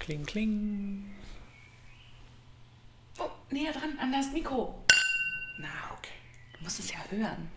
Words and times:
Kling, 0.00 0.24
kling. 0.26 1.04
Oh, 3.18 3.30
näher 3.50 3.72
dran 3.72 3.98
an 4.00 4.10
das 4.12 4.32
Mikro. 4.32 4.82
Na, 5.58 5.68
okay. 5.96 6.10
Du 6.56 6.64
musst 6.64 6.80
es 6.80 6.90
ja 6.90 6.98
hören. 7.10 7.50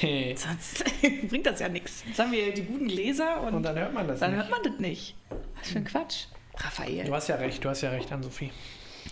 Sonst 0.36 0.84
bringt 1.28 1.46
das 1.46 1.60
ja 1.60 1.68
nichts. 1.68 2.04
Jetzt 2.06 2.18
haben 2.18 2.32
wir 2.32 2.54
die 2.54 2.62
guten 2.64 2.88
Gläser 2.88 3.40
und, 3.42 3.54
Und 3.54 3.62
dann 3.64 3.76
hört 3.78 3.92
man 3.92 4.08
das 4.08 4.20
dann 4.20 4.30
nicht. 4.30 4.40
hört 4.40 4.50
man 4.50 4.62
das 4.62 4.80
nicht. 4.80 5.16
Was 5.58 5.68
für 5.68 5.78
ein 5.78 5.84
Quatsch. 5.84 6.26
Raphael. 6.56 7.04
Du 7.04 7.14
hast 7.14 7.28
ja 7.28 7.36
recht, 7.36 7.64
du 7.64 7.68
hast 7.68 7.80
ja 7.82 7.90
recht, 7.90 8.10
Ann-Sophie. 8.12 8.52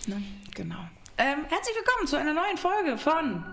Ne? 0.07 0.23
Genau. 0.55 0.79
Ähm, 1.17 1.45
herzlich 1.49 1.75
willkommen 1.75 2.07
zu 2.07 2.15
einer 2.15 2.33
neuen 2.33 2.57
Folge 2.57 2.97
von 2.97 3.43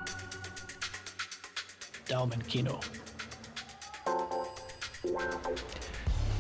Daumenkino. 2.09 2.79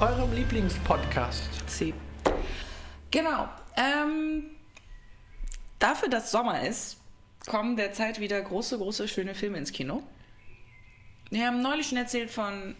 Eurem 0.00 0.32
Lieblingspodcast. 0.32 1.68
C. 1.68 1.92
Genau. 3.10 3.48
Ähm, 3.76 4.44
dafür, 5.78 6.08
dass 6.08 6.30
Sommer 6.30 6.62
ist, 6.66 6.98
kommen 7.46 7.76
derzeit 7.76 8.20
wieder 8.20 8.40
große, 8.40 8.78
große, 8.78 9.08
schöne 9.08 9.34
Filme 9.34 9.58
ins 9.58 9.72
Kino. 9.72 10.02
Wir 11.30 11.46
haben 11.46 11.62
neulich 11.62 11.88
schon 11.88 11.98
erzählt 11.98 12.30
von 12.30 12.74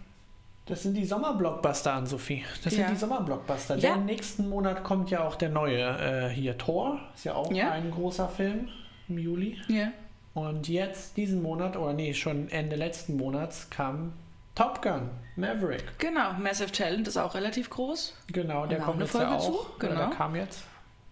Das 0.66 0.82
sind 0.82 0.94
die 0.94 1.04
Sommerblockbuster, 1.04 1.94
Ann-Sophie. 1.94 2.44
Das 2.62 2.74
Ja. 2.76 2.86
sind 2.86 2.94
die 2.96 3.00
Sommerblockbuster. 3.00 3.76
Ja. 3.78 3.94
Denn 3.94 4.04
nächsten 4.06 4.48
Monat 4.48 4.84
kommt 4.84 5.10
ja 5.10 5.24
auch 5.26 5.34
der 5.36 5.48
neue 5.48 5.80
äh, 5.82 6.28
hier 6.28 6.56
Thor. 6.58 7.00
Ist 7.14 7.24
ja 7.24 7.34
auch 7.34 7.50
Ja. 7.52 7.70
ein 7.72 7.90
großer 7.90 8.28
Film 8.28 8.68
im 9.08 9.18
Juli. 9.18 9.58
ja. 9.68 9.88
Und 10.32 10.68
jetzt 10.68 11.16
diesen 11.16 11.42
Monat, 11.42 11.76
oder 11.76 11.92
nee, 11.92 12.14
schon 12.14 12.48
Ende 12.50 12.76
letzten 12.76 13.16
Monats 13.16 13.68
kam 13.68 14.12
Top 14.54 14.82
Gun, 14.82 15.10
Maverick. 15.36 15.98
Genau, 15.98 16.32
Massive 16.34 16.72
Talent 16.72 17.08
ist 17.08 17.16
auch 17.16 17.34
relativ 17.34 17.70
groß. 17.70 18.14
Genau, 18.32 18.66
der 18.66 18.80
kommt 18.80 19.00
jetzt 19.00 19.14
ja 19.14 19.20
Folge 19.20 19.34
auch. 19.36 19.44
zu, 19.68 19.78
genau. 19.78 19.94
der 20.08 20.10
kam 20.10 20.34
jetzt. 20.36 20.62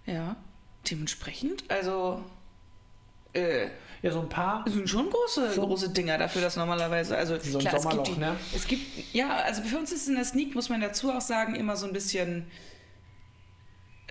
Ja. 0.06 0.36
Dementsprechend, 0.90 1.64
also 1.70 2.22
äh, 3.32 3.68
Ja, 4.02 4.10
so 4.12 4.20
ein 4.20 4.28
paar. 4.28 4.62
Das 4.64 4.74
sind 4.74 4.88
schon 4.88 5.10
große, 5.10 5.52
So- 5.52 5.66
große 5.66 5.90
Dinger 5.90 6.18
dafür, 6.18 6.40
dass 6.42 6.56
normalerweise, 6.56 7.16
also 7.16 7.38
So 7.38 7.58
ein 7.58 7.62
klar, 7.64 7.74
es 7.74 7.82
Sommerloch, 7.82 8.04
gibt, 8.04 8.16
die, 8.16 8.20
ne? 8.20 8.36
es 8.54 8.66
gibt, 8.66 9.14
ja, 9.14 9.36
also 9.44 9.62
für 9.62 9.78
uns 9.78 9.92
ist 9.92 10.02
es 10.02 10.08
in 10.08 10.14
der 10.16 10.24
Sneak, 10.24 10.54
muss 10.54 10.68
man 10.68 10.80
dazu 10.80 11.10
auch 11.12 11.20
sagen, 11.20 11.54
immer 11.54 11.76
so 11.76 11.86
ein 11.86 11.92
bisschen 11.92 12.46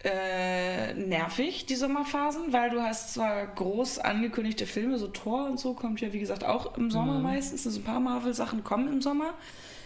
äh, 0.04 0.94
nervig, 0.94 1.66
die 1.66 1.76
Sommerphasen, 1.76 2.54
weil 2.54 2.70
du 2.70 2.82
hast 2.82 3.14
zwar 3.14 3.48
groß 3.48 4.00
angekündigte 4.00 4.66
Filme, 4.66 4.98
so 5.00 5.08
Thor 5.08 5.46
und 5.48 5.60
so 5.60 5.74
kommt 5.74 6.02
ja 6.02 6.14
wie 6.14 6.20
gesagt 6.20 6.44
auch 6.44 6.78
im 6.78 6.92
Sommer 6.92 7.16
Mhm. 7.18 7.24
meistens, 7.24 7.66
also 7.66 7.80
ein 7.80 7.84
paar 7.84 8.00
Marvel-Sachen 8.00 8.64
kommen 8.64 8.88
im 8.88 9.02
Sommer, 9.02 9.34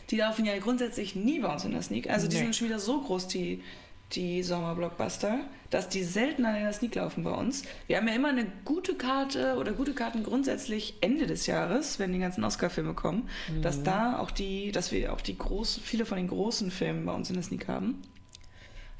die 0.09 0.17
laufen 0.17 0.45
ja 0.45 0.57
grundsätzlich 0.59 1.15
nie 1.15 1.39
bei 1.39 1.51
uns 1.51 1.63
in 1.63 1.71
der 1.71 1.81
Sneak, 1.81 2.09
also 2.09 2.27
die 2.27 2.35
Nee. 2.35 2.43
sind 2.43 2.55
schon 2.55 2.67
wieder 2.67 2.79
so 2.79 3.01
groß, 3.01 3.27
die 3.29 3.63
die 4.11 4.43
Sommerblockbuster, 4.43 5.39
dass 5.69 5.87
die 5.87 6.03
seltener 6.03 6.57
in 6.57 6.63
der 6.63 6.73
Sneak 6.73 6.95
laufen 6.95 7.23
bei 7.23 7.31
uns. 7.31 7.63
Wir 7.87 7.95
haben 7.95 8.09
ja 8.09 8.13
immer 8.13 8.27
eine 8.27 8.45
gute 8.65 8.95
Karte 8.95 9.55
oder 9.57 9.71
gute 9.71 9.93
Karten 9.93 10.23
grundsätzlich 10.23 10.95
Ende 10.99 11.27
des 11.27 11.45
Jahres, 11.47 11.97
wenn 11.97 12.11
die 12.11 12.19
ganzen 12.19 12.43
Oscar-Filme 12.43 12.93
kommen, 12.93 13.29
dass 13.61 13.83
da 13.83 14.19
auch 14.19 14.29
die, 14.31 14.73
dass 14.73 14.91
wir 14.91 15.13
auch 15.13 15.21
die 15.21 15.37
großen, 15.37 15.81
viele 15.81 16.05
von 16.05 16.17
den 16.17 16.27
großen 16.27 16.71
Filmen 16.71 17.05
bei 17.05 17.13
uns 17.13 17.29
in 17.29 17.35
der 17.35 17.43
Sneak 17.43 17.69
haben. 17.69 18.01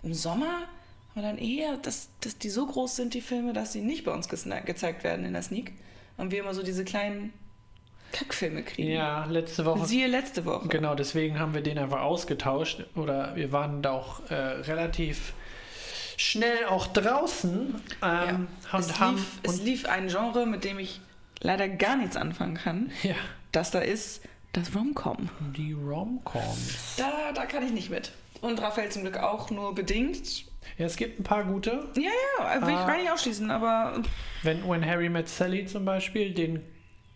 Im 0.02 0.14
Sommer 0.14 0.62
wir 1.16 1.22
dann 1.24 1.38
eher, 1.38 1.78
dass, 1.78 2.10
dass 2.22 2.38
die 2.38 2.50
so 2.50 2.66
groß 2.66 2.96
sind, 2.96 3.14
die 3.14 3.22
Filme, 3.22 3.54
dass 3.54 3.74
sie 3.74 3.82
nicht 3.82 4.04
bei 4.06 4.14
uns 4.14 4.30
gezeigt 4.30 5.04
werden 5.04 5.26
in 5.26 5.34
der 5.34 5.42
Sneak. 5.42 5.74
Und 6.18 6.32
wir 6.32 6.40
immer 6.42 6.54
so 6.54 6.64
diese 6.64 6.84
kleinen 6.86 7.34
Kackfilme 8.12 8.64
kriegen. 8.64 8.92
Ja, 8.92 9.26
letzte 9.26 9.66
Woche. 9.66 9.86
Siehe 9.86 10.08
letzte 10.08 10.46
Woche. 10.46 10.68
Genau, 10.68 10.96
deswegen 10.96 11.40
haben 11.40 11.54
wir 11.54 11.62
den 11.62 11.78
einfach 11.78 12.02
ausgetauscht. 12.02 12.84
Oder 12.96 13.36
wir 13.36 13.52
waren 13.52 13.82
da 13.82 13.92
auch 13.92 14.30
äh, 14.30 14.36
relativ 14.36 15.34
schnell 16.18 16.66
auch 16.66 16.88
draußen. 16.88 17.76
Ja. 18.02 18.30
Ähm, 18.30 18.48
und 18.72 18.80
es, 18.80 19.00
haben. 19.00 19.16
lief, 19.16 19.40
es 19.44 19.60
und, 19.60 19.66
lief 19.66 19.86
ein 19.86 20.08
Genre, 20.08 20.46
mit 20.46 20.64
dem 20.64 20.80
ich 20.80 21.02
leider 21.40 21.68
gar 21.68 21.96
nichts 21.96 22.16
anfangen 22.18 22.56
kann. 22.56 22.92
ja, 23.04 23.16
Das 23.52 23.72
da 23.72 23.80
ist 23.80 24.22
das 24.54 24.76
Rom-Com. 24.76 25.30
die 25.56 25.74
Romcoms. 25.74 26.96
Da, 26.98 27.32
da 27.34 27.46
kann 27.46 27.66
ich 27.66 27.72
nicht 27.72 27.90
mit. 27.90 28.12
Und 28.42 28.62
Raphael 28.62 28.90
zum 28.92 29.04
Glück 29.04 29.18
auch 29.18 29.50
nur 29.50 29.74
bedingt. 29.74 30.46
Ja, 30.78 30.86
es 30.86 30.96
gibt 30.96 31.20
ein 31.20 31.24
paar 31.24 31.44
gute. 31.44 31.72
Ja, 31.96 32.10
ja, 32.40 32.62
will 32.62 32.74
ich 32.74 32.80
Ah. 32.80 32.88
gar 32.88 32.98
nicht 32.98 33.12
ausschließen, 33.12 33.50
aber 33.52 34.02
Wenn 34.44 34.68
When 34.68 34.86
Harry 34.86 35.10
Met 35.10 35.28
Sally 35.30 35.66
zum 35.66 35.86
Beispiel, 35.86 36.34
den 36.34 36.62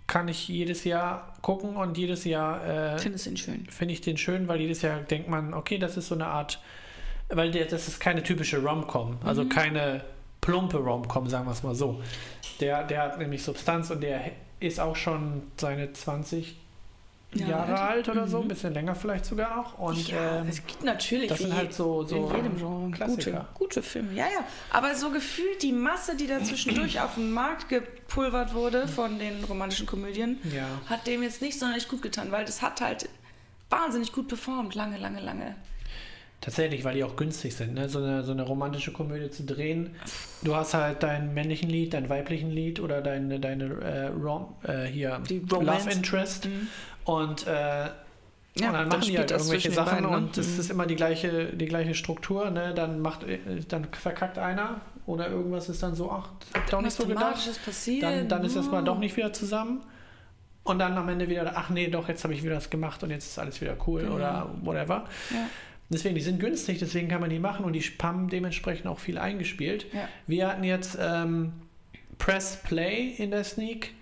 kann 0.07 0.27
ich 0.27 0.47
jedes 0.47 0.83
Jahr 0.83 1.33
gucken 1.41 1.75
und 1.77 1.97
jedes 1.97 2.25
Jahr 2.25 2.63
äh, 2.65 2.95
ich 2.95 3.01
finde 3.01 3.15
es 3.15 3.25
ihn 3.27 3.37
schön. 3.37 3.65
finde 3.69 3.93
ich 3.93 4.01
den 4.01 4.17
schön, 4.17 4.47
weil 4.47 4.59
jedes 4.61 4.81
Jahr 4.83 4.99
denkt 4.99 5.29
man, 5.29 5.53
okay, 5.53 5.77
das 5.79 5.97
ist 5.97 6.07
so 6.09 6.15
eine 6.15 6.27
Art, 6.27 6.61
weil 7.29 7.49
der, 7.51 7.65
das 7.65 7.87
ist 7.87 7.99
keine 7.99 8.21
typische 8.21 8.61
Rom-Com, 8.63 9.17
also 9.23 9.43
Mhm. 9.43 9.49
keine 9.49 10.01
plumpe 10.41 10.77
Rom-Com, 10.77 11.27
sagen 11.27 11.45
wir 11.47 11.51
es 11.53 11.63
mal 11.63 11.73
so. 11.75 12.01
Der, 12.61 12.83
der 12.83 13.01
hat 13.01 13.17
nämlich 13.17 13.41
Substanz 13.43 13.89
und 13.89 14.01
der 14.01 14.21
ist 14.59 14.79
auch 14.79 14.95
schon 14.95 15.43
seine 15.57 15.91
20 15.91 16.55
Jahre 17.39 17.71
Jahre 17.71 17.79
alt 17.81 18.09
oder 18.09 18.27
so, 18.27 18.37
Mhm. 18.37 18.43
ein 18.43 18.47
bisschen 18.49 18.73
länger 18.73 18.95
vielleicht 18.95 19.25
sogar 19.25 19.55
noch. 19.55 19.77
Und 19.79 20.07
ja, 20.07 20.39
ähm, 20.41 20.47
es 20.49 20.65
gibt 20.65 20.83
natürlich 20.83 21.27
das 21.29 21.39
sind 21.39 21.55
halt 21.55 21.73
so, 21.73 22.03
so 22.03 22.27
in 22.29 22.35
jedem 22.35 22.57
Genre 22.57 22.91
Klassiker. 22.91 23.31
gute, 23.31 23.45
gute 23.55 23.81
Filme. 23.83 24.13
Ja, 24.13 24.25
ja. 24.25 24.43
Aber 24.71 24.95
so 24.95 25.09
gefühlt 25.11 25.61
die 25.61 25.71
Masse, 25.73 26.15
die 26.15 26.27
da 26.27 26.41
zwischendurch 26.43 26.99
auf 27.01 27.15
den 27.15 27.31
Markt 27.31 27.69
gepulvert 27.69 28.53
wurde 28.53 28.87
von 28.87 29.19
den 29.19 29.43
romantischen 29.43 29.85
Komödien, 29.85 30.37
Ja. 30.53 30.65
hat 30.89 31.07
dem 31.07 31.23
jetzt 31.23 31.41
nicht 31.41 31.59
sonderlich 31.59 31.87
gut 31.87 32.01
getan, 32.01 32.31
weil 32.31 32.45
das 32.45 32.61
hat 32.61 32.81
halt 32.81 33.09
wahnsinnig 33.69 34.11
gut 34.11 34.27
performt, 34.27 34.75
lange, 34.75 34.97
lange, 34.97 35.19
lange. 35.21 35.55
Tatsächlich, 36.41 36.83
weil 36.83 36.93
die 36.93 37.03
auch 37.03 37.15
günstig 37.15 37.55
sind, 37.55 37.73
ne? 37.73 37.89
so, 37.89 37.97
eine, 37.97 38.23
so 38.23 38.31
eine 38.31 38.43
romantische 38.43 38.91
Komödie 38.91 39.31
zu 39.31 39.43
drehen. 39.45 39.95
Du 40.43 40.55
hast 40.55 40.75
halt 40.75 41.01
deinen 41.01 41.33
männlichen 41.33 41.69
Lied, 41.69 41.93
deinen 41.95 42.07
weiblichen 42.07 42.51
Lied 42.51 42.79
oder 42.79 43.01
deine, 43.01 43.39
deine 43.39 43.63
äh, 43.81 44.07
Rom, 44.07 44.53
äh, 44.63 44.83
hier 44.85 45.21
Die 45.27 45.39
Love. 45.39 45.89
Interest 45.89 46.45
Mhm. 46.45 46.67
Und, 47.05 47.47
äh, 47.47 47.85
Ja, 48.57 48.67
und 48.69 48.73
dann 48.73 48.87
machen 48.87 49.01
die 49.01 49.17
halt 49.17 49.31
irgendwelche 49.31 49.71
Sachen 49.71 50.01
ne? 50.03 50.09
und 50.09 50.37
es 50.37 50.53
Mhm. 50.53 50.59
ist 50.61 50.69
immer 50.71 50.85
die 50.85 50.95
gleiche, 50.95 51.47
die 51.47 51.65
gleiche 51.65 51.93
Struktur. 51.93 52.49
Ne? 52.51 52.73
Dann, 52.73 52.99
macht, 53.01 53.23
äh, 53.23 53.39
dann 53.67 53.85
verkackt 53.91 54.37
einer 54.37 54.79
oder 55.05 55.29
irgendwas 55.29 55.67
ist 55.69 55.83
dann 55.83 55.93
so, 55.95 56.09
ach, 56.11 56.29
hab 56.53 56.69
doch 56.69 56.81
nicht 56.81 56.93
so 56.95 57.05
gedacht. 57.05 57.35
Passiert. 57.65 58.03
Dann, 58.03 58.27
dann 58.29 58.43
ist 58.45 58.55
das 58.55 58.67
mal 58.71 58.81
Oh. 58.81 58.85
doch 58.85 58.97
nicht 58.99 59.15
wieder 59.17 59.31
zusammen. 59.33 59.81
Und 60.63 60.79
dann 60.79 60.97
am 60.97 61.07
Ende 61.09 61.29
wieder, 61.29 61.51
ach 61.55 61.69
nee, 61.69 61.87
doch, 61.89 62.07
jetzt 62.07 62.23
habe 62.23 62.33
ich 62.33 62.43
wieder 62.43 62.55
das 62.55 62.69
gemacht 62.69 63.03
und 63.03 63.11
jetzt 63.11 63.25
ist 63.27 63.37
alles 63.39 63.59
wieder 63.61 63.75
cool 63.87 64.01
Genau. 64.03 64.15
oder 64.15 64.49
whatever. 64.63 65.03
Ja. 65.31 65.47
Deswegen, 65.89 66.15
die 66.15 66.21
sind 66.21 66.39
günstig, 66.39 66.79
deswegen 66.79 67.07
kann 67.07 67.21
man 67.21 67.29
die 67.29 67.37
machen 67.37 67.63
und 67.65 67.73
die 67.73 67.81
haben 68.01 68.29
dementsprechend 68.29 68.87
auch 68.87 68.97
viel 68.97 69.19
eingespielt. 69.19 69.85
Ja. 69.93 70.07
Wir 70.25 70.47
hatten 70.47 70.63
jetzt 70.63 70.97
ähm, 70.99 71.53
Press 72.17 72.57
Play 72.63 73.09
in 73.17 73.29
der 73.31 73.43
Sneak, 73.43 73.93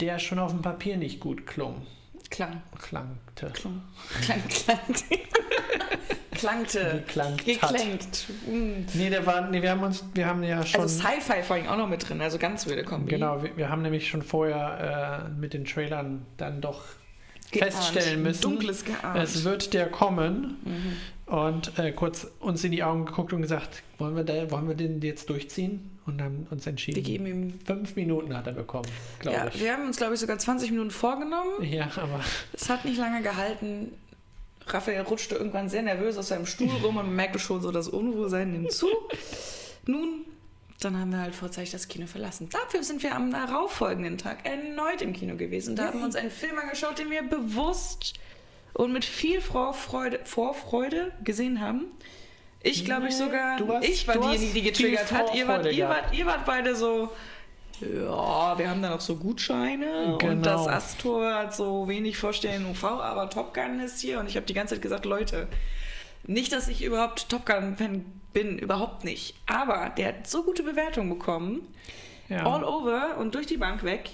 der 0.00 0.18
schon 0.18 0.38
auf 0.38 0.52
dem 0.52 0.62
Papier 0.62 0.96
nicht 0.96 1.20
gut 1.20 1.46
klung. 1.46 1.86
Klang. 2.30 2.62
Klangte. 2.78 3.50
Klang. 3.52 3.82
Klang. 4.20 4.42
Klang. 4.48 4.78
Klangte. 6.38 7.02
Geklangt 7.04 7.40
hat. 7.40 7.72
Geklängt. 7.72 8.26
Mm. 8.46 8.86
Nee, 8.94 9.10
der 9.10 9.26
war, 9.26 9.48
nee, 9.50 9.60
wir 9.60 9.70
haben 9.70 9.82
uns, 9.82 10.04
wir 10.14 10.26
haben 10.26 10.42
ja 10.44 10.64
schon. 10.64 10.82
Also 10.82 11.00
Sci-Fi 11.00 11.42
vor 11.42 11.56
allem 11.56 11.66
auch 11.66 11.76
noch 11.76 11.88
mit 11.88 12.08
drin, 12.08 12.20
also 12.20 12.38
ganz 12.38 12.66
wilde 12.66 12.84
Kombi. 12.84 13.10
Genau, 13.10 13.42
wir, 13.42 13.56
wir 13.56 13.68
haben 13.68 13.82
nämlich 13.82 14.08
schon 14.08 14.22
vorher 14.22 15.26
äh, 15.26 15.40
mit 15.40 15.52
den 15.52 15.64
Trailern 15.64 16.24
dann 16.36 16.60
doch 16.60 16.82
Geahnt. 17.50 17.72
feststellen 17.72 18.22
müssen. 18.22 18.42
Dunkles 18.42 18.84
geahnt. 18.84 19.18
Es 19.20 19.42
wird 19.44 19.74
der 19.74 19.90
kommen 19.90 20.58
Mhm. 20.64 20.96
Und 21.28 21.78
äh, 21.78 21.92
kurz 21.92 22.26
uns 22.40 22.64
in 22.64 22.72
die 22.72 22.82
Augen 22.82 23.04
geguckt 23.06 23.32
und 23.32 23.42
gesagt, 23.42 23.82
wollen 23.98 24.16
wir, 24.16 24.24
da, 24.24 24.50
wollen 24.50 24.68
wir 24.68 24.74
den 24.74 25.00
jetzt 25.00 25.28
durchziehen? 25.30 25.94
Und 26.06 26.22
haben 26.22 26.46
uns 26.50 26.66
entschieden. 26.66 26.96
Wir 26.96 27.02
geben 27.02 27.26
ihm. 27.26 27.60
Fünf 27.66 27.94
Minuten 27.94 28.34
hat 28.34 28.46
er 28.46 28.54
bekommen, 28.54 28.88
glaube 29.18 29.36
Ja, 29.36 29.46
ich. 29.48 29.60
wir 29.60 29.74
haben 29.74 29.86
uns, 29.86 29.98
glaube 29.98 30.14
ich, 30.14 30.20
sogar 30.20 30.38
20 30.38 30.70
Minuten 30.70 30.90
vorgenommen. 30.90 31.62
Ja, 31.62 31.90
aber 31.96 32.20
Es 32.54 32.70
hat 32.70 32.86
nicht 32.86 32.96
lange 32.96 33.20
gehalten. 33.22 33.92
Raphael 34.66 35.02
rutschte 35.02 35.34
irgendwann 35.34 35.68
sehr 35.68 35.82
nervös 35.82 36.16
aus 36.16 36.28
seinem 36.28 36.46
Stuhl 36.46 36.70
rum 36.82 36.96
und 36.96 37.14
merkte 37.14 37.38
schon 37.38 37.60
so 37.60 37.70
das 37.72 37.88
Unwohlsein 37.88 38.52
nimmt 38.52 38.72
zu. 38.72 38.86
Nun, 39.86 40.24
dann 40.80 40.98
haben 40.98 41.10
wir 41.10 41.18
halt 41.20 41.34
vorzeitig 41.34 41.72
das 41.72 41.88
Kino 41.88 42.06
verlassen. 42.06 42.48
Dafür 42.50 42.82
sind 42.82 43.02
wir 43.02 43.14
am 43.14 43.30
darauffolgenden 43.30 44.16
Tag 44.16 44.46
erneut 44.48 45.02
im 45.02 45.12
Kino 45.12 45.36
gewesen. 45.36 45.76
Da 45.76 45.86
haben 45.88 45.98
wir 45.98 46.04
uns 46.06 46.16
einen 46.16 46.30
Film 46.30 46.56
angeschaut, 46.58 46.98
den 46.98 47.10
wir 47.10 47.22
bewusst 47.22 48.14
und 48.74 48.92
mit 48.92 49.04
viel 49.04 49.40
Vorfreude, 49.40 50.20
Vorfreude 50.24 51.12
gesehen 51.24 51.60
haben. 51.60 51.86
Ich 52.62 52.84
glaube 52.84 53.08
ich 53.08 53.16
sogar, 53.16 53.56
du 53.58 53.72
hast- 53.72 53.84
ich 53.88 54.06
war 54.08 54.16
diejenige, 54.18 54.52
die 54.52 54.62
getriggert 54.62 55.12
hat. 55.12 55.34
Ihr 55.34 55.46
wart, 55.46 55.72
ihr, 55.72 55.88
wart, 55.88 56.12
ihr 56.14 56.26
wart 56.26 56.44
beide 56.44 56.74
so, 56.74 57.10
ja, 57.80 58.58
wir 58.58 58.68
haben 58.68 58.82
da 58.82 58.90
noch 58.90 59.00
so 59.00 59.14
Gutscheine 59.16 60.06
und 60.14 60.18
Genau. 60.18 60.42
das 60.42 60.66
Astor 60.66 61.32
hat 61.34 61.54
so 61.54 61.86
wenig 61.88 62.16
Vorstellen 62.18 62.66
UV, 62.66 62.84
aber 62.84 63.30
Top 63.30 63.54
Gun 63.54 63.78
ist 63.80 64.00
hier 64.00 64.18
und 64.18 64.28
ich 64.28 64.34
habe 64.36 64.46
die 64.46 64.54
ganze 64.54 64.74
Zeit 64.74 64.82
gesagt, 64.82 65.04
Leute, 65.04 65.46
nicht, 66.26 66.52
dass 66.52 66.66
ich 66.68 66.82
überhaupt 66.82 67.28
Top 67.28 67.46
Gun-Fan 67.46 68.04
bin, 68.32 68.58
überhaupt 68.58 69.04
nicht, 69.04 69.36
aber 69.46 69.90
der 69.96 70.08
hat 70.08 70.26
so 70.26 70.42
gute 70.42 70.64
Bewertungen 70.64 71.08
bekommen, 71.10 71.60
ja. 72.28 72.44
all 72.44 72.64
over 72.64 73.16
und 73.18 73.34
durch 73.36 73.46
die 73.46 73.56
Bank 73.56 73.84
weg. 73.84 74.10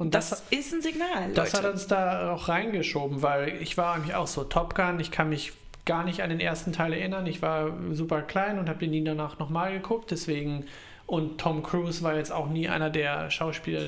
Und 0.00 0.14
Das, 0.14 0.30
das, 0.30 0.44
ist 0.50 0.72
ein 0.72 0.80
Signal, 0.80 1.30
das 1.34 1.52
Leute. 1.52 1.66
hat 1.66 1.72
uns 1.74 1.86
da 1.86 2.32
auch 2.32 2.48
reingeschoben, 2.48 3.20
weil 3.20 3.60
ich 3.60 3.76
war 3.76 3.94
eigentlich 3.94 4.14
auch 4.14 4.26
so 4.26 4.44
Top 4.44 4.74
Gun, 4.74 4.98
ich 4.98 5.10
kann 5.10 5.28
mich 5.28 5.52
gar 5.84 6.04
nicht 6.04 6.22
an 6.22 6.30
den 6.30 6.40
ersten 6.40 6.72
Teil 6.72 6.94
erinnern. 6.94 7.26
Ich 7.26 7.42
war 7.42 7.70
super 7.92 8.22
klein 8.22 8.58
und 8.58 8.68
habe 8.70 8.78
den 8.78 8.90
nie 8.90 9.04
danach 9.04 9.38
nochmal 9.38 9.72
geguckt. 9.72 10.10
Deswegen 10.10 10.64
und 11.10 11.38
Tom 11.38 11.64
Cruise 11.64 12.04
war 12.04 12.14
jetzt 12.14 12.30
auch 12.30 12.48
nie 12.48 12.68
einer 12.68 12.88
der 12.88 13.32
Schauspieler, 13.32 13.80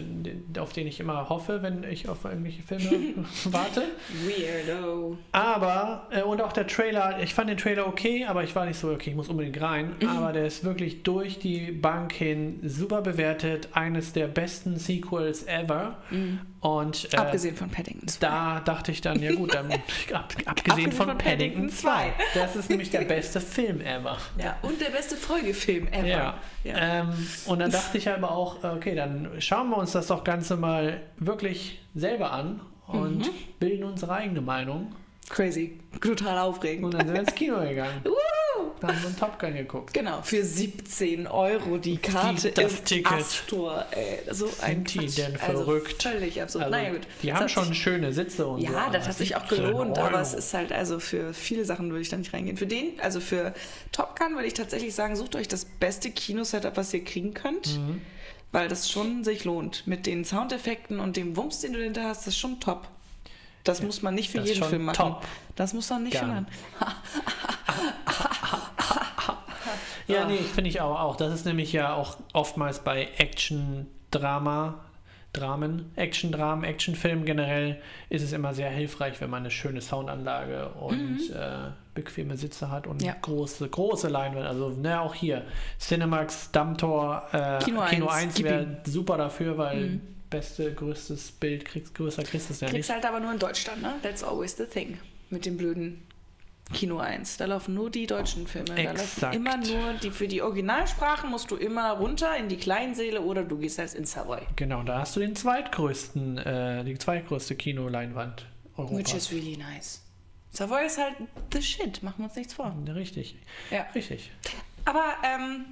auf 0.58 0.72
den 0.72 0.88
ich 0.88 0.98
immer 0.98 1.28
hoffe, 1.28 1.62
wenn 1.62 1.84
ich 1.84 2.08
auf 2.08 2.24
irgendwelche 2.24 2.62
Filme 2.62 2.90
warte. 3.44 3.84
Weirdo. 4.26 5.16
Aber, 5.30 6.08
äh, 6.10 6.22
und 6.22 6.42
auch 6.42 6.52
der 6.52 6.66
Trailer, 6.66 7.22
ich 7.22 7.32
fand 7.32 7.48
den 7.48 7.58
Trailer 7.58 7.86
okay, 7.86 8.24
aber 8.24 8.42
ich 8.42 8.56
war 8.56 8.66
nicht 8.66 8.76
so, 8.76 8.90
okay, 8.90 9.10
ich 9.10 9.16
muss 9.16 9.28
unbedingt 9.28 9.60
rein. 9.60 9.94
Mhm. 10.00 10.08
Aber 10.08 10.32
der 10.32 10.46
ist 10.46 10.64
wirklich 10.64 11.04
durch 11.04 11.38
die 11.38 11.70
Bank 11.70 12.12
hin 12.12 12.58
super 12.64 13.02
bewertet. 13.02 13.68
Eines 13.72 14.12
der 14.12 14.26
besten 14.26 14.76
Sequels 14.76 15.46
ever. 15.46 15.98
Und, 16.62 17.12
äh, 17.12 17.16
Abgesehen 17.16 17.56
von 17.56 17.68
Paddington 17.70 18.06
2. 18.08 18.20
da 18.26 18.60
dachte 18.60 18.92
ich 18.92 19.00
dann, 19.00 19.20
ja 19.20 19.34
gut, 19.34 19.52
dann, 19.52 19.70
ab, 19.72 19.80
abgesehen, 20.12 20.46
Abgesehen 20.48 20.92
von, 20.92 21.08
von 21.08 21.18
Paddington 21.18 21.66
Paddington 21.66 21.70
2. 21.70 22.12
Das 22.34 22.54
ist 22.56 22.70
nämlich 22.70 22.88
der 22.90 23.00
beste 23.00 23.40
Film 23.42 23.80
ever. 23.80 24.16
Ja, 24.40 24.56
und 24.62 24.80
der 24.80 24.90
beste 24.90 25.16
Folgefilm 25.16 25.88
ever. 25.88 26.06
Ja. 26.06 26.34
Ja. 26.62 27.00
Ähm, 27.00 27.08
und 27.46 27.58
dann 27.58 27.70
dachte 27.72 27.98
ich 27.98 28.08
aber 28.08 28.30
auch, 28.30 28.62
okay, 28.62 28.94
dann 28.94 29.28
schauen 29.40 29.70
wir 29.70 29.76
uns 29.76 29.90
das 29.92 30.06
doch 30.06 30.22
Ganze 30.22 30.56
mal 30.56 31.00
wirklich 31.18 31.80
selber 31.96 32.30
an 32.32 32.60
und 32.86 33.18
Mhm. 33.26 33.30
bilden 33.58 33.84
unsere 33.84 34.12
eigene 34.14 34.40
Meinung. 34.40 34.94
Crazy. 35.30 35.80
Total 36.00 36.38
aufregend. 36.38 36.84
Und 36.84 36.94
dann 36.94 37.06
sind 37.06 37.14
wir 37.14 37.20
ins 37.22 37.34
Kino 37.34 37.58
gegangen. 37.68 38.02
Da 38.80 38.88
haben 38.88 38.98
wir 39.00 39.06
einen 39.08 39.18
Top 39.18 39.38
Gun 39.38 39.54
geguckt. 39.54 39.94
Genau, 39.94 40.22
für 40.22 40.44
17 40.44 41.26
Euro 41.26 41.78
die 41.78 41.96
Karte 41.98 42.50
Die- 42.50 42.54
das 42.62 42.72
im 42.78 42.84
Ticket. 42.84 43.12
Astor. 43.12 43.84
Ey, 43.92 44.18
so 44.30 44.46
ein 44.60 44.84
Sind 44.86 44.94
die 44.94 45.06
denn 45.06 45.36
Also 45.40 45.64
verrückt? 45.64 46.02
völlig 46.02 46.42
absurd. 46.42 46.64
Also, 46.64 46.76
naja, 46.76 46.90
gut. 46.90 47.06
Die 47.22 47.28
Das 47.28 47.38
haben 47.40 47.48
schon 47.48 47.68
sich- 47.68 47.78
schöne 47.82 48.12
Sitze 48.12 48.46
und 48.46 48.60
so. 48.60 48.66
Ja, 48.72 48.86
aber 48.86 48.92
das 48.98 49.08
hat 49.08 49.16
sich 49.18 49.36
auch 49.36 49.46
17 49.48 49.64
gelohnt, 49.66 49.98
aber 49.98 50.08
Euro. 50.12 50.18
es 50.22 50.34
ist 50.34 50.52
halt 50.54 50.72
also 50.72 50.98
für 51.00 51.32
viele 51.34 51.64
Sachen 51.64 51.90
würde 51.90 52.02
ich 52.02 52.08
da 52.08 52.16
nicht 52.16 52.32
reingehen. 52.32 52.56
Für 52.56 52.66
den, 52.66 52.98
also 53.00 53.20
für 53.20 53.54
Top 53.92 54.18
Gun 54.18 54.34
würde 54.34 54.46
ich 54.48 54.54
tatsächlich 54.54 54.94
sagen, 54.94 55.14
sucht 55.16 55.36
euch 55.36 55.48
das 55.48 55.64
beste 55.64 56.10
Kinosetup, 56.10 56.76
was 56.76 56.92
ihr 56.94 57.04
kriegen 57.04 57.34
könnt, 57.34 57.76
Mhm. 57.78 58.00
weil 58.50 58.68
das 58.68 58.90
schon 58.90 59.22
sich 59.24 59.44
lohnt. 59.44 59.86
Mit 59.86 60.06
den 60.06 60.24
Soundeffekten 60.24 60.98
und 61.00 61.16
dem 61.16 61.36
Wumms, 61.36 61.60
den 61.60 61.72
du 61.72 61.78
dahinter 61.78 62.04
hast, 62.04 62.20
das 62.26 62.28
ist 62.34 62.38
schon 62.38 62.58
top. 62.60 62.88
Das 63.64 63.80
muss 63.80 64.02
man 64.02 64.14
nicht 64.16 64.30
für 64.30 64.40
jeden 64.40 64.64
Film 64.64 64.86
machen. 64.86 64.96
top. 64.96 65.24
Das 65.54 65.72
muss 65.72 65.88
man 65.90 66.02
nicht 66.02 66.16
für 66.16 66.24
Gun. 66.24 66.30
machen. 66.34 66.46
Ja, 70.08 70.22
Ah. 70.22 70.26
nee, 70.28 70.38
finde 70.38 70.70
ich 70.70 70.80
auch, 70.80 70.98
auch. 71.00 71.16
Das 71.16 71.32
ist 71.32 71.46
nämlich 71.46 71.72
ja 71.72 71.94
auch 71.94 72.16
oftmals 72.32 72.80
bei 72.80 73.08
Action, 73.18 73.86
Drama, 74.10 74.80
Dramen, 75.32 75.90
Action-Dramen, 75.96 76.62
Actionfilmen 76.62 77.24
generell 77.24 77.80
ist 78.10 78.22
es 78.22 78.32
immer 78.34 78.52
sehr 78.52 78.68
hilfreich, 78.68 79.18
wenn 79.22 79.30
man 79.30 79.40
eine 79.40 79.50
schöne 79.50 79.80
Soundanlage 79.80 80.68
und 80.74 81.30
äh, 81.30 81.70
bequeme 81.94 82.36
Sitze 82.36 82.70
hat 82.70 82.86
und 82.86 83.00
Mhm. 83.00 83.06
Ja. 83.06 83.16
große, 83.22 83.66
große 83.66 84.08
Leinwände. 84.08 84.46
Also, 84.46 84.68
ne, 84.68 85.00
auch 85.00 85.14
hier. 85.14 85.46
Cinemax, 85.80 86.50
Dammtor, 86.52 87.22
äh, 87.32 87.58
Kino 87.64 87.82
Kino 87.86 88.08
1, 88.08 88.24
1 88.24 88.34
gib 88.34 88.44
wäre 88.44 88.66
super 88.84 89.16
dafür, 89.16 89.56
weil 89.56 89.80
Mhm. 89.86 90.00
beste, 90.28 90.72
größtes 90.74 91.32
Bild, 91.32 91.64
kriegst, 91.64 91.94
größer 91.94 92.24
kriegst 92.24 92.50
du 92.50 92.52
es 92.52 92.60
ja 92.60 92.68
Kriegst 92.68 92.90
nicht. 92.90 92.94
halt 92.94 93.06
aber 93.06 93.20
nur 93.20 93.32
in 93.32 93.38
Deutschland, 93.38 93.80
ne? 93.80 93.94
That's 94.02 94.22
always 94.22 94.54
the 94.58 94.64
thing. 94.66 94.98
Mit 95.30 95.46
dem 95.46 95.56
blöden 95.56 96.02
Kino 96.72 96.98
1. 96.98 97.36
Da 97.36 97.44
laufen 97.46 97.74
nur 97.74 97.90
die 97.90 98.06
deutschen 98.06 98.46
Filme. 98.46 98.66
Da 98.74 98.82
laufen 98.82 98.96
Exakt. 99.00 99.34
immer 99.34 99.56
nur 99.56 99.92
die 100.02 100.10
für 100.10 100.26
die 100.28 100.42
Originalsprachen 100.42 101.30
musst 101.30 101.50
du 101.50 101.56
immer 101.56 101.92
runter 101.92 102.36
in 102.36 102.48
die 102.48 102.56
Kleinsäle 102.56 103.20
oder 103.20 103.44
du 103.44 103.58
gehst 103.58 103.78
halt 103.78 103.94
in 103.94 104.04
Savoy. 104.04 104.40
Genau, 104.56 104.82
da 104.82 105.00
hast 105.00 105.14
du 105.16 105.20
den 105.20 105.36
zweitgrößten, 105.36 106.38
äh, 106.38 106.84
die 106.84 106.96
zweitgrößte 106.98 107.54
Kinoleinwand 107.56 108.46
Which 108.76 108.78
Europas. 108.90 109.14
is 109.14 109.32
really 109.32 109.56
nice. 109.56 110.02
Savoy 110.50 110.84
ist 110.86 110.98
halt 110.98 111.14
the 111.52 111.62
shit, 111.62 112.02
machen 112.02 112.16
wir 112.18 112.24
uns 112.24 112.36
nichts 112.36 112.54
vor. 112.54 112.74
Richtig, 112.94 113.36
Ja. 113.70 113.86
richtig. 113.94 114.30
Aber 114.84 115.14
ähm, 115.24 115.64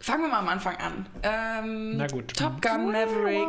fangen 0.00 0.22
wir 0.24 0.28
mal 0.28 0.40
am 0.40 0.48
Anfang 0.48 0.76
an. 0.76 1.06
Ähm, 1.22 1.96
Na 1.96 2.06
gut. 2.08 2.36
Top 2.36 2.60
Gun 2.60 2.92
Maverick. 2.92 3.46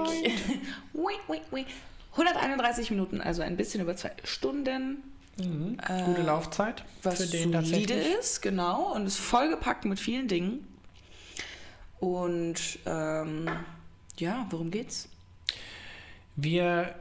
Wait, 0.94 1.20
wait, 1.28 1.42
wait. 1.52 1.68
131 2.12 2.92
Minuten, 2.92 3.20
also 3.22 3.42
ein 3.42 3.58
bisschen 3.58 3.82
über 3.82 3.96
zwei 3.96 4.12
Stunden. 4.24 4.98
Mhm. 5.38 5.78
Äh, 5.88 6.04
Gute 6.04 6.22
Laufzeit 6.22 6.84
was 7.02 7.18
für 7.24 7.28
den 7.28 7.52
solide 7.52 7.94
ist, 7.94 8.42
genau, 8.42 8.94
und 8.94 9.06
ist 9.06 9.18
vollgepackt 9.18 9.86
mit 9.86 10.00
vielen 10.00 10.28
Dingen. 10.28 10.68
Und 12.00 12.80
ähm, 12.86 13.50
ja, 14.18 14.46
worum 14.50 14.70
geht's? 14.72 15.10
Wir 16.36 16.96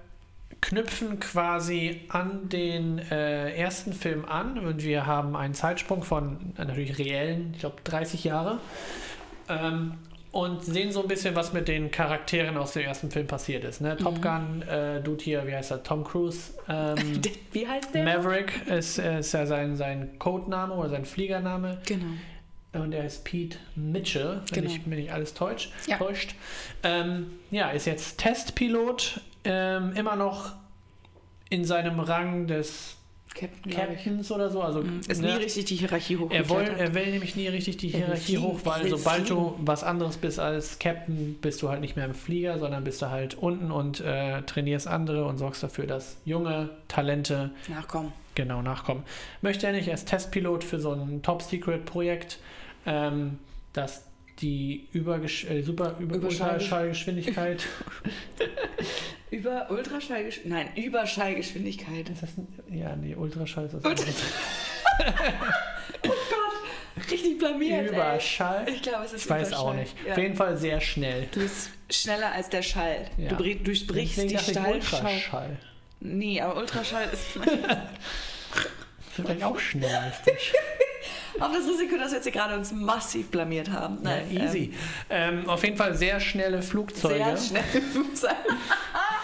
knüpfen 0.61 1.19
quasi 1.19 2.03
an 2.09 2.49
den 2.49 2.99
äh, 2.99 3.53
ersten 3.55 3.93
Film 3.93 4.25
an 4.25 4.59
und 4.59 4.83
wir 4.83 5.07
haben 5.07 5.35
einen 5.35 5.55
Zeitsprung 5.55 6.05
von 6.05 6.55
äh, 6.57 6.65
natürlich 6.65 6.99
reellen, 6.99 7.51
ich 7.55 7.61
glaube 7.61 7.77
30 7.85 8.25
Jahre. 8.25 8.61
Ähm, 9.49 9.95
und 10.33 10.65
sehen 10.65 10.91
so 10.93 11.03
ein 11.03 11.09
bisschen, 11.09 11.37
was 11.37 11.53
mit 11.53 11.69
den 11.69 11.91
Charakteren 11.91 12.57
aus 12.57 12.73
dem 12.73 12.83
ersten 12.85 13.11
Film 13.11 13.27
passiert 13.27 13.65
ist. 13.65 13.81
Ne? 13.83 13.97
Top 13.99 14.21
Gun, 14.23 14.63
äh, 14.63 15.01
Dude 15.03 15.23
hier, 15.23 15.47
wie 15.47 15.55
heißt 15.55 15.71
er? 15.71 15.83
Tom 15.83 16.05
Cruise. 16.05 16.55
Ähm, 16.69 16.97
Wie 17.53 17.69
heißt 17.69 17.95
der? 17.95 18.05
Maverick 18.05 18.67
ist, 18.67 18.99
äh, 18.99 19.21
ist 19.21 19.33
ja 19.33 19.45
sein, 19.47 19.77
sein 19.77 20.19
Codename 20.19 20.73
oder 20.75 20.89
sein 20.89 21.05
Fliegername. 21.05 21.79
Genau. 21.87 22.07
Und 22.83 22.93
er 22.95 23.05
ist 23.05 23.25
Pete 23.25 23.59
Mitchell, 23.77 24.41
wenn 24.51 24.63
Genau. 24.65 24.75
ich 24.75 24.87
mir 24.87 24.97
nicht 24.97 25.13
alles 25.13 25.35
täuscht. 25.35 25.71
Ja. 25.87 25.99
täuscht. 25.99 26.35
Ähm, 26.83 27.33
ja, 27.51 27.69
ist 27.71 27.85
jetzt 27.87 28.17
Testpilot, 28.19 29.21
ähm, 29.45 29.93
immer 29.95 30.17
noch 30.17 30.53
in 31.51 31.67
seinem 31.67 32.01
Rang 32.01 32.47
des 32.47 32.97
Captain. 33.35 33.73
Captains 33.73 34.31
oder 34.31 34.51
so. 34.51 34.61
Also, 34.63 34.83
Mhm. 34.83 35.01
Ist 35.09 35.21
ne, 35.23 35.29
nie 35.35 35.43
richtig 35.43 35.65
die 35.67 35.77
Hierarchie 35.77 36.15
er, 36.15 36.21
hochgeklettert. 36.21 36.51
will, 36.69 36.75
er 36.79 36.95
will 36.95 37.11
nämlich 37.11 37.35
nie 37.37 37.49
richtig 37.49 37.77
die 37.79 37.93
Er 37.93 37.99
Hierarchie 38.07 38.39
hoch, 38.39 38.61
weil 38.65 38.83
er 38.85 38.97
sobald 38.97 39.29
du 39.31 39.55
was 39.59 39.83
anderes 39.85 40.17
bist 40.17 40.39
als 40.39 40.79
Captain, 40.79 41.37
bist 41.41 41.63
du 41.63 41.69
halt 41.69 41.81
nicht 41.81 41.97
mehr 41.97 42.05
im 42.05 42.15
Flieger, 42.15 42.59
sondern 42.59 42.85
bist 42.85 43.01
du 43.03 43.11
halt 43.11 43.35
unten 43.35 43.71
und 43.71 44.01
äh, 44.01 44.43
trainierst 44.43 44.87
andere 44.87 45.25
und 45.25 45.39
sorgst 45.39 45.63
dafür, 45.63 45.87
dass 45.87 46.19
junge 46.25 46.71
Talente 46.89 47.51
Nachkommen. 47.69 48.13
genau 48.35 48.63
nachkommen. 48.63 49.03
Möchte 49.41 49.67
er 49.67 49.73
nicht, 49.73 49.89
er 49.89 49.95
ist 49.95 50.09
Testpilot 50.09 50.63
für 50.65 50.79
so 50.81 50.93
ein 50.93 51.23
Top-Secret-Projekt, 51.23 52.39
ähm, 52.87 53.39
das 53.73 54.07
die 54.41 54.89
Übergesch 54.93 55.45
äh, 55.45 55.63
super 55.63 55.95
über 56.01 56.17
Überschall- 56.17 56.55
Ultraschallgeschwindigkeit. 56.55 57.65
Über 59.43 59.69
Ultraschallgeschwindigkeit. 59.73 60.67
Nein, 60.77 60.85
Überschallgeschwindigkeit. 60.85 62.09
ist 62.11 62.23
das 62.23 62.31
ein, 62.39 62.47
ja, 62.71 62.95
nee, 62.95 63.17
Ultraschall 63.17 63.65
ist 63.67 63.75
das 63.75 63.85
Ultra-. 63.85 64.05
Oh 66.05 66.09
Gott, 66.09 67.11
richtig 67.11 67.39
blamiert. 67.39 67.91
Überschall. 67.91 68.65
Ey. 68.67 68.75
Ich 68.75 68.83
glaube, 68.83 69.05
es 69.05 69.13
ist 69.15 69.25
Ich 69.25 69.31
weiß 69.31 69.53
auch 69.55 69.75
nicht. 69.75 69.95
Ja. 70.07 70.13
Auf 70.13 70.19
jeden 70.19 70.37
Fall 70.37 70.57
sehr 70.57 70.81
schnell. 70.81 71.27
Du 71.33 71.41
bist 71.41 71.71
schneller 71.91 72.31
als 72.31 72.51
der 72.51 72.63
Schall. 72.63 73.07
Ja. 73.17 73.31
Du 73.31 73.37
durchbrichst 73.37 74.17
Deswegen 74.19 74.29
die 74.29 74.39
Stallschall. 74.39 74.75
Ultraschall. 74.75 75.57
Nee, 76.01 76.41
aber 76.41 76.57
Ultraschall 76.61 77.09
ist 77.13 77.27
Vielleicht 79.15 79.43
auch 79.43 79.59
schneller 79.59 80.03
als 80.03 80.23
dich. 80.23 80.53
auf 81.41 81.53
das 81.53 81.67
Risiko, 81.67 81.97
dass 81.97 82.11
wir 82.11 82.17
jetzt 82.17 82.25
hier 82.25 82.33
gerade 82.33 82.57
uns 82.57 82.73
massiv 82.73 83.31
blamiert 83.31 83.71
haben. 83.71 83.99
Nein, 84.03 84.25
ja, 84.31 84.45
easy. 84.45 84.73
Ähm, 85.11 85.49
auf 85.49 85.65
jeden 85.65 85.77
Fall 85.77 85.95
sehr 85.95 86.21
schnelle 86.21 86.57
Ähm, 86.59 86.63
Flugzeuge. 86.63 87.17
sehr 87.17 87.37
schnell 87.37 87.83
Flugzeug. 87.93 88.37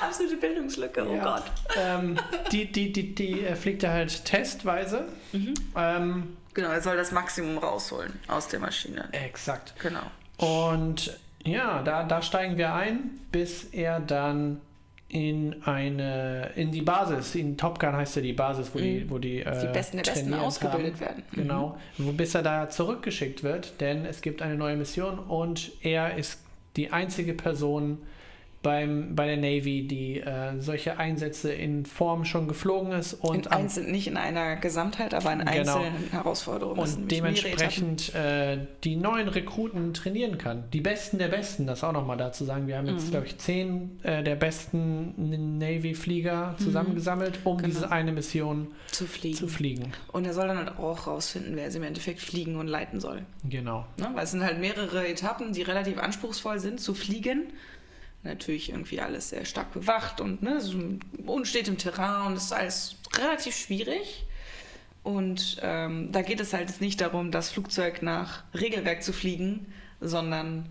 Absolute 0.01 0.37
Bildungslücke, 0.37 1.07
oh 1.09 1.15
Ja. 1.15 1.25
Gott. 1.25 1.45
Ähm, 1.77 2.19
die 2.53 2.71
die, 2.71 2.93
die, 2.93 3.15
die 3.15 3.41
äh, 3.45 3.55
fliegt 3.57 3.83
er 3.83 3.93
halt 3.93 4.25
testweise. 4.25 5.07
Mhm. 5.33 5.55
Ähm, 5.77 6.37
Genau, 6.55 6.71
er 6.71 6.81
soll 6.81 6.97
das 6.97 7.13
Maximum 7.13 7.59
rausholen 7.59 8.13
aus 8.27 8.49
der 8.49 8.59
Maschine. 8.59 9.09
exakt. 9.13 9.75
Genau. 9.81 10.01
Und 10.39 11.17
ja, 11.45 11.83
da, 11.83 12.03
da 12.03 12.21
steigen 12.21 12.57
wir 12.59 12.75
ein, 12.75 13.21
bis 13.31 13.65
er 13.65 14.01
dann 14.01 14.61
in 15.09 15.63
eine 15.65 16.51
in 16.57 16.73
die 16.73 16.83
Basis, 16.83 17.35
in 17.37 17.57
Top 17.57 17.79
Gun 17.79 17.95
heißt 17.95 18.17
ja 18.17 18.23
die 18.23 18.33
Basis, 18.33 18.71
wo 18.75 18.79
die, 18.79 19.09
wo 19.09 19.19
die, 19.19 19.41
äh, 19.43 19.61
Die 19.61 19.73
Besten 19.73 19.99
der 19.99 20.05
Besten 20.11 20.35
ausgebildet 20.35 20.95
haben. 20.95 21.01
werden. 21.01 21.23
Genau, 21.33 21.79
wo, 21.97 22.11
bis 22.13 22.35
er 22.35 22.43
da 22.43 22.69
zurückgeschickt 22.69 23.43
wird, 23.45 23.81
denn 23.81 24.05
es 24.05 24.21
gibt 24.21 24.43
eine 24.43 24.57
neue 24.57 24.77
Mission 24.77 25.19
und 25.21 25.71
er 25.83 26.17
ist 26.19 26.41
die 26.77 26.93
einzige 26.93 27.35
Person 27.35 27.99
beim, 28.63 29.15
bei 29.15 29.27
der 29.27 29.37
Navy, 29.37 29.87
die 29.87 30.19
äh, 30.21 30.59
solche 30.59 30.99
Einsätze 30.99 31.53
in 31.53 31.87
Form 31.87 32.25
schon 32.25 32.49
geflogen 32.49 32.91
ist 32.93 33.15
und 33.15 33.47
in 33.47 33.53
einzeln, 33.53 33.91
nicht 33.93 34.09
in 34.09 34.17
einer 34.17 34.57
Gesamtheit, 34.57 35.15
aber 35.15 35.33
in 35.33 35.39
Genau. 35.41 35.51
einzelnen 35.77 36.11
Herausforderungen. 36.11 36.81
Das 36.81 36.93
sind 36.95 37.03
und 37.03 37.11
dementsprechend 37.13 38.15
äh, 38.17 38.59
die 38.83 38.97
neuen 38.97 39.29
Rekruten 39.29 39.95
trainieren 39.95 40.39
kann. 40.39 40.65
Die 40.73 40.81
Besten 40.81 41.19
der 41.19 41.29
Besten, 41.29 41.67
das 41.69 41.85
auch 41.85 41.93
nochmal 41.93 42.17
dazu 42.17 42.45
sagen. 42.45 42.67
Wir 42.67 42.79
haben 42.79 42.89
jetzt, 42.89 43.07
Mhm. 43.07 43.11
glaube 43.13 43.27
ich, 43.27 43.39
zehn 43.39 44.01
äh, 44.03 44.25
der 44.25 44.35
besten 44.35 45.59
Navy-Flieger 45.59 46.57
zusammengesammelt, 46.59 47.39
um 47.45 47.59
Genau. 47.59 47.69
diese 47.69 47.91
eine 47.93 48.13
Mission 48.13 48.69
zu 48.91 49.07
fliegen. 49.07 49.37
zu 49.37 49.49
fliegen. 49.49 49.93
Und 50.13 50.25
er 50.27 50.35
soll 50.35 50.49
dann 50.49 50.57
halt 50.59 50.79
auch 50.79 51.07
rausfinden, 51.07 51.55
wer 51.57 51.71
sie 51.71 51.79
im 51.79 51.85
Endeffekt 51.85 52.21
fliegen 52.21 52.57
und 52.57 52.67
leiten 52.67 53.01
soll. 53.01 53.23
Genau. 53.49 53.87
Ne? 53.99 54.11
Weil 54.15 54.25
es 54.25 54.33
sind 54.33 54.43
halt 54.43 54.59
mehrere 54.59 55.07
Etappen, 55.07 55.53
die 55.53 55.63
relativ 55.63 55.99
anspruchsvoll 55.99 56.59
sind 56.59 56.81
zu 56.81 56.95
fliegen. 56.95 57.45
Natürlich 58.25 58.71
irgendwie 58.71 59.01
alles 59.01 59.31
sehr 59.31 59.45
stark 59.45 59.73
bewacht 59.73 60.21
und 60.21 60.43
ne, 60.43 60.61
so 60.61 60.77
unstetem 61.27 61.79
Terrain 61.79 62.27
und 62.27 62.35
es 62.37 62.45
ist 62.47 62.53
alles 62.53 62.97
relativ 63.17 63.57
schwierig. 63.57 64.25
Und 65.05 65.59
ähm, 65.63 66.11
da 66.13 66.23
geht 66.23 66.41
es 66.41 66.53
halt 66.53 66.81
nicht 66.81 67.01
darum, 67.01 67.31
das 67.31 67.51
Flugzeug 67.51 68.03
nach 68.03 68.43
Regelwerk 68.55 69.03
zu 69.03 69.13
fliegen, 69.13 69.73
sondern 70.01 70.69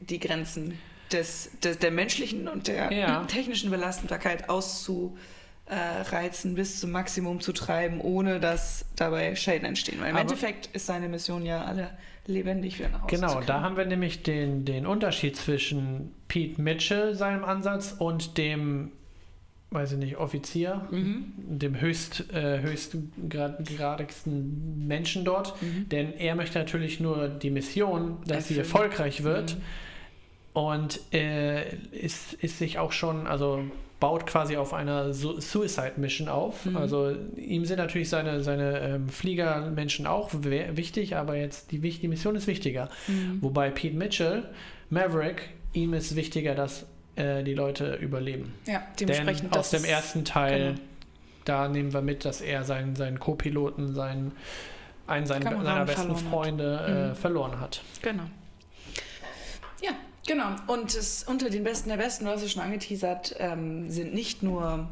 die 0.00 0.18
Grenzen 0.18 0.78
des, 1.12 1.50
des, 1.62 1.78
der 1.78 1.90
menschlichen 1.90 2.48
und 2.48 2.68
der 2.68 2.92
Ja. 2.92 3.24
technischen 3.24 3.70
Belastbarkeit 3.70 4.48
auszureizen, 4.48 6.54
bis 6.54 6.80
zum 6.80 6.90
Maximum 6.90 7.40
zu 7.40 7.52
treiben, 7.52 8.00
ohne 8.00 8.40
dass 8.40 8.86
dabei 8.96 9.36
Schäden 9.36 9.66
entstehen. 9.66 10.00
Weil 10.00 10.10
im 10.10 10.16
Aber- 10.16 10.22
Endeffekt 10.22 10.68
ist 10.74 10.86
seine 10.86 11.08
Mission 11.08 11.44
ja, 11.44 11.64
alle 11.64 11.90
lebendig 12.28 12.78
wieder 12.78 12.90
nach 12.90 13.02
Hause 13.02 13.14
Genau, 13.16 13.40
da 13.40 13.60
haben 13.62 13.76
wir 13.76 13.86
nämlich 13.86 14.22
den, 14.22 14.64
den 14.64 14.86
Unterschied 14.86 15.36
zwischen 15.36 16.12
Pete 16.28 16.60
Mitchell, 16.60 17.14
seinem 17.14 17.44
Ansatz, 17.44 17.94
und 17.98 18.36
dem, 18.38 18.92
weiß 19.70 19.92
ich 19.92 19.98
nicht, 19.98 20.16
Offizier, 20.18 20.82
Mhm. 20.90 21.32
dem 21.36 21.80
höchst, 21.80 22.32
äh, 22.32 22.60
höchstgradigsten 22.62 24.86
Menschen 24.86 25.24
dort. 25.24 25.60
Mhm. 25.62 25.88
Denn 25.88 26.12
er 26.14 26.34
möchte 26.34 26.58
natürlich 26.58 27.00
nur 27.00 27.28
die 27.28 27.50
Mission, 27.50 28.18
dass 28.26 28.48
sie 28.48 28.58
Erfüllen. 28.58 28.82
erfolgreich 28.84 29.22
wird. 29.24 29.56
Mhm. 29.56 29.62
Und 30.54 31.00
äh, 31.14 31.74
ist, 31.92 32.32
ist 32.34 32.58
sich 32.58 32.78
auch 32.78 32.92
schon, 32.92 33.26
also 33.26 33.62
baut 34.00 34.26
quasi 34.26 34.56
auf 34.56 34.72
einer 34.74 35.12
Su 35.12 35.40
Suicide 35.40 35.94
Mission 35.96 36.28
auf. 36.28 36.64
Mhm. 36.66 36.76
Also 36.76 37.14
ihm 37.36 37.64
sind 37.64 37.78
natürlich 37.78 38.08
seine, 38.08 38.42
seine 38.42 38.78
ähm, 38.80 39.08
Fliegermenschen 39.08 40.06
auch 40.06 40.30
wichtig, 40.32 41.16
aber 41.16 41.36
jetzt 41.36 41.72
die, 41.72 41.80
die 41.80 42.08
Mission 42.08 42.36
ist 42.36 42.46
wichtiger. 42.46 42.88
Mhm. 43.08 43.38
Wobei 43.40 43.70
Pete 43.70 43.96
Mitchell, 43.96 44.44
Maverick, 44.90 45.50
ihm 45.72 45.94
ist 45.94 46.14
wichtiger, 46.14 46.54
dass 46.54 46.86
äh, 47.16 47.42
die 47.42 47.54
Leute 47.54 47.94
überleben. 47.96 48.54
Ja, 48.66 48.82
Denn 49.00 49.08
dementsprechend 49.08 49.56
aus 49.56 49.70
dem 49.70 49.84
ersten 49.84 50.24
Teil, 50.24 50.74
genau. 50.74 50.80
da 51.44 51.68
nehmen 51.68 51.92
wir 51.92 52.02
mit, 52.02 52.24
dass 52.24 52.40
er 52.40 52.62
seinen, 52.64 52.94
seinen 52.94 53.18
Co-Piloten, 53.18 53.94
seinen, 53.94 54.32
einen 55.08 55.26
seiner 55.26 55.84
besten. 55.84 56.14
Freunde 56.16 56.84
äh, 56.86 57.08
Mhm. 57.10 57.16
verloren 57.16 57.58
hat. 57.60 57.82
Genau. 58.02 58.24
Ja, 59.82 59.90
genau. 60.28 60.54
Und 60.68 60.94
es, 60.94 61.24
unter 61.24 61.50
den 61.50 61.64
Besten 61.64 61.88
der 61.88 61.96
Besten, 61.96 62.26
du 62.26 62.30
hast 62.30 62.42
es 62.42 62.52
schon 62.52 62.62
angeteasert, 62.62 63.34
ähm, 63.40 63.90
sind 63.90 64.14
nicht 64.14 64.44
nur 64.44 64.88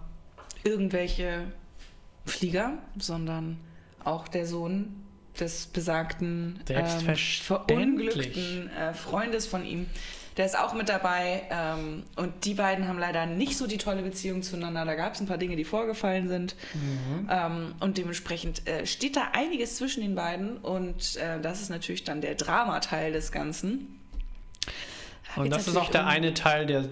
irgendwelche 0.64 1.44
Flieger, 2.24 2.72
sondern 2.98 3.58
auch 4.02 4.26
der 4.26 4.46
Sohn 4.46 5.02
des 5.38 5.66
besagten 5.66 6.60
ähm, 6.68 7.16
verunglückten 7.16 8.70
äh, 8.70 8.94
Freundes 8.94 9.46
von 9.46 9.64
ihm. 9.64 9.86
Der 10.36 10.44
ist 10.44 10.58
auch 10.58 10.74
mit 10.74 10.90
dabei 10.90 11.44
ähm, 11.50 12.02
und 12.16 12.44
die 12.44 12.54
beiden 12.54 12.88
haben 12.88 12.98
leider 12.98 13.24
nicht 13.24 13.56
so 13.56 13.66
die 13.66 13.78
tolle 13.78 14.02
Beziehung 14.02 14.42
zueinander. 14.42 14.84
Da 14.84 14.94
gab 14.94 15.14
es 15.14 15.20
ein 15.20 15.26
paar 15.26 15.38
Dinge, 15.38 15.56
die 15.56 15.64
vorgefallen 15.64 16.28
sind. 16.28 16.56
Ähm, 17.30 17.74
und 17.80 17.96
dementsprechend 17.96 18.66
äh, 18.68 18.84
steht 18.86 19.16
da 19.16 19.28
einiges 19.32 19.76
zwischen 19.76 20.02
den 20.02 20.14
beiden 20.14 20.58
und 20.58 21.16
äh, 21.16 21.40
das 21.40 21.62
ist 21.62 21.70
natürlich 21.70 22.04
dann 22.04 22.20
der 22.20 22.34
Dramateil 22.34 23.12
des 23.12 23.32
Ganzen. 23.32 23.98
Da 25.34 25.42
Und 25.42 25.50
das 25.50 25.68
ist 25.68 25.76
auch 25.76 25.90
der 25.90 26.02
um- 26.02 26.08
eine 26.08 26.34
Teil, 26.34 26.66
der, 26.66 26.84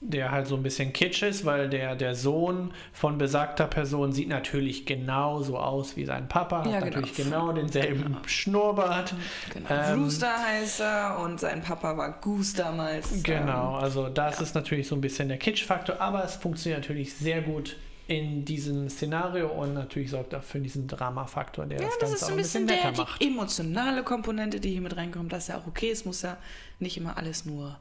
der 0.00 0.30
halt 0.32 0.46
so 0.48 0.56
ein 0.56 0.62
bisschen 0.62 0.92
kitsch 0.92 1.22
ist, 1.22 1.44
weil 1.44 1.68
der, 1.68 1.94
der 1.94 2.14
Sohn 2.14 2.72
von 2.92 3.18
besagter 3.18 3.66
Person 3.66 4.12
sieht 4.12 4.28
natürlich 4.28 4.84
genauso 4.86 5.58
aus 5.58 5.96
wie 5.96 6.04
sein 6.04 6.26
Papa, 6.28 6.64
Ja, 6.66 6.72
hat 6.76 6.84
genau. 6.84 6.84
natürlich 6.84 7.14
genau 7.14 7.52
denselben 7.52 8.02
Genau. 8.04 8.18
Schnurrbart. 8.26 9.14
Genau. 9.52 9.68
Ähm, 9.70 10.02
Rooster 10.04 10.32
heißt 10.44 10.80
er 10.80 11.18
und 11.20 11.38
sein 11.38 11.62
Papa 11.62 11.96
war 11.96 12.12
Goose 12.20 12.56
damals. 12.56 13.22
Genau, 13.22 13.76
Ähm, 13.78 13.82
also 13.84 14.08
das 14.08 14.40
ist 14.40 14.54
natürlich 14.54 14.88
so 14.88 14.94
ein 14.96 15.00
bisschen 15.00 15.28
der 15.28 15.38
Kitsch-Faktor, 15.38 16.00
aber 16.00 16.24
es 16.24 16.34
funktioniert 16.36 16.80
natürlich 16.82 17.14
sehr 17.14 17.40
gut 17.42 17.76
in 18.08 18.44
diesem 18.44 18.88
Szenario 18.90 19.48
und 19.48 19.74
natürlich 19.74 20.10
sorgt 20.10 20.32
dafür 20.32 20.60
diesen 20.60 20.88
Drama-Faktor, 20.88 21.66
der 21.66 21.80
ja, 21.80 21.84
das 21.86 21.98
das 21.98 22.00
Ganze 22.00 22.16
ist 22.16 22.22
auch 22.24 22.30
ein 22.30 22.36
bisschen 22.36 22.66
bisschen 22.66 22.82
der, 22.82 22.92
macht. 23.04 23.20
die 23.22 23.26
emotionale 23.28 24.02
Komponente, 24.02 24.60
die 24.60 24.70
hier 24.72 24.80
mit 24.80 24.96
reinkommt, 24.96 25.32
dass 25.32 25.48
ja 25.48 25.58
auch 25.58 25.66
okay 25.66 25.90
ist, 25.90 26.04
muss 26.04 26.22
ja 26.22 26.36
nicht 26.80 26.96
immer 26.96 27.16
alles 27.16 27.44
nur 27.44 27.78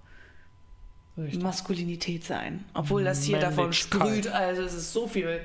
Richtig. 1.18 1.42
Maskulinität 1.44 2.24
sein. 2.24 2.64
Obwohl 2.74 3.04
das 3.04 3.24
hier 3.24 3.40
davon 3.40 3.74
sprüht. 3.74 4.28
Also 4.28 4.62
es 4.64 4.74
ist 4.74 4.94
so 4.94 5.08
viel 5.08 5.42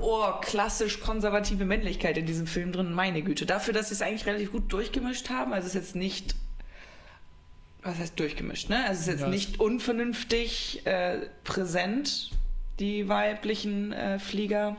oh, 0.00 0.24
klassisch 0.40 1.00
konservative 1.00 1.64
Männlichkeit 1.64 2.16
in 2.16 2.24
diesem 2.26 2.46
Film 2.46 2.72
drin. 2.72 2.92
Meine 2.92 3.22
Güte. 3.22 3.44
Dafür, 3.44 3.74
dass 3.74 3.88
sie 3.88 3.94
es 3.94 4.02
eigentlich 4.02 4.24
relativ 4.26 4.52
gut 4.52 4.72
durchgemischt 4.72 5.28
haben. 5.28 5.52
Also 5.52 5.66
es 5.68 5.74
ist 5.74 5.80
jetzt 5.80 5.96
nicht. 5.96 6.34
Was 7.82 7.98
heißt 7.98 8.18
durchgemischt, 8.18 8.68
ne? 8.70 8.78
Also 8.86 8.92
es 8.94 9.00
ist 9.00 9.06
jetzt 9.08 9.20
Ja, 9.20 9.26
es- 9.26 9.32
nicht 9.32 9.60
unvernünftig 9.60 10.86
äh, 10.86 11.26
präsent, 11.44 12.30
die 12.78 13.08
weiblichen 13.08 13.92
äh, 13.92 14.18
Flieger. 14.18 14.76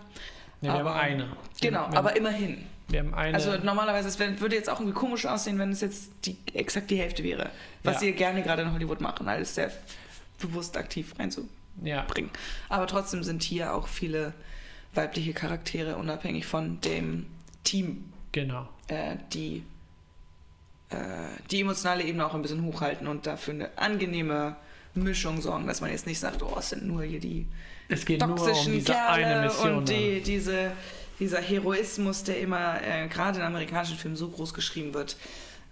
Ja, 0.61 0.73
wir 0.73 0.79
aber- 0.81 0.95
haben 0.95 0.99
eine. 0.99 1.27
Genau, 1.61 1.91
wir, 1.91 1.97
aber 1.97 2.15
immerhin. 2.15 2.65
wir 2.87 2.99
haben 2.99 3.13
eine. 3.13 3.33
Also 3.35 3.57
normalerweise, 3.57 4.07
es 4.07 4.19
würde 4.19 4.55
jetzt 4.55 4.69
auch 4.69 4.79
irgendwie 4.79 4.97
komisch 4.97 5.25
aussehen, 5.25 5.57
wenn 5.59 5.71
es 5.71 5.81
jetzt 5.81 6.11
die, 6.25 6.37
exakt 6.53 6.89
die 6.91 6.97
Hälfte 6.97 7.23
wäre. 7.23 7.49
Was 7.83 7.95
Ja. 7.95 7.99
sie 8.01 8.11
gerne 8.13 8.43
gerade 8.43 8.61
in 8.63 8.73
Hollywood 8.73 9.01
machen, 9.01 9.27
alles 9.27 9.55
sehr 9.55 9.71
bewusst 10.39 10.77
aktiv 10.77 11.13
reinzubringen. 11.17 11.51
ja, 11.83 12.05
Aber 12.69 12.85
trotzdem 12.87 13.23
sind 13.23 13.41
hier 13.43 13.73
auch 13.73 13.87
viele 13.87 14.33
weibliche 14.93 15.33
Charaktere, 15.33 15.95
unabhängig 15.97 16.45
von 16.45 16.79
dem 16.81 17.25
Team, 17.63 18.11
genau. 18.31 18.67
äh, 18.87 19.15
die 19.33 19.63
äh, 20.89 20.95
die 21.51 21.61
emotionale 21.61 22.03
Ebene 22.03 22.25
auch 22.25 22.33
ein 22.33 22.41
bisschen 22.41 22.63
hochhalten 22.63 23.07
und 23.07 23.27
dafür 23.27 23.53
eine 23.55 23.77
angenehme 23.77 24.55
Mischung 24.93 25.41
sorgen, 25.41 25.67
dass 25.67 25.81
man 25.81 25.91
jetzt 25.91 26.07
nicht 26.07 26.19
sagt, 26.19 26.41
oh, 26.41 26.55
es 26.57 26.69
sind 26.69 26.85
nur 26.87 27.03
hier 27.03 27.19
die 27.19 27.45
Es 27.89 28.05
geht 28.05 28.19
nur 28.21 28.31
um 28.31 28.35
toxischen 28.37 28.73
eine 28.73 28.83
Kerle 28.83 29.41
Mission. 29.43 29.75
und 29.77 29.89
die, 29.89 30.21
diese, 30.21 30.71
dieser 31.19 31.39
Heroismus, 31.41 32.23
der 32.23 32.39
immer 32.39 32.81
äh, 32.81 33.07
gerade 33.07 33.39
in 33.39 33.45
amerikanischen 33.45 33.97
Filmen 33.97 34.17
so 34.17 34.29
groß 34.29 34.53
geschrieben 34.53 34.93
wird. 34.93 35.15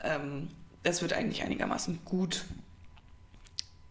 Ähm, 0.04 0.50
das 0.84 1.02
wird 1.02 1.14
eigentlich 1.14 1.44
einigermaßen 1.44 2.00
gut 2.06 2.46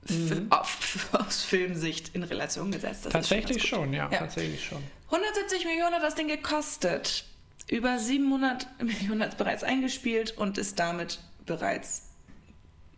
Mhm. 0.08 0.48
auf, 0.50 1.08
aus 1.12 1.42
Filmsicht 1.42 2.10
in 2.14 2.22
Relation 2.24 2.70
gesetzt. 2.70 3.06
Das 3.06 3.12
Tatsächlich 3.12 3.60
gut. 3.62 3.66
schon, 3.68 3.92
ja, 3.94 4.10
Ja. 4.12 4.18
tatsächlich 4.18 4.62
schon. 4.62 4.82
170 5.10 5.64
Millionen 5.64 5.94
hat 5.94 6.02
das 6.02 6.14
Ding 6.14 6.28
gekostet. 6.28 7.24
Über 7.68 7.98
700 7.98 8.66
Millionen 8.82 9.22
hat 9.22 9.30
es 9.30 9.34
bereits 9.36 9.64
eingespielt 9.64 10.36
und 10.36 10.58
ist 10.58 10.78
damit 10.78 11.20
bereits 11.46 12.10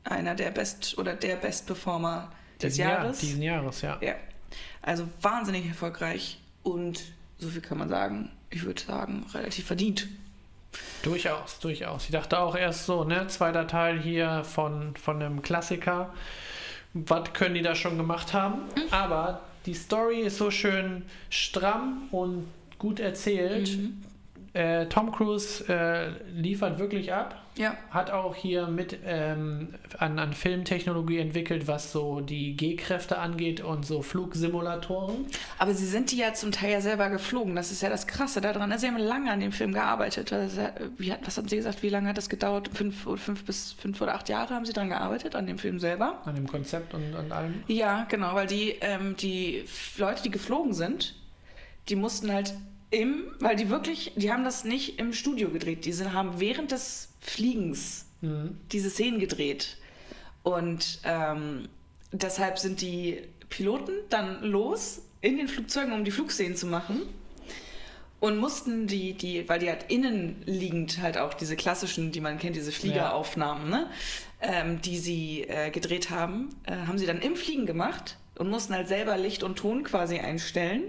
einer 0.02 0.34
der 0.34 0.50
Best- 0.50 0.98
oder 0.98 1.14
der 1.14 1.36
Best-Performer 1.36 2.32
des 2.60 2.74
Diesen 2.74 2.88
Jahr- 2.88 3.02
Jahres. 3.04 3.18
diesen 3.20 3.42
Jahres, 3.42 3.80
ja. 3.82 3.98
Ja. 4.00 4.14
Also 4.82 5.08
wahnsinnig 5.20 5.66
erfolgreich 5.66 6.38
und 6.62 7.02
so 7.38 7.48
viel 7.48 7.60
kann 7.60 7.78
man 7.78 7.88
sagen, 7.88 8.30
ich 8.50 8.64
würde 8.64 8.80
sagen, 8.80 9.26
relativ 9.34 9.66
verdient. 9.66 10.08
Durchaus, 11.02 11.58
durchaus. 11.58 12.04
Ich 12.04 12.10
dachte 12.10 12.38
auch 12.38 12.56
erst 12.56 12.86
so, 12.86 13.04
ne, 13.04 13.26
zweiter 13.28 13.66
Teil 13.66 14.00
hier 14.00 14.44
von, 14.44 14.96
von 14.96 15.22
einem 15.22 15.42
Klassiker. 15.42 16.12
Was 16.92 17.32
können 17.32 17.54
die 17.54 17.62
da 17.62 17.74
schon 17.74 17.96
gemacht 17.96 18.32
haben? 18.32 18.62
Mhm. 18.74 18.92
Aber 18.92 19.42
die 19.66 19.74
Story 19.74 20.20
ist 20.20 20.38
so 20.38 20.50
schön 20.50 21.04
stramm 21.30 22.08
und 22.10 22.46
gut 22.78 23.00
erzählt. 23.00 23.76
Mhm. 23.76 24.02
Äh, 24.52 24.86
Tom 24.86 25.12
Cruise 25.12 25.64
äh, 25.68 26.10
liefert 26.30 26.78
wirklich 26.78 27.12
ab. 27.12 27.42
Ja, 27.58 27.76
Hat 27.90 28.10
auch 28.10 28.34
hier 28.34 28.66
mit 28.66 28.98
ähm, 29.06 29.74
an, 29.98 30.18
an 30.18 30.34
Filmtechnologie 30.34 31.18
entwickelt, 31.18 31.66
was 31.66 31.90
so 31.90 32.20
die 32.20 32.54
G-Kräfte 32.54 33.18
angeht 33.18 33.62
und 33.62 33.86
so 33.86 34.02
Flugsimulatoren. 34.02 35.26
aber 35.58 35.72
sie 35.72 35.86
sind 35.86 36.12
die 36.12 36.18
ja 36.18 36.34
zum 36.34 36.52
Teil 36.52 36.72
ja 36.72 36.80
selber 36.82 37.08
geflogen. 37.08 37.56
Das 37.56 37.72
ist 37.72 37.80
ja 37.82 37.88
das 37.88 38.06
Krasse 38.06 38.40
daran. 38.42 38.70
Also 38.70 38.86
sie 38.86 38.92
haben 38.92 39.00
lange 39.00 39.30
an 39.30 39.40
dem 39.40 39.52
Film 39.52 39.72
gearbeitet. 39.72 40.32
Also, 40.32 40.60
wie 40.98 41.12
hat, 41.12 41.20
was 41.24 41.38
haben 41.38 41.48
Sie 41.48 41.56
gesagt? 41.56 41.82
Wie 41.82 41.88
lange 41.88 42.08
hat 42.10 42.18
das 42.18 42.28
gedauert? 42.28 42.68
Fünf, 42.74 43.06
fünf 43.16 43.44
bis 43.44 43.72
fünf 43.72 44.00
oder 44.00 44.14
acht 44.14 44.28
Jahre 44.28 44.54
haben 44.54 44.66
Sie 44.66 44.72
dran 44.74 44.90
gearbeitet 44.90 45.34
an 45.34 45.46
dem 45.46 45.58
Film 45.58 45.78
selber? 45.78 46.20
An 46.26 46.34
dem 46.34 46.46
Konzept 46.46 46.92
und, 46.92 47.14
und 47.14 47.32
allem. 47.32 47.62
Ja, 47.68 48.04
genau, 48.08 48.34
weil 48.34 48.46
die, 48.46 48.76
ähm, 48.82 49.16
die 49.16 49.64
Leute, 49.96 50.22
die 50.22 50.30
geflogen 50.30 50.74
sind, 50.74 51.14
die 51.88 51.96
mussten 51.96 52.30
halt 52.32 52.52
im, 52.90 53.22
weil 53.40 53.56
die 53.56 53.70
wirklich, 53.70 54.12
die 54.16 54.32
haben 54.32 54.44
das 54.44 54.64
nicht 54.64 54.98
im 54.98 55.12
Studio 55.12 55.48
gedreht, 55.50 55.84
die 55.84 55.92
sind, 55.92 56.12
haben 56.12 56.38
während 56.38 56.70
des 56.70 57.05
Fliegens 57.26 58.06
Mhm. 58.22 58.58
diese 58.72 58.90
Szenen 58.90 59.20
gedreht. 59.20 59.76
Und 60.42 61.00
ähm, 61.04 61.68
deshalb 62.12 62.58
sind 62.58 62.80
die 62.80 63.20
Piloten 63.50 63.92
dann 64.10 64.42
los 64.42 65.02
in 65.20 65.36
den 65.36 65.48
Flugzeugen, 65.48 65.92
um 65.92 66.04
die 66.04 66.10
Flugszenen 66.10 66.56
zu 66.56 66.66
machen. 66.66 67.02
Und 68.18 68.38
mussten 68.38 68.86
die, 68.86 69.12
die, 69.12 69.46
weil 69.48 69.58
die 69.58 69.68
halt 69.68 69.90
innen 69.90 70.42
liegend 70.46 71.02
halt 71.02 71.18
auch 71.18 71.34
diese 71.34 71.54
klassischen, 71.54 72.12
die 72.12 72.20
man 72.20 72.38
kennt, 72.38 72.56
diese 72.56 72.72
Fliegeraufnahmen, 72.72 73.68
ne? 73.68 73.90
ähm, 74.40 74.80
die 74.80 74.96
sie 74.96 75.42
äh, 75.42 75.70
gedreht 75.70 76.08
haben, 76.08 76.48
äh, 76.64 76.74
haben 76.86 76.96
sie 76.96 77.06
dann 77.06 77.20
im 77.20 77.36
Fliegen 77.36 77.66
gemacht 77.66 78.16
und 78.36 78.48
mussten 78.48 78.74
halt 78.74 78.88
selber 78.88 79.18
Licht 79.18 79.42
und 79.42 79.56
Ton 79.58 79.84
quasi 79.84 80.18
einstellen. 80.18 80.84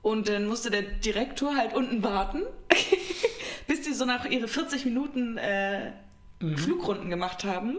Und 0.00 0.28
dann 0.28 0.46
musste 0.46 0.70
der 0.70 0.82
Direktor 0.82 1.54
halt 1.56 1.74
unten 1.74 2.02
warten, 2.02 2.42
bis 3.68 3.82
die 3.82 3.92
so 3.94 4.04
nach 4.04 4.24
ihre 4.24 4.48
40 4.48 4.84
Minuten 4.84 5.38
äh, 5.38 5.92
Flugrunden 6.56 7.08
gemacht 7.10 7.44
haben. 7.44 7.76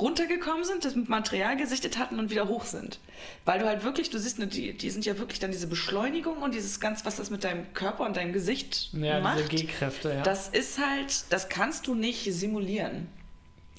runtergekommen 0.00 0.64
sind, 0.64 0.84
das 0.84 0.96
Material 0.96 1.56
gesichtet 1.56 1.98
hatten 1.98 2.18
und 2.18 2.28
wieder 2.30 2.48
hoch 2.48 2.64
sind. 2.64 2.98
Weil 3.44 3.60
du 3.60 3.66
halt 3.66 3.84
wirklich, 3.84 4.10
du 4.10 4.18
siehst, 4.18 4.38
die, 4.52 4.72
die 4.76 4.90
sind 4.90 5.04
ja 5.06 5.18
wirklich 5.18 5.38
dann 5.38 5.52
diese 5.52 5.68
Beschleunigung 5.68 6.38
und 6.38 6.52
dieses 6.52 6.80
ganz, 6.80 7.04
was 7.04 7.14
das 7.16 7.30
mit 7.30 7.44
deinem 7.44 7.72
Körper 7.74 8.04
und 8.04 8.16
deinem 8.16 8.32
Gesicht 8.32 8.90
Ja, 8.92 9.20
macht. 9.20 9.38
diese 9.38 9.48
G-Kräfte, 9.48 10.12
ja. 10.14 10.22
Das 10.22 10.48
ist 10.48 10.78
halt, 10.84 11.26
das 11.30 11.48
kannst 11.48 11.86
du 11.86 11.94
nicht 11.94 12.24
simulieren. 12.32 13.06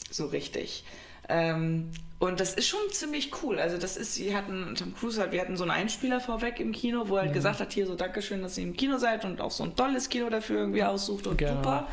So 0.10 0.28
richtig. 0.28 0.86
Ähm, 1.30 1.90
und 2.20 2.40
das 2.40 2.54
ist 2.54 2.68
schon 2.68 2.80
ziemlich 2.92 3.32
cool. 3.44 3.60
Also 3.60 3.78
das 3.78 3.98
ist, 3.98 4.16
sie 4.16 4.36
hatten, 4.36 4.74
Tom 4.76 4.96
Cruise 4.96 5.22
hat, 5.22 5.32
wir 5.32 5.42
hatten 5.42 5.58
so 5.58 5.64
einen 5.64 5.72
Einspieler 5.72 6.20
vorweg 6.22 6.60
im 6.60 6.72
Kino, 6.72 7.10
wo 7.10 7.16
er 7.16 7.22
halt 7.24 7.32
Mhm. 7.32 7.36
gesagt 7.36 7.60
hat, 7.60 7.74
hier 7.74 7.86
so 7.88 7.96
Dankeschön, 7.96 8.42
dass 8.42 8.58
ihr 8.58 8.64
im 8.64 8.76
Kino 8.78 8.98
seid 8.98 9.26
und 9.26 9.42
auch 9.42 9.52
so 9.52 9.64
ein 9.64 9.76
tolles 9.76 10.10
Kino 10.10 10.30
dafür 10.30 10.60
irgendwie 10.62 10.84
aussucht 10.84 11.28
und 11.28 11.38
Genau. 11.38 11.56
super. 11.56 11.88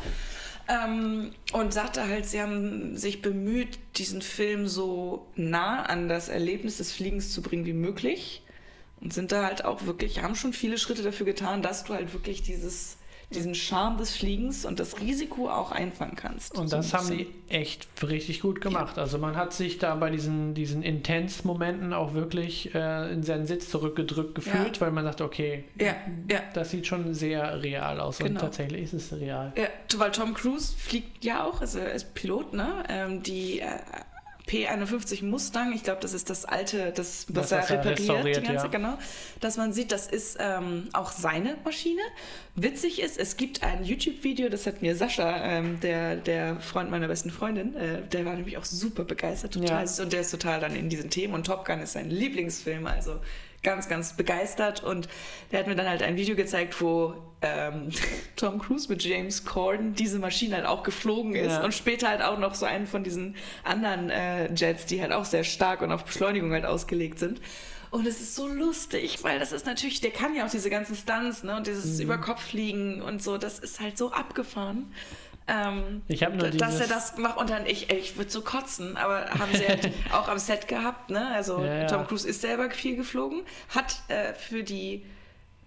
Ähm, 0.69 1.31
und 1.51 1.73
sagte 1.73 2.07
halt, 2.07 2.25
sie 2.25 2.41
haben 2.41 2.95
sich 2.95 3.21
bemüht, 3.21 3.79
diesen 3.97 4.21
Film 4.21 4.67
so 4.67 5.27
nah 5.35 5.83
an 5.83 6.07
das 6.07 6.29
Erlebnis 6.29 6.77
des 6.77 6.93
Fliegens 6.93 7.33
zu 7.33 7.41
bringen 7.41 7.65
wie 7.65 7.73
möglich. 7.73 8.43
Und 9.01 9.13
sind 9.13 9.33
da 9.33 9.43
halt 9.45 9.65
auch 9.65 9.85
wirklich, 9.85 10.21
haben 10.23 10.35
schon 10.35 10.53
viele 10.53 10.77
Schritte 10.77 11.03
dafür 11.03 11.25
getan, 11.25 11.61
dass 11.61 11.83
du 11.83 11.93
halt 11.93 12.13
wirklich 12.13 12.43
dieses, 12.43 12.95
diesen 13.35 13.55
Charme 13.55 13.97
des 13.97 14.15
Fliegens 14.15 14.65
und 14.65 14.79
das 14.79 14.99
Risiko 14.99 15.49
auch 15.49 15.71
einfangen 15.71 16.15
kannst. 16.15 16.57
Und 16.57 16.67
So 16.69 16.77
das 16.77 16.93
haben 16.93 17.09
die 17.09 17.27
echt 17.49 17.87
richtig 18.07 18.41
gut 18.41 18.61
gemacht. 18.61 18.97
Also 18.97 19.17
man 19.17 19.35
hat 19.35 19.53
sich 19.53 19.77
da 19.79 19.95
bei 19.95 20.09
diesen, 20.09 20.53
diesen 20.53 20.83
Intens-Momenten 20.83 21.93
auch 21.93 22.13
wirklich 22.13 22.73
äh, 22.75 23.11
in 23.11 23.23
seinen 23.23 23.45
Sitz 23.45 23.69
zurückgedrückt 23.69 24.35
gefühlt, 24.35 24.81
weil 24.81 24.91
man 24.91 25.03
sagt, 25.05 25.21
okay, 25.21 25.63
Ja, 25.79 25.95
ja. 26.29 26.39
das 26.53 26.71
sieht 26.71 26.87
schon 26.87 27.13
sehr 27.13 27.61
real 27.61 27.99
aus. 27.99 28.19
Und 28.19 28.27
Genau. 28.27 28.39
tatsächlich 28.41 28.83
ist 28.83 28.93
es 28.93 29.13
real. 29.19 29.53
Ja, 29.55 29.67
weil 29.97 30.11
Tom 30.11 30.33
Cruise 30.33 30.73
fliegt 30.77 31.23
ja 31.25 31.43
auch, 31.45 31.61
also 31.61 31.79
ist 31.79 32.13
Pilot, 32.13 32.53
ne? 32.53 32.83
Ähm, 32.89 33.23
die 33.23 33.59
äh, 33.59 33.67
P51 34.47 35.23
Mustang, 35.23 35.71
ich 35.73 35.83
glaube, 35.83 36.01
das 36.01 36.13
ist 36.13 36.29
das 36.29 36.43
alte, 36.45 36.91
das, 36.91 37.25
was 37.29 37.49
Das, 37.49 37.69
er 37.69 37.77
er 37.77 37.85
repariert, 37.85 38.37
die 38.37 38.41
ganze, 38.47 38.65
ja. 38.65 38.71
genau. 38.71 38.97
Dass 39.39 39.57
man 39.57 39.71
sieht, 39.71 39.91
das 39.91 40.07
ist 40.07 40.37
ähm, 40.39 40.89
auch 40.93 41.11
seine 41.11 41.55
Maschine. 41.63 42.01
Witzig 42.55 43.01
ist, 43.01 43.17
es 43.17 43.37
gibt 43.37 43.63
ein 43.63 43.83
YouTube-Video, 43.83 44.49
das 44.49 44.67
hat 44.67 44.81
mir 44.81 44.95
Sascha, 44.95 45.37
ähm, 45.43 45.79
der, 45.79 46.17
der 46.17 46.59
Freund 46.59 46.91
meiner 46.91 47.07
besten 47.07 47.31
Freundin, 47.31 47.75
äh, 47.75 48.01
der 48.11 48.25
war 48.25 48.35
nämlich 48.35 48.57
auch 48.57 48.65
super 48.65 49.05
begeistert, 49.05 49.53
total 49.53 49.85
Ja. 49.87 50.03
und 50.03 50.11
der 50.13 50.21
ist 50.21 50.31
total 50.31 50.59
dann 50.59 50.75
in 50.75 50.89
diesen 50.89 51.09
Themen 51.09 51.33
und 51.33 51.45
Top 51.45 51.65
Gun 51.65 51.79
ist 51.79 51.93
sein 51.93 52.09
Lieblingsfilm, 52.09 52.85
also 52.85 53.19
ganz, 53.63 53.87
ganz 53.89 54.13
begeistert 54.17 54.83
und 54.83 55.07
der 55.51 55.59
hat 55.59 55.67
mir 55.67 55.75
dann 55.75 55.87
halt 55.87 56.03
ein 56.03 56.15
Video 56.17 56.35
gezeigt, 56.35 56.79
wo 56.81 57.13
ähm, 57.41 57.89
Tom 58.35 58.59
Cruise 58.59 58.87
mit 58.89 59.03
James 59.03 59.45
Corden 59.45 59.95
diese 59.95 60.19
Maschine 60.19 60.55
halt 60.57 60.65
auch 60.65 60.83
geflogen 60.83 61.33
ist 61.35 61.53
Ja. 61.53 61.63
und 61.63 61.73
später 61.73 62.09
halt 62.09 62.21
auch 62.21 62.37
noch 62.39 62.55
so 62.55 62.65
einen 62.65 62.87
von 62.87 63.03
diesen 63.03 63.35
anderen 63.63 64.09
äh, 64.09 64.53
Jets, 64.53 64.85
die 64.85 65.01
halt 65.01 65.11
auch 65.11 65.25
sehr 65.25 65.43
stark 65.43 65.81
und 65.81 65.91
auf 65.91 66.03
Beschleunigung 66.05 66.51
halt 66.51 66.65
ausgelegt 66.65 67.19
sind. 67.19 67.41
Und 67.89 68.07
es 68.07 68.19
ist 68.21 68.33
so 68.35 68.47
lustig, 68.47 69.19
weil 69.23 69.37
das 69.37 69.51
ist 69.51 69.67
natürlich, 69.67 70.01
der 70.01 70.09
kann 70.09 70.35
ja 70.35 70.45
auch 70.45 70.49
diese 70.49 70.71
ganzen 70.71 70.95
Stunts, 70.95 71.43
ne, 71.43 71.55
und 71.55 71.67
dieses 71.67 71.97
Mhm. 71.99 72.05
Überkopffliegen 72.05 73.01
und 73.03 73.21
so, 73.21 73.37
das 73.37 73.59
ist 73.59 73.79
halt 73.79 73.99
so 73.99 74.11
abgefahren. 74.11 74.91
Ähm, 75.47 76.01
Ich 76.07 76.23
hab 76.23 76.33
nur 76.33 76.49
dass 76.49 76.55
er 76.75 76.85
dieses- 76.85 76.87
das 76.89 77.17
macht 77.17 77.37
und 77.37 77.49
dann 77.49 77.65
ich, 77.65 77.89
ich 77.91 78.15
würde 78.17 78.29
so 78.31 78.41
kotzen, 78.41 78.95
aber 78.97 79.25
haben 79.31 79.53
sie 79.53 79.67
halt 79.67 79.91
auch 80.13 80.27
am 80.29 80.37
Set 80.39 80.67
gehabt, 80.67 81.09
ne? 81.09 81.27
Also 81.33 81.63
ja. 81.63 81.85
Tom 81.87 82.07
Cruise 82.07 82.27
ist 82.27 82.41
selber 82.41 82.69
viel 82.71 82.95
geflogen, 82.95 83.41
hat 83.75 83.97
äh, 84.07 84.33
für 84.33 84.63
die 84.63 85.03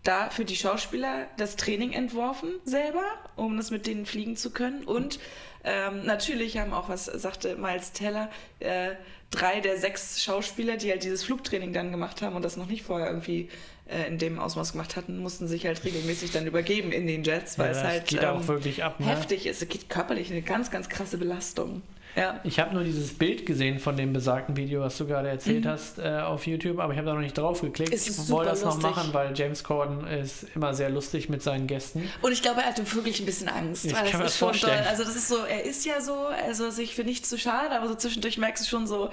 da 0.06 0.30
für 0.30 0.44
die 0.44 0.56
Schauspieler 0.56 1.26
das 1.36 1.56
Training 1.56 1.92
entworfen 1.92 2.50
selber, 2.64 3.04
um 3.36 3.56
das 3.56 3.70
mit 3.70 3.86
denen 3.86 4.06
fliegen 4.06 4.36
zu 4.36 4.50
können. 4.50 4.84
Und 4.84 5.18
ähm, 5.64 6.04
natürlich 6.04 6.58
haben 6.58 6.72
auch, 6.72 6.88
was 6.88 7.06
sagte 7.06 7.56
Miles 7.56 7.92
Teller, 7.92 8.30
äh, 8.60 8.90
drei 9.30 9.60
der 9.60 9.78
sechs 9.78 10.22
Schauspieler, 10.22 10.76
die 10.76 10.90
halt 10.90 11.02
dieses 11.02 11.24
Flugtraining 11.24 11.72
dann 11.72 11.90
gemacht 11.90 12.22
haben 12.22 12.36
und 12.36 12.42
das 12.42 12.56
noch 12.56 12.66
nicht 12.66 12.82
vorher 12.84 13.08
irgendwie 13.08 13.48
äh, 13.88 14.06
in 14.06 14.18
dem 14.18 14.38
Ausmaß 14.38 14.72
gemacht 14.72 14.96
hatten, 14.96 15.18
mussten 15.18 15.48
sich 15.48 15.66
halt 15.66 15.84
regelmäßig 15.84 16.30
dann 16.30 16.46
übergeben 16.46 16.92
in 16.92 17.06
den 17.06 17.24
Jets, 17.24 17.58
weil 17.58 17.72
Ja, 17.72 17.78
es 17.78 17.82
halt 17.84 18.06
geht 18.06 18.22
ähm, 18.22 18.28
auch 18.28 18.46
wirklich 18.46 18.84
ab. 18.84 19.00
Ne? 19.00 19.06
heftig 19.06 19.46
ist. 19.46 19.62
Es 19.62 19.68
geht 19.68 19.88
körperlich 19.88 20.30
eine 20.30 20.42
ganz, 20.42 20.70
ganz 20.70 20.88
krasse 20.88 21.18
Belastung. 21.18 21.82
Ja. 22.16 22.40
Ich 22.44 22.58
habe 22.58 22.74
nur 22.74 22.82
dieses 22.82 23.12
Bild 23.12 23.44
gesehen 23.44 23.78
von 23.78 23.96
dem 23.96 24.14
besagten 24.14 24.56
Video, 24.56 24.80
was 24.80 24.96
du 24.96 25.06
gerade 25.06 25.28
erzählt 25.28 25.66
hast 25.66 25.98
äh, 25.98 26.20
auf 26.20 26.46
YouTube, 26.46 26.78
aber 26.78 26.92
ich 26.92 26.98
habe 26.98 27.06
da 27.06 27.14
noch 27.14 27.20
nicht 27.20 27.36
drauf 27.36 27.60
geklickt. 27.60 27.90
Mhm. 27.92 27.96
Ich 27.96 28.30
wollte 28.30 28.50
das 28.50 28.60
super 28.60 28.74
noch 28.74 28.82
lustig. 28.82 28.96
machen, 28.96 29.14
weil 29.14 29.36
James 29.38 29.62
Corden 29.62 30.06
ist 30.06 30.46
immer 30.54 30.72
sehr 30.72 30.88
lustig 30.88 31.28
mit 31.28 31.42
seinen 31.42 31.66
Gästen. 31.66 32.10
Und 32.22 32.32
ich 32.32 32.40
glaube, 32.40 32.62
er 32.62 32.68
hatte 32.68 32.90
wirklich 32.94 33.20
ein 33.20 33.26
bisschen 33.26 33.48
Angst. 33.48 33.84
Ich 33.84 33.94
weil 33.94 34.10
kann 34.10 34.18
mir 34.18 34.24
das 34.24 34.36
vorstellen. 34.36 34.78
doll. 34.78 34.88
Also 34.88 35.04
das 35.04 35.14
ist 35.14 35.28
so, 35.28 35.44
er 35.44 35.64
ist 35.64 35.84
ja 35.84 36.00
so, 36.00 36.26
also 36.26 36.70
sich 36.70 36.94
für 36.94 37.04
nichts 37.04 37.28
zu 37.28 37.38
schade, 37.38 37.76
aber 37.76 37.88
so 37.88 37.94
zwischendurch 37.94 38.38
merkst 38.38 38.64
du 38.64 38.68
schon 38.68 38.86
so, 38.86 39.10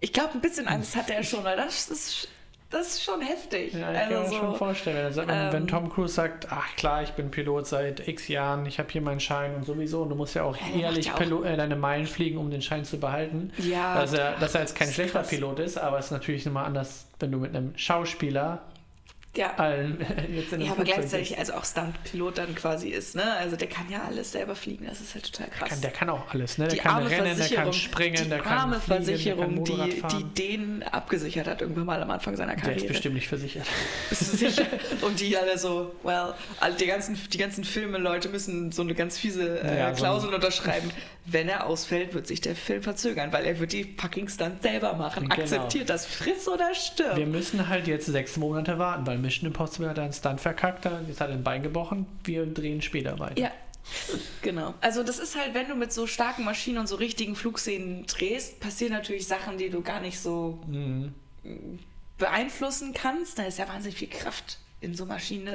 ich 0.00 0.12
glaube, 0.12 0.34
ein 0.34 0.40
bisschen 0.40 0.66
Angst 0.66 0.94
hat 0.96 1.08
er 1.10 1.22
schon, 1.22 1.44
weil 1.44 1.56
das 1.56 1.88
ist, 1.88 2.28
das 2.72 2.88
ist 2.88 3.04
schon 3.04 3.20
heftig. 3.20 3.74
Ja, 3.74 3.92
ich 3.92 3.98
also 3.98 4.14
kann 4.14 4.22
mir 4.22 4.28
so, 4.28 4.36
schon 4.36 4.54
vorstellen, 4.56 4.96
wenn, 5.04 5.12
sagt, 5.12 5.28
wenn, 5.28 5.62
ähm, 5.62 5.68
Tom 5.68 5.90
Cruise 5.90 6.14
sagt, 6.14 6.48
ach 6.50 6.74
klar, 6.76 7.02
ich 7.02 7.10
bin 7.10 7.30
Pilot 7.30 7.66
seit 7.66 8.08
x 8.08 8.28
Jahren, 8.28 8.66
ich 8.66 8.78
habe 8.78 8.88
hier 8.90 9.02
meinen 9.02 9.20
Schein 9.20 9.54
und 9.54 9.64
sowieso, 9.64 10.02
und 10.02 10.08
du 10.08 10.14
musst 10.16 10.34
ja 10.34 10.42
auch 10.44 10.56
Ja, 10.74 10.90
macht 10.90 11.04
ja 11.04 11.14
auch- 11.14 11.44
äh, 11.44 11.56
deine 11.56 11.76
Meilen 11.76 12.06
fliegen, 12.06 12.38
um 12.38 12.50
den 12.50 12.62
Schein 12.62 12.84
zu 12.84 12.98
behalten. 12.98 13.52
Ja, 13.58 13.94
dass, 14.00 14.12
er, 14.12 14.32
dass 14.38 14.54
er 14.54 14.62
jetzt 14.62 14.74
kein 14.74 14.88
schlechter 14.88 15.20
krass. 15.20 15.28
Pilot 15.28 15.58
ist, 15.60 15.78
aber 15.78 15.98
es 15.98 16.06
ist 16.06 16.10
natürlich 16.12 16.44
nochmal 16.46 16.64
anders, 16.66 17.06
wenn 17.20 17.30
du 17.30 17.38
mit 17.38 17.54
einem 17.54 17.72
Schauspieler 17.76 18.62
ja. 19.36 19.54
allen 19.56 19.98
jetzt 20.34 20.52
in 20.52 20.60
Ja, 20.60 20.66
aber 20.72 20.76
Flugzeug 20.76 20.96
gleichzeitig 20.96 21.28
bist. 21.30 21.38
also 21.40 21.52
auch 21.54 21.64
Stuntpilot 21.64 22.38
dann 22.38 22.54
quasi 22.54 22.88
ist, 22.90 23.14
ne? 23.14 23.24
Also 23.38 23.56
der 23.56 23.68
kann 23.68 23.88
ja 23.90 24.02
alles 24.06 24.32
selber 24.32 24.54
fliegen, 24.54 24.86
das 24.86 25.00
ist 25.00 25.14
halt 25.14 25.32
total 25.32 25.48
krass. 25.50 25.68
Kann, 25.70 25.80
der 25.80 25.90
kann 25.90 26.10
auch 26.10 26.32
alles, 26.34 26.58
ne? 26.58 26.66
Der 26.66 26.74
die 26.74 26.80
kann 26.80 26.94
arme 26.96 27.10
rennen, 27.10 27.36
der 27.38 27.48
kann 27.48 27.72
springen, 27.72 28.22
die 28.24 28.28
der 28.28 28.38
kann 28.40 28.58
arme 28.58 28.80
fliegen, 28.80 28.88
der 28.88 28.96
kann 28.96 29.04
Versicherung, 29.04 29.64
die, 29.64 29.90
die 29.90 30.00
fahren. 30.00 30.30
den 30.36 30.82
abgesichert 30.82 31.46
hat 31.46 31.60
irgendwann 31.62 31.86
mal 31.86 32.02
am 32.02 32.10
Anfang 32.10 32.36
seiner 32.36 32.54
Der 32.54 32.62
Karriere. 32.62 32.80
ist 32.84 32.88
bestimmt 32.88 33.14
nicht 33.14 33.28
versichert. 33.28 33.66
Sicher? 34.10 34.66
Und 35.02 35.18
die 35.20 35.36
alle 35.36 35.56
so, 35.58 35.94
well, 36.02 36.34
die 36.78 36.86
ganzen, 36.86 37.18
die 37.32 37.38
ganzen 37.38 37.64
Filme-Leute 37.64 38.28
müssen 38.28 38.70
so 38.72 38.82
eine 38.82 38.94
ganz 38.94 39.18
fiese 39.18 39.60
äh, 39.62 39.78
Ja, 39.78 39.94
so 39.94 40.02
Klausel 40.02 40.34
unterschreiben. 40.34 40.90
Wenn 41.24 41.48
er 41.48 41.66
ausfällt, 41.66 42.14
wird 42.14 42.26
sich 42.26 42.40
der 42.40 42.56
Film 42.56 42.82
verzögern, 42.82 43.32
weil 43.32 43.44
er 43.44 43.60
wird 43.60 43.72
die 43.72 43.94
fucking 43.96 44.28
Stunt 44.28 44.62
selber 44.62 44.94
machen. 44.94 45.28
Genau. 45.28 45.40
Akzeptiert 45.40 45.88
das, 45.88 46.04
friss 46.04 46.48
oder 46.48 46.74
stirb. 46.74 47.16
Wir 47.16 47.26
müssen 47.26 47.68
halt 47.68 47.86
jetzt 47.86 48.06
sechs 48.06 48.36
Monate 48.36 48.78
warten, 48.78 49.06
weil 49.06 49.21
Mission 49.22 49.46
Impossible 49.46 49.88
hat 49.88 49.98
einen 49.98 50.12
Stunt 50.12 50.40
verkackt, 50.40 50.84
jetzt 51.08 51.20
hat 51.20 51.28
er 51.30 51.34
ein 51.34 51.42
Bein 51.44 51.62
gebrochen, 51.62 52.06
wir 52.24 52.44
drehen 52.46 52.82
später 52.82 53.18
weiter. 53.18 53.40
Ja, 53.40 53.50
genau. 54.42 54.74
Also 54.80 55.02
das 55.02 55.18
ist 55.18 55.36
halt, 55.36 55.54
wenn 55.54 55.68
du 55.68 55.74
mit 55.74 55.92
so 55.92 56.06
starken 56.06 56.44
Maschinen 56.44 56.78
und 56.78 56.86
so 56.88 56.96
richtigen 56.96 57.34
Flugszenen 57.34 58.06
drehst, 58.06 58.60
passieren 58.60 58.92
natürlich 58.92 59.26
Sachen, 59.26 59.56
die 59.58 59.70
du 59.70 59.80
gar 59.82 60.00
nicht 60.00 60.20
so 60.20 60.60
Mhm. 60.66 61.14
beeinflussen 62.18 62.92
kannst. 62.94 63.38
Da 63.38 63.44
ist 63.44 63.58
ja 63.58 63.68
wahnsinnig 63.68 63.98
viel 63.98 64.08
Kraft 64.08 64.58
in 64.80 64.94
so 64.94 65.06
Maschinen. 65.06 65.48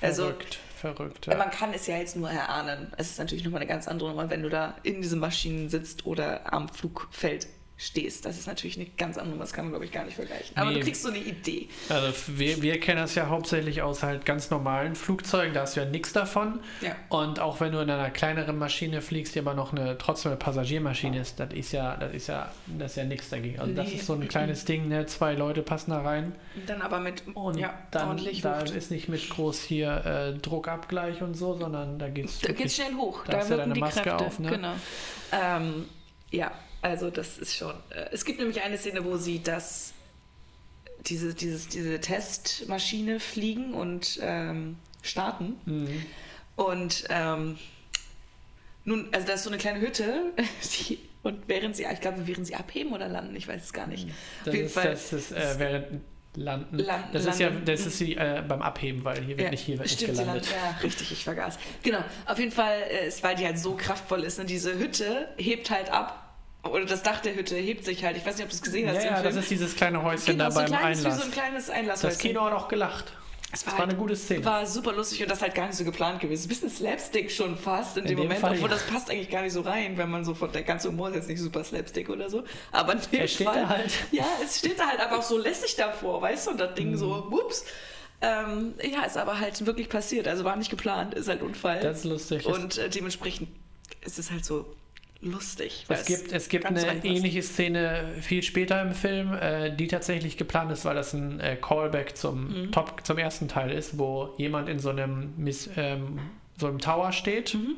Also 0.00 0.22
verrückt, 0.24 0.58
verrückt. 0.76 1.26
Ja. 1.26 1.36
man 1.36 1.50
kann 1.50 1.72
es 1.74 1.86
ja 1.86 1.96
jetzt 1.98 2.16
nur 2.16 2.30
erahnen. 2.30 2.92
Es 2.96 3.10
ist 3.10 3.18
natürlich 3.18 3.44
nochmal 3.44 3.60
eine 3.60 3.68
ganz 3.68 3.88
andere 3.88 4.08
Nummer, 4.10 4.28
wenn 4.30 4.42
du 4.42 4.48
da 4.48 4.76
in 4.82 5.02
diesen 5.02 5.18
Maschinen 5.20 5.68
sitzt 5.68 6.06
oder 6.06 6.52
am 6.52 6.68
Flugfeld 6.68 7.46
stehst. 7.82 8.26
Das 8.26 8.38
ist 8.38 8.46
natürlich 8.46 8.76
eine 8.76 8.86
ganz 8.98 9.16
andere. 9.16 9.38
Das 9.38 9.54
kann 9.54 9.64
man, 9.64 9.72
glaube 9.72 9.86
ich, 9.86 9.92
gar 9.92 10.04
nicht 10.04 10.14
vergleichen. 10.14 10.54
Aber 10.56 10.68
Nee. 10.70 10.80
du 10.80 10.84
kriegst 10.84 11.02
so 11.02 11.08
eine 11.08 11.18
Idee. 11.18 11.68
Also 11.88 12.12
wir, 12.38 12.60
wir 12.60 12.78
kennen 12.78 13.00
das 13.00 13.14
ja 13.14 13.28
hauptsächlich 13.28 13.80
aus 13.80 14.02
halt 14.02 14.26
ganz 14.26 14.50
normalen 14.50 14.94
Flugzeugen, 14.94 15.54
da 15.54 15.62
hast 15.62 15.76
du 15.76 15.80
ja 15.80 15.86
nichts 15.86 16.12
davon. 16.12 16.60
Ja. 16.82 16.94
Und 17.08 17.40
auch 17.40 17.58
wenn 17.60 17.72
du 17.72 17.78
in 17.80 17.88
einer 17.88 18.10
kleineren 18.10 18.58
Maschine 18.58 19.00
fliegst, 19.00 19.34
die 19.34 19.38
aber 19.38 19.54
noch 19.54 19.72
eine 19.72 19.96
trotzdem 19.96 20.32
eine 20.32 20.38
Passagiermaschine 20.38 21.18
ist, 21.20 21.40
das 21.40 21.54
ist 21.54 21.72
ja, 21.72 21.96
das 21.96 22.12
ist 22.12 22.26
ja, 22.26 22.52
das 22.66 22.90
ist 22.92 22.96
ja 22.96 23.04
nichts 23.04 23.30
dagegen. 23.30 23.58
Also 23.58 23.72
das 23.72 23.86
Nee. 23.88 23.94
ist 23.94 24.06
so 24.06 24.12
ein 24.12 24.28
kleines 24.28 24.66
Ding, 24.66 24.88
ne? 24.88 25.06
Zwei 25.06 25.32
Leute 25.32 25.62
passen 25.62 25.92
da 25.92 26.02
rein. 26.02 26.34
Dann 26.66 26.82
aber 26.82 27.00
mit 27.00 27.22
Und 27.34 27.56
ja, 27.58 27.72
dann 27.90 28.08
ordentlich 28.08 28.42
da 28.42 28.60
ist 28.60 28.90
nicht 28.90 29.08
mit 29.08 29.30
groß 29.30 29.62
hier 29.62 30.04
äh, 30.34 30.38
Druckabgleich 30.38 31.22
und 31.22 31.32
so, 31.34 31.56
sondern 31.58 31.98
da 31.98 32.08
geht's. 32.10 32.40
Da 32.40 32.48
wirklich- 32.48 32.58
geht's 32.58 32.74
schnell 32.76 32.94
hoch. 32.94 33.24
da 33.24 33.32
Da, 33.32 33.38
hast 33.38 33.46
du 33.46 33.50
wirken 33.52 33.62
deine 33.62 33.74
die 33.74 33.80
Maske 33.80 34.02
Kräfte. 34.02 34.26
auf, 34.26 34.38
ne? 34.38 34.50
Genau. 34.50 34.72
Ähm, 35.32 35.86
ja, 36.30 36.50
also 36.82 37.10
das 37.10 37.38
ist 37.38 37.56
schon. 37.56 37.74
Äh, 37.90 38.06
es 38.12 38.24
gibt 38.24 38.38
nämlich 38.38 38.62
eine 38.62 38.78
Szene, 38.78 39.04
wo 39.04 39.16
sie 39.16 39.42
das 39.42 39.92
diese, 41.06 41.34
dieses, 41.34 41.68
diese 41.68 41.98
Testmaschine 42.00 43.20
fliegen 43.20 43.72
und 43.74 44.18
ähm, 44.22 44.76
starten. 45.02 45.56
Mhm. 45.64 46.06
Und 46.56 47.04
ähm, 47.08 47.58
nun, 48.84 49.08
also 49.12 49.26
da 49.26 49.32
ist 49.34 49.44
so 49.44 49.50
eine 49.50 49.58
kleine 49.58 49.80
Hütte, 49.80 50.32
die, 50.88 50.98
und 51.22 51.48
während 51.48 51.76
sie, 51.76 51.86
ich 51.90 52.00
glaube, 52.00 52.26
während 52.26 52.46
sie 52.46 52.54
abheben 52.54 52.92
oder 52.92 53.08
landen, 53.08 53.34
ich 53.36 53.46
weiß 53.48 53.62
es 53.64 53.72
gar 53.72 53.86
nicht. 53.86 54.08
Das 54.40 54.48
Auf 54.48 54.54
jeden 54.54 54.66
ist, 54.66 54.74
Fall. 54.74 54.90
das 54.90 55.12
ist 55.12 55.32
äh, 55.32 55.54
während 55.58 56.00
Landen. 56.36 56.78
Landen, 56.78 57.08
das 57.12 57.26
ist 57.26 57.40
ja, 57.40 57.48
landen. 57.48 57.64
das 57.64 57.86
ist 57.86 57.98
die, 58.00 58.16
äh, 58.16 58.42
beim 58.46 58.62
Abheben, 58.62 59.02
weil 59.04 59.22
hier 59.24 59.36
wird 59.36 59.50
nicht, 59.50 59.64
hier 59.64 59.78
wird 59.78 59.86
nicht 59.88 59.96
stimmt, 60.00 60.16
sie 60.16 60.22
gelandet. 60.22 60.50
landet- 60.50 60.62
Ja, 60.78 60.78
richtig, 60.82 61.12
ich 61.12 61.24
vergaß. 61.24 61.58
Genau, 61.82 62.04
auf 62.26 62.38
jeden 62.38 62.52
Fall 62.52 62.78
äh, 62.90 63.08
ist, 63.08 63.22
weil 63.22 63.36
die 63.36 63.44
halt 63.46 63.58
so 63.58 63.74
kraftvoll 63.74 64.22
ist. 64.24 64.38
Und 64.38 64.48
diese 64.48 64.78
Hütte 64.78 65.28
hebt 65.38 65.70
halt 65.70 65.90
ab. 65.90 66.29
Oder 66.62 66.84
das 66.84 67.02
Dach 67.02 67.20
der 67.20 67.34
Hütte 67.34 67.56
hebt 67.56 67.84
sich 67.84 68.04
halt. 68.04 68.16
Ich 68.16 68.26
weiß 68.26 68.36
nicht, 68.36 68.44
ob 68.44 68.50
du 68.50 68.56
es 68.56 68.62
gesehen 68.62 68.88
hast. 68.88 69.02
Ja, 69.02 69.16
ja, 69.16 69.22
das 69.22 69.36
ist 69.36 69.50
dieses 69.50 69.74
kleine 69.74 70.02
Häuschen 70.02 70.26
genau, 70.26 70.44
da 70.44 70.50
so 70.50 70.58
ein 70.60 70.70
beim 70.70 70.78
kleines, 70.78 71.00
wie 71.00 71.06
Einlass. 71.06 71.20
so 71.20 71.24
ein 71.24 71.30
kleines 71.32 71.70
Einlasshäuschen. 71.70 72.08
das 72.10 72.18
Kino 72.18 72.44
hat 72.44 72.52
auch 72.52 72.68
gelacht. 72.68 73.12
Es 73.52 73.66
war, 73.66 73.78
war 73.78 73.84
eine 73.84 73.96
gute 73.96 74.14
Szene. 74.14 74.44
War 74.44 74.64
super 74.64 74.92
lustig 74.92 75.22
und 75.22 75.30
das 75.30 75.42
halt 75.42 75.54
gar 75.54 75.66
nicht 75.66 75.76
so 75.76 75.84
geplant 75.84 76.20
gewesen. 76.20 76.44
Ein 76.44 76.48
bisschen 76.48 76.70
Slapstick 76.70 77.32
schon 77.32 77.56
fast 77.56 77.96
in, 77.96 78.04
in 78.04 78.08
dem, 78.10 78.16
dem, 78.16 78.22
Moment, 78.24 78.40
Fall, 78.40 78.52
obwohl 78.52 78.68
ja. 78.68 78.76
das 78.76 78.86
passt 78.86 79.10
eigentlich 79.10 79.30
gar 79.30 79.42
nicht 79.42 79.52
so 79.52 79.62
rein, 79.62 79.98
wenn 79.98 80.08
man 80.08 80.24
so 80.24 80.34
von 80.34 80.52
der 80.52 80.62
ganze 80.62 80.88
Humor 80.88 81.08
ist 81.08 81.16
jetzt 81.16 81.28
nicht 81.28 81.40
super 81.40 81.64
Slapstick 81.64 82.08
oder 82.10 82.30
so. 82.30 82.44
Aber 82.70 82.92
in 82.92 83.00
dem 83.00 83.20
er 83.20 83.26
steht 83.26 83.48
Fall, 83.48 83.62
da 83.62 83.68
halt. 83.68 83.90
Ja, 84.12 84.26
es 84.44 84.58
steht 84.58 84.78
da 84.78 84.86
halt 84.86 85.00
einfach 85.00 85.22
so 85.22 85.36
lässig 85.36 85.74
davor, 85.74 86.22
weißt 86.22 86.46
du, 86.46 86.50
und 86.52 86.60
das 86.60 86.74
Ding 86.74 86.90
Mhm. 86.92 86.96
so, 86.96 87.26
whoops. 87.30 87.64
Ähm, 88.22 88.74
ja, 88.82 89.02
ist 89.02 89.16
aber 89.16 89.40
halt 89.40 89.64
wirklich 89.66 89.88
passiert. 89.88 90.28
Also 90.28 90.44
war 90.44 90.54
nicht 90.54 90.70
geplant, 90.70 91.14
ist 91.14 91.26
halt 91.26 91.42
Unfall. 91.42 91.80
Das 91.80 91.98
ist 91.98 92.04
lustig. 92.04 92.46
Und 92.46 92.78
äh, 92.78 92.88
dementsprechend 92.88 93.48
ist 94.04 94.18
es 94.18 94.30
halt 94.30 94.44
so 94.44 94.76
lustig. 95.22 95.84
Es 95.88 96.04
gibt, 96.06 96.32
es 96.32 96.48
gibt 96.48 96.66
eine 96.66 97.04
ähnliche 97.04 97.42
Szene 97.42 98.08
viel 98.20 98.42
später 98.42 98.80
im 98.82 98.92
Film, 98.94 99.32
äh, 99.34 99.74
die 99.74 99.86
tatsächlich 99.88 100.36
geplant 100.36 100.72
ist, 100.72 100.84
weil 100.84 100.94
das 100.94 101.12
ein 101.12 101.40
äh, 101.40 101.56
Callback 101.56 102.16
zum, 102.16 102.66
Mhm. 102.66 102.72
Top, 102.72 103.04
zum 103.04 103.18
ersten 103.18 103.48
Teil 103.48 103.70
ist, 103.70 103.98
wo 103.98 104.34
jemand 104.38 104.68
in 104.68 104.78
so 104.78 104.90
einem, 104.90 105.34
Miss, 105.36 105.68
ähm, 105.76 106.18
so 106.58 106.66
einem 106.68 106.78
Tower 106.78 107.12
steht 107.12 107.54
Mhm. 107.54 107.74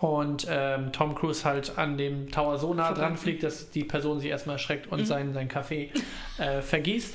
Und 0.00 0.46
ähm, 0.48 0.92
Tom 0.92 1.14
Cruise 1.14 1.44
halt 1.44 1.76
an 1.78 1.96
dem 1.98 2.30
Tower 2.30 2.58
so 2.58 2.72
nah 2.74 2.92
dran 2.92 3.16
fliegt, 3.16 3.42
dass 3.42 3.70
die 3.70 3.84
Person 3.84 4.20
sich 4.20 4.30
erstmal 4.30 4.56
erschreckt 4.56 4.86
und 4.90 5.00
Mhm. 5.00 5.04
seinen, 5.06 5.32
seinen 5.34 5.48
Kaffee 5.48 5.90
äh, 6.38 6.62
vergießt. 6.62 7.14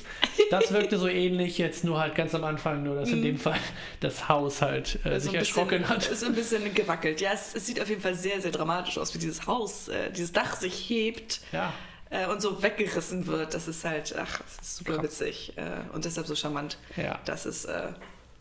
Das 0.50 0.72
wirkte 0.72 0.98
so 0.98 1.08
ähnlich, 1.08 1.58
jetzt 1.58 1.84
nur 1.84 1.98
halt 1.98 2.14
ganz 2.14 2.34
am 2.34 2.44
Anfang, 2.44 2.82
nur 2.84 2.94
dass 2.96 3.08
in 3.10 3.20
Mhm. 3.20 3.24
dem 3.24 3.38
Fall 3.38 3.58
das 4.00 4.28
Haus 4.28 4.62
halt 4.62 4.98
äh, 5.04 5.16
Ist 5.16 5.24
so 5.24 5.30
sich 5.30 5.38
ein 5.38 5.40
bisschen- 5.40 5.58
erschrocken 5.58 5.88
hat. 5.88 6.06
Ist 6.08 6.20
so 6.20 6.26
ein 6.26 6.34
bisschen 6.34 6.72
gewackelt. 6.74 7.20
Ja, 7.20 7.30
es, 7.32 7.54
es 7.54 7.66
sieht 7.66 7.80
auf 7.80 7.88
jeden 7.88 8.00
Fall 8.02 8.14
sehr, 8.14 8.40
sehr 8.40 8.52
dramatisch 8.52 8.98
aus, 8.98 9.14
wie 9.14 9.18
dieses 9.18 9.46
Haus, 9.46 9.88
äh, 9.88 10.10
dieses 10.12 10.32
Dach 10.32 10.54
sich 10.56 10.88
hebt 10.90 11.40
Ja. 11.52 11.72
äh, 12.10 12.26
und 12.26 12.40
so 12.42 12.62
weggerissen 12.62 13.26
wird. 13.26 13.54
Das 13.54 13.66
ist 13.68 13.84
halt, 13.84 14.14
ach, 14.16 14.38
das 14.42 14.58
ist 14.68 14.76
super 14.76 14.94
Krass. 14.94 15.04
witzig 15.04 15.52
äh, 15.56 15.92
und 15.94 16.04
deshalb 16.04 16.26
so 16.26 16.34
charmant, 16.36 16.78
Ja. 16.96 17.18
dass 17.24 17.46
es 17.46 17.64
äh, 17.64 17.88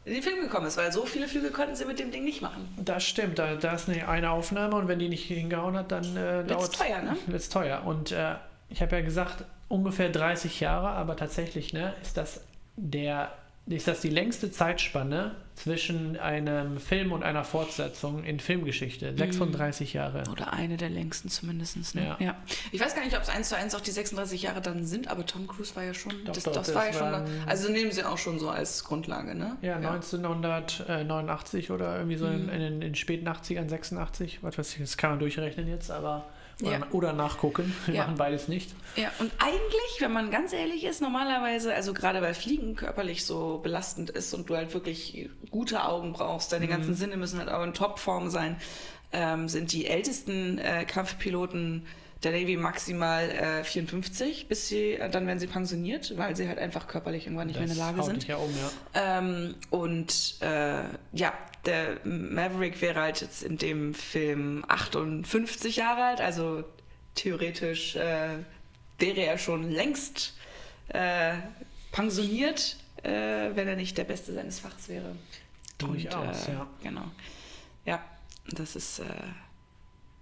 in 0.06 0.14
den 0.14 0.22
Film 0.22 0.40
gekommen 0.40 0.68
ist, 0.68 0.78
weil 0.78 0.92
so 0.92 1.06
viele 1.06 1.28
Flüge 1.28 1.50
konnten 1.50 1.76
sie 1.76 1.86
mit 1.86 2.00
dem 2.00 2.12
Ding 2.12 2.24
nicht 2.24 2.42
machen. 2.42 2.68
Das 2.78 3.04
stimmt, 3.04 3.40
da, 3.40 3.56
da 3.56 3.74
ist 3.74 3.90
eine, 3.90 4.08
eine 4.08 4.30
Aufnahme 4.30 4.76
und 4.76 4.88
wenn 4.88 5.00
die 5.00 5.10
nicht 5.10 5.26
hingehauen 5.26 5.76
hat, 5.76 5.92
dann 5.92 6.16
äh, 6.16 6.44
dauert 6.44 6.76
teuer, 6.76 7.02
ne? 7.02 7.18
Wird's 7.26 7.50
teuer. 7.50 7.82
Und 7.86 8.12
äh, 8.12 8.36
ich 8.70 8.82
habe 8.82 8.96
ja 8.96 9.02
gesagt, 9.02 9.46
ungefähr 9.68 10.10
30 10.10 10.60
Jahre, 10.60 10.90
aber 10.90 11.16
tatsächlich 11.18 11.74
ne, 11.74 11.94
ist, 12.04 12.18
das 12.18 12.42
der, 12.76 13.32
ist 13.68 13.88
das 13.88 14.02
die 14.02 14.10
längste 14.10 14.52
Zeitspanne 14.52 15.32
zwischen 15.56 16.18
einem 16.18 16.80
Film 16.80 17.12
und 17.14 17.24
einer 17.24 17.44
Fortsetzung 17.44 18.24
in 18.26 18.40
Filmgeschichte. 18.40 19.14
Mhm. 19.14 19.18
36 19.18 19.94
Jahre. 19.94 20.24
Oder 20.32 20.52
eine 20.54 20.78
der 20.78 20.90
längsten 20.90 21.30
zumindest. 21.30 21.96
Ne? 21.96 22.16
Ja. 22.20 22.36
Ich 22.72 22.80
weiß 22.82 22.94
gar 22.94 23.04
nicht, 23.06 23.16
ob 23.16 23.24
es 23.24 23.30
eins 23.30 23.50
zu 23.50 23.56
eins 23.58 23.74
auch 23.74 23.80
die 23.82 23.92
36 23.92 24.42
Jahre 24.44 24.62
dann 24.62 24.86
sind, 24.86 25.08
aber 25.08 25.26
Tom 25.26 25.48
Cruise 25.48 25.76
war 25.76 25.84
ja 25.84 25.94
schon. 25.94 26.12
Doch, 26.26 26.34
das, 26.34 26.44
doch, 26.44 26.52
das, 26.52 26.68
das 26.68 26.76
war 26.76 26.86
ja 26.88 26.94
schon. 26.94 27.26
Also 27.48 27.72
nehmen 27.72 27.92
sie 27.92 28.04
auch 28.04 28.18
schon 28.18 28.38
so 28.38 28.50
als 28.50 28.84
Grundlage, 28.84 29.34
ne? 29.34 29.56
Ja, 29.62 29.78
1989 29.78 31.72
oder 31.72 31.96
irgendwie 31.98 32.18
so 32.18 32.28
Mhm. 32.28 32.34
in, 32.34 32.50
in, 32.50 32.60
den- 32.60 32.74
in 32.74 32.82
den 32.82 32.96
späten 32.96 33.28
80ern, 33.28 33.70
86, 33.70 34.40
was 34.44 34.58
weiß 34.58 34.74
ich, 34.74 34.80
das 34.82 34.98
kann 34.98 35.12
man 35.12 35.20
durchrechnen 35.20 35.68
jetzt, 35.68 35.90
aber 35.92 36.26
Ja. 36.62 36.88
oder 36.92 37.12
nachgucken. 37.14 37.76
Wir 37.86 37.96
Ja. 37.96 38.04
machen 38.04 38.16
beides 38.18 38.48
nicht. 38.48 38.74
Ja, 38.96 39.12
und 39.20 39.32
eigentlich, 39.40 39.98
wenn 40.00 40.14
man 40.14 40.32
ganz 40.32 40.54
ehrlich 40.54 40.86
ist, 40.86 41.02
normalerweise, 41.02 41.74
also 41.74 41.94
gerade 41.94 42.22
weil 42.22 42.34
Fliegen 42.34 42.76
körperlich 42.76 43.26
so 43.26 43.60
belastend 43.62 44.10
ist 44.10 44.34
und 44.34 44.50
du 44.50 44.56
halt 44.56 44.74
wirklich 44.74 45.30
gute 45.52 45.84
Augen 45.86 46.14
brauchst, 46.14 46.52
deine 46.54 46.68
ganzen 46.68 46.96
Sinne 46.96 47.18
müssen 47.18 47.40
halt 47.40 47.50
auch 47.50 47.64
in 47.64 47.74
Topform 47.74 48.30
sein, 48.30 48.56
ähm, 49.12 49.50
sind 49.50 49.74
die 49.74 49.86
ältesten 49.88 50.58
äh, 50.58 50.86
Kampfpiloten 50.86 51.86
der 52.26 52.32
Navy 52.32 52.58
maximal 52.58 53.30
äh, 53.30 53.64
54, 53.64 54.48
bis 54.48 54.68
sie, 54.68 54.94
äh, 54.94 55.10
dann 55.10 55.28
werden 55.28 55.40
sie 55.40 55.48
pensioniert, 55.48 56.18
weil 56.18 56.36
sie 56.36 56.48
halt 56.48 56.58
einfach 56.58 56.88
körperlich 56.88 57.26
irgendwann 57.28 57.48
nicht 57.48 57.58
mehr 57.58 57.70
in 57.70 57.76
der 57.76 57.86
Lage 57.86 58.04
sind. 58.04 58.28
ja 58.28 58.38
um, 58.38 58.50
ja. 58.52 59.20
Ähm, 59.20 59.56
und 59.70 60.38
äh, 60.42 60.84
ja, 61.14 61.34
der 61.66 62.00
Maverick 62.04 62.82
wäre 62.82 63.00
halt 63.00 63.22
jetzt 63.22 63.44
in 63.44 63.58
dem 63.58 63.94
Film 63.94 64.66
58 64.68 65.76
Jahre 65.78 66.04
alt, 66.04 66.22
also 66.22 66.64
theoretisch 67.14 67.96
äh, 67.96 68.40
wäre 68.98 69.22
er 69.22 69.38
schon 69.38 69.72
längst 69.72 70.34
äh, 70.90 71.36
pensioniert, 71.92 72.78
äh, 73.04 73.12
wenn 73.54 73.68
er 73.68 73.76
nicht 73.76 73.98
der 73.98 74.04
Beste 74.04 74.34
seines 74.34 74.60
Fachs 74.60 74.90
wäre. 74.90 75.16
Durchaus, 75.78 76.48
ja. 76.48 76.68
Genau. 76.82 77.04
Ja, 77.86 78.04
das 78.50 78.76
ist, 78.76 79.02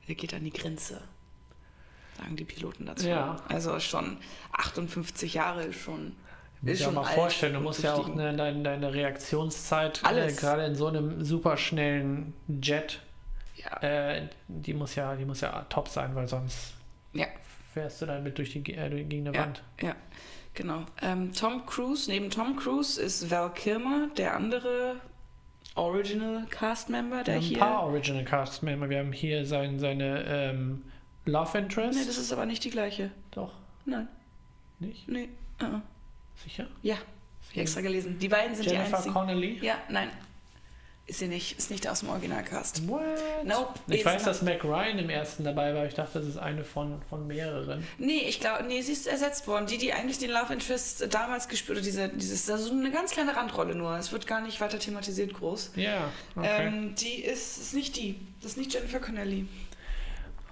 er 0.07 0.15
geht 0.15 0.33
an 0.33 0.43
die 0.43 0.51
Grenze, 0.51 1.01
sagen 2.17 2.35
die 2.35 2.45
Piloten 2.45 2.85
dazu. 2.85 3.07
Ja. 3.07 3.37
Also 3.49 3.79
schon 3.79 4.17
58 4.53 5.33
Jahre 5.33 5.63
ist 5.63 5.79
schon. 5.81 6.15
Ich 6.61 6.69
muss 6.69 6.79
ja 6.79 6.85
schon 6.85 6.95
mal 6.95 7.03
vorstellen, 7.03 7.53
du 7.55 7.59
musst 7.59 7.83
ja 7.83 7.93
auch 7.93 8.03
fliegen. 8.05 8.17
ne, 8.17 8.33
deine, 8.35 8.63
deine 8.63 8.93
Reaktionszeit, 8.93 10.01
äh, 10.03 10.07
Alles. 10.07 10.37
gerade 10.37 10.65
in 10.65 10.75
so 10.75 10.87
einem 10.87 11.23
superschnellen 11.23 12.33
Jet, 12.61 13.01
Ja. 13.57 13.81
äh, 13.81 14.29
die 14.47 14.73
muss 14.73 14.95
ja, 14.95 15.15
die 15.15 15.25
muss 15.25 15.41
ja 15.41 15.65
top 15.69 15.89
sein, 15.89 16.15
weil 16.15 16.27
sonst 16.29 16.73
Ja. 17.11 17.25
fährst 17.73 18.01
du 18.01 18.05
damit 18.05 18.37
durch 18.37 18.51
die, 18.53 18.59
äh, 18.73 19.03
gegen 19.03 19.27
eine 19.27 19.35
Ja. 19.37 19.43
Wand. 19.43 19.63
Ja, 19.81 19.95
genau. 20.53 20.85
Ähm, 21.01 21.33
Tom 21.33 21.65
Cruise, 21.65 22.09
neben 22.09 22.29
Tom 22.29 22.55
Cruise 22.55 23.01
ist 23.01 23.29
Val 23.29 23.51
Kilmer, 23.53 24.07
der 24.17 24.35
andere 24.37 24.95
Original 25.75 26.45
Cast 26.49 26.89
Member, 26.89 27.17
Wir 27.17 27.23
der 27.25 27.35
haben 27.35 27.41
ein 27.41 27.47
hier. 27.47 27.59
paar 27.59 27.83
Original 27.87 28.23
Cast 28.23 28.63
Member. 28.63 28.89
Wir 28.89 28.99
haben 28.99 29.11
hier 29.11 29.45
sein, 29.45 29.79
seine 29.79 30.23
ähm, 30.27 30.83
Love 31.25 31.57
Interest. 31.57 31.97
Nee, 31.97 32.05
das 32.05 32.17
ist 32.17 32.31
aber 32.33 32.45
nicht 32.45 32.63
die 32.63 32.69
gleiche. 32.69 33.11
Doch, 33.31 33.53
Nein, 33.85 34.07
nicht? 34.79 35.07
nee. 35.07 35.29
Uh 35.61 35.65
-uh. 35.65 35.81
Sicher? 36.43 36.67
Ja, 36.81 36.97
ich 37.51 37.57
extra 37.57 37.81
gelesen. 37.81 38.17
Die 38.19 38.27
beiden 38.27 38.55
sind 38.55 38.65
die 38.65 38.73
Jennifer 38.73 38.97
einzigen. 38.97 39.13
Connelly? 39.13 39.59
Ja, 39.61 39.75
nein. 39.89 40.09
Ist 41.05 41.19
sie 41.19 41.27
nicht. 41.27 41.57
Ist 41.57 41.69
nicht 41.69 41.85
aus 41.87 41.99
dem 41.99 42.09
Originalcast. 42.09 42.87
What? 42.87 43.01
Nope. 43.43 43.77
Ich 43.87 44.05
weiß, 44.05 44.21
not. 44.21 44.27
dass 44.27 44.41
Mac 44.41 44.63
Ryan 44.63 44.99
im 44.99 45.09
ersten 45.09 45.43
dabei 45.43 45.75
war. 45.75 45.85
Ich 45.85 45.95
dachte, 45.95 46.19
das 46.19 46.27
ist 46.29 46.37
eine 46.37 46.63
von, 46.63 47.01
von 47.09 47.27
mehreren. 47.27 47.85
Nee, 47.97 48.21
ich 48.25 48.39
glaube, 48.39 48.63
nee, 48.63 48.81
sie 48.81 48.93
ist 48.93 49.07
ersetzt 49.07 49.45
worden. 49.45 49.67
Die, 49.67 49.77
die 49.77 49.91
eigentlich 49.91 50.19
den 50.19 50.31
Love 50.31 50.53
Interest 50.53 51.13
damals 51.13 51.49
gespielt 51.49 51.79
hat, 51.79 51.85
diese, 51.85 52.07
dieses, 52.07 52.49
also 52.49 52.71
eine 52.71 52.89
ganz 52.89 53.11
kleine 53.11 53.35
Randrolle 53.35 53.75
nur. 53.75 53.97
Es 53.97 54.13
wird 54.13 54.27
gar 54.27 54.39
nicht 54.39 54.61
weiter 54.61 54.79
thematisiert 54.79 55.33
groß. 55.33 55.73
Ja, 55.75 56.09
okay. 56.37 56.67
Ähm, 56.67 56.95
die 56.95 57.21
ist, 57.21 57.57
ist 57.57 57.73
nicht 57.73 57.97
die. 57.97 58.15
Das 58.41 58.51
ist 58.51 58.57
nicht 58.57 58.73
Jennifer 58.73 58.99
Connelly. 59.01 59.45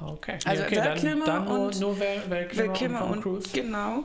Okay. 0.06 0.38
also 0.46 0.64
okay, 0.64 0.78
Val 0.78 0.84
dann, 0.84 0.98
Kilmer 0.98 1.26
dann 1.26 1.46
nur, 1.46 1.60
und 1.60 1.80
nur 1.80 2.00
Val, 2.00 2.22
Val 2.30 2.48
Kilmer, 2.48 2.68
Val 2.68 2.78
Kilmer 2.78 3.06
und 3.06 3.22
Tom 3.22 3.22
Cruise. 3.22 3.50
genau. 3.54 4.04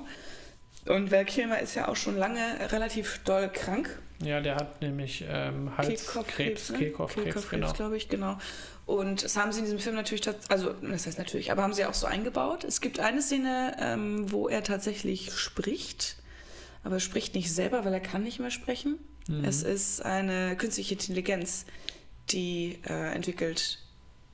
Und 0.87 1.11
Val 1.11 1.25
Kilmer 1.25 1.61
ist 1.61 1.75
ja 1.75 1.89
auch 1.89 1.97
schon 1.97 2.17
lange 2.17 2.41
relativ 2.71 3.21
doll 3.25 3.51
krank. 3.53 3.99
Ja, 4.23 4.41
der 4.41 4.57
hat 4.57 4.81
nämlich 4.81 5.25
ähm, 5.29 5.77
Halskrebs, 5.77 6.71
ne? 6.71 6.79
Kehlkopfkrebs, 6.79 7.51
genau. 7.51 7.73
glaube 7.73 7.97
ich, 7.97 8.09
genau. 8.09 8.39
Und 8.87 9.25
das 9.25 9.37
haben 9.37 9.53
sie 9.53 9.59
in 9.59 9.65
diesem 9.65 9.81
Film 9.81 9.97
natürlich, 9.97 10.27
also 10.49 10.73
das 10.73 11.07
heißt 11.07 11.19
natürlich, 11.19 11.51
aber 11.51 11.63
haben 11.63 11.75
sie 11.75 11.85
auch 11.85 11.95
so 11.95 12.07
eingebaut. 12.07 12.65
Es 12.65 12.81
gibt 12.81 13.01
eine 13.01 13.21
Szene, 13.21 13.77
ähm, 13.81 14.31
wo 14.31 14.49
er 14.49 14.63
tatsächlich 14.63 15.33
spricht, 15.33 16.17
aber 16.85 16.95
er 16.95 17.01
spricht 17.01 17.35
nicht 17.35 17.53
selber, 17.53 17.85
weil 17.85 17.93
er 17.93 18.01
kann 18.01 18.23
nicht 18.23 18.39
mehr 18.39 18.53
sprechen. 18.53 18.99
Mhm. 19.29 19.45
Es 19.45 19.65
ist 19.65 20.05
eine 20.05 20.57
künstliche 20.57 20.95
Intelligenz, 20.95 21.67
die 22.31 22.79
äh, 22.89 23.13
entwickelt 23.13 23.81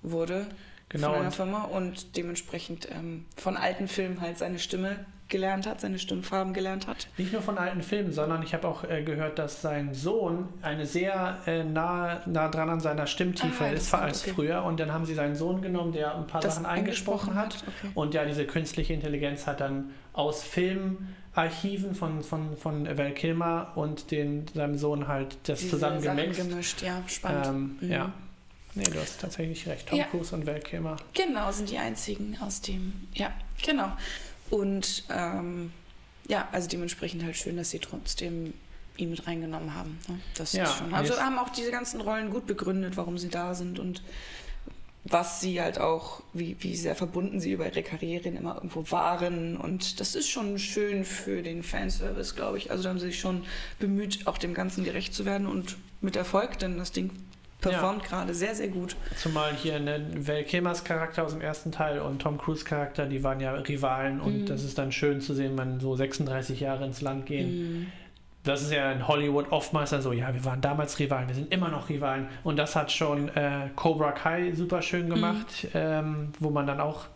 wurde 0.03 0.47
Genau, 0.93 1.09
von 1.09 1.17
einer 1.17 1.25
und- 1.27 1.35
Firma 1.35 1.63
und 1.65 2.17
dementsprechend 2.17 2.89
ähm, 2.91 3.25
von 3.37 3.57
alten 3.57 3.89
Filmen 3.89 4.21
halt 4.21 4.39
seine 4.39 4.59
Stimme 4.59 5.05
gelernt 5.29 5.67
hat, 5.67 5.81
seine 5.81 5.99
Stimmfarben 5.99 6.53
gelernt 6.53 6.87
hat. 6.87 7.09
Nicht 7.17 7.33
nur 7.33 7.41
von 7.41 7.57
alten 7.57 7.81
Filmen, 7.83 8.13
sondern 8.13 8.43
ich 8.43 8.53
habe 8.53 8.69
auch 8.69 8.85
äh, 8.85 9.03
gehört, 9.03 9.39
dass 9.39 9.63
sein 9.63 9.95
Sohn 9.95 10.47
eine 10.61 10.85
sehr 10.85 11.39
äh, 11.47 11.65
nah, 11.65 12.21
nah 12.27 12.49
dran 12.49 12.69
an 12.69 12.81
seiner 12.81 13.07
Stimmtiefe 13.07 13.65
Ah, 13.65 13.71
ist 13.71 13.95
als 13.95 14.23
okay. 14.25 14.33
früher. 14.35 14.63
Und 14.65 14.79
dann 14.79 14.93
haben 14.93 15.07
sie 15.07 15.15
seinen 15.15 15.35
Sohn 15.35 15.63
genommen, 15.63 15.93
der 15.93 16.15
ein 16.17 16.27
paar 16.27 16.43
Das 16.43 16.57
Sachen 16.57 16.67
eingesprochen 16.67 17.35
hat. 17.35 17.65
Okay. 17.67 17.93
Und 17.95 18.13
ja, 18.13 18.27
diese 18.27 18.45
künstliche 18.45 18.93
Intelligenz 18.93 19.47
hat 19.47 19.61
dann 19.63 19.93
aus 20.13 20.43
Filmarchiven 20.43 21.95
von, 21.95 22.23
von, 22.23 22.55
von 22.59 22.87
Val 22.99 23.13
Kilmer 23.13 23.73
und 23.75 24.11
den, 24.11 24.47
seinem 24.53 24.77
Sohn 24.77 25.09
halt 25.09 25.39
das 25.45 25.61
Diese 25.61 25.71
zusammengemixt. 25.73 26.37
Sachen 26.41 26.51
gemischt, 26.51 26.83
ja, 26.83 27.03
spannend. 27.07 27.47
Ähm, 27.47 27.79
Mhm. 27.81 27.91
Ja. 27.91 28.13
Nee, 28.75 28.85
du 28.85 28.99
hast 29.01 29.21
tatsächlich 29.21 29.67
recht. 29.69 29.89
Tom 29.89 29.99
Ja. 29.99 30.05
Cruise 30.05 30.35
und 30.35 30.47
Val 30.47 30.61
Kilmer. 30.61 30.97
Genau, 31.15 31.53
sind 31.53 31.71
die 31.71 31.79
einzigen 31.79 32.39
aus 32.41 32.61
dem. 32.63 33.07
Ja, 33.15 33.33
genau. 33.65 33.93
Und 34.51 35.05
ähm, 35.11 35.73
ja, 36.29 36.49
also 36.53 36.69
dementsprechend 36.69 37.23
halt 37.25 37.37
schön, 37.37 37.57
dass 37.57 37.71
sie 37.71 37.79
trotzdem 37.79 38.55
ihn 38.97 39.11
mit 39.11 39.27
reingenommen 39.27 39.75
haben. 39.75 39.99
Ne? 40.09 40.21
Das 40.37 40.53
Ja, 40.53 40.65
ist 40.65 40.79
schon. 40.79 40.95
Also 40.95 41.17
haben 41.19 41.39
auch 41.39 41.51
diese 41.51 41.71
ganzen 41.71 42.01
Rollen 42.01 42.31
gut 42.31 42.47
begründet, 42.47 42.97
warum 42.97 43.19
sie 43.19 43.29
da 43.29 43.55
sind 43.55 43.79
und 43.79 44.03
was 45.05 45.41
sie 45.41 45.61
halt 45.61 45.81
auch, 45.81 46.23
wie, 46.33 46.57
wie 46.61 46.77
sehr 46.77 46.95
verbunden 46.95 47.41
sie 47.41 47.51
über 47.53 47.67
ihre 47.67 47.83
Karrieren 47.83 48.37
immer 48.37 48.55
irgendwo 48.55 48.89
waren. 48.91 49.57
Und 49.57 49.99
das 49.99 50.15
ist 50.15 50.29
schon 50.31 50.59
schön 50.61 51.05
für 51.05 51.43
den 51.43 51.63
Fanservice, 51.65 52.35
glaube 52.37 52.59
ich. 52.59 52.71
Also 52.71 52.85
da 52.85 52.91
haben 52.91 53.01
sie 53.01 53.07
sich 53.07 53.19
schon 53.19 53.45
bemüht, 53.81 54.27
auch 54.27 54.39
dem 54.39 54.55
Ganzen 54.55 54.85
gerecht 54.85 55.13
zu 55.13 55.25
werden 55.25 55.47
und 55.49 55.77
mit 56.01 56.15
Erfolg, 56.15 56.59
denn 56.61 56.79
das 56.79 56.93
Ding 56.93 57.11
performt 57.63 58.05
gerade 58.05 58.35
sehr, 58.35 58.55
sehr 58.55 58.69
gut. 58.69 58.95
Zumal 59.17 59.53
hier 59.55 59.81
ne, 59.81 60.05
Val 60.17 60.45
Kilmers 60.45 60.85
Charakter 60.85 61.25
aus 61.25 61.33
dem 61.33 61.41
ersten 61.41 61.73
Teil 61.73 62.01
und 62.01 62.21
Tom 62.21 62.37
Cruise 62.39 62.65
Charakter, 62.65 63.07
die 63.07 63.23
waren 63.25 63.41
ja 63.41 63.53
Rivalen 63.53 64.21
und 64.21 64.41
Mhm. 64.43 64.47
das 64.47 64.63
ist 64.65 64.77
dann 64.79 64.93
schön 64.93 65.21
zu 65.21 65.33
sehen, 65.35 65.57
wenn 65.57 65.81
so 65.81 65.95
36 65.97 66.61
Jahre 66.61 66.85
ins 66.85 67.01
Land 67.01 67.27
gehen. 67.27 67.73
Mhm. 67.81 67.87
das 68.45 68.61
ist 68.63 68.73
ja 68.73 68.91
in 68.91 69.07
Hollywood 69.07 69.47
oftmals 69.53 69.91
dann 69.91 70.03
so, 70.03 70.13
ja, 70.13 70.35
wir 70.35 70.45
waren 70.45 70.61
damals 70.61 70.99
Rivalen, 70.99 71.29
wir 71.29 71.35
sind 71.37 71.53
immer 71.53 71.69
noch 71.69 71.89
Rivalen. 71.89 72.27
Und 72.43 72.57
das 72.57 72.75
hat 72.75 72.91
schon 72.91 73.29
äh, 73.37 73.69
Cobra 73.77 74.11
Kai 74.11 74.51
super 74.53 74.83
schön 74.83 75.09
gemacht, 75.09 75.69
ähm, 75.75 76.33
wo 76.41 76.51
man 76.51 76.67
dann 76.67 76.81
auch 76.81 77.07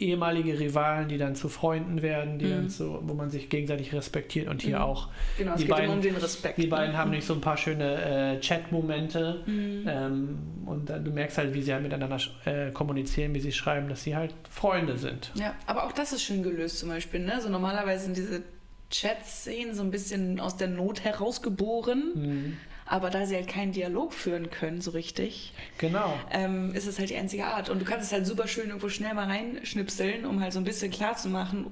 ehemalige 0.00 0.58
Rivalen, 0.58 1.08
die 1.08 1.18
dann 1.18 1.34
zu 1.34 1.48
Freunden 1.48 2.02
werden, 2.02 2.38
die 2.38 2.48
dann 2.50 2.68
zu, 2.68 2.98
wo 3.02 3.14
man 3.14 3.30
sich 3.30 3.48
gegenseitig 3.48 3.92
respektiert 3.92 4.48
und 4.48 4.62
hier 4.62 4.82
auch. 4.84 5.08
Genau, 5.38 5.52
es 5.52 5.58
Die 5.58 5.64
geht 5.64 5.70
beiden- 5.70 5.84
immer 5.86 5.94
um 5.94 6.00
den 6.02 6.16
Respekt. 6.16 6.58
Die 6.58 6.66
beiden 6.66 6.92
ne? 6.92 6.98
haben 6.98 7.10
nicht 7.10 7.26
so 7.26 7.34
ein 7.34 7.40
paar 7.40 7.56
schöne 7.56 8.34
äh, 8.36 8.40
Chat-Momente 8.40 9.42
Mhm. 9.46 9.84
ähm, 9.88 10.38
und 10.66 10.88
dann, 10.90 11.04
du 11.04 11.10
merkst 11.10 11.38
halt, 11.38 11.54
wie 11.54 11.62
sie 11.62 11.72
halt 11.72 11.82
miteinander 11.82 12.18
äh, 12.44 12.70
kommunizieren, 12.70 13.34
wie 13.34 13.40
sie 13.40 13.52
schreiben, 13.52 13.88
dass 13.88 14.02
sie 14.02 14.16
halt 14.16 14.34
Freunde 14.50 14.96
sind. 14.98 15.30
Ja, 15.34 15.54
aber 15.66 15.84
auch 15.84 15.92
das 15.92 16.12
ist 16.12 16.22
schön 16.22 16.42
gelöst 16.42 16.78
zum 16.78 16.88
Beispiel. 16.88 17.20
Ne? 17.20 17.40
So 17.40 17.48
normalerweise 17.48 18.04
sind 18.04 18.16
diese 18.16 18.42
Chat-Szenen 18.90 19.74
so 19.74 19.82
ein 19.82 19.90
bisschen 19.90 20.40
aus 20.40 20.56
der 20.56 20.68
Not 20.68 21.04
herausgeboren, 21.04 22.02
Mhm. 22.14 22.56
Aber 22.90 23.08
da 23.08 23.24
sie 23.24 23.36
halt 23.36 23.46
keinen 23.48 23.72
Dialog 23.72 24.12
führen 24.12 24.50
können 24.50 24.80
so 24.80 24.90
richtig, 24.90 25.52
Genau. 25.78 26.12
ähm, 26.32 26.74
ist 26.74 26.86
es 26.86 26.98
halt 26.98 27.08
die 27.10 27.16
einzige 27.16 27.46
Art. 27.46 27.70
Und 27.70 27.78
du 27.80 27.84
kannst 27.84 28.06
es 28.06 28.12
halt 28.12 28.26
super 28.26 28.46
schön 28.48 28.66
irgendwo 28.68 28.88
schnell 28.88 29.14
mal 29.14 29.26
reinschnipseln, 29.26 30.26
um 30.26 30.40
halt 30.40 30.52
so 30.52 30.58
ein 30.58 30.64
bisschen 30.64 30.90
klar 30.90 31.16
zu 31.16 31.28
machen, 31.28 31.66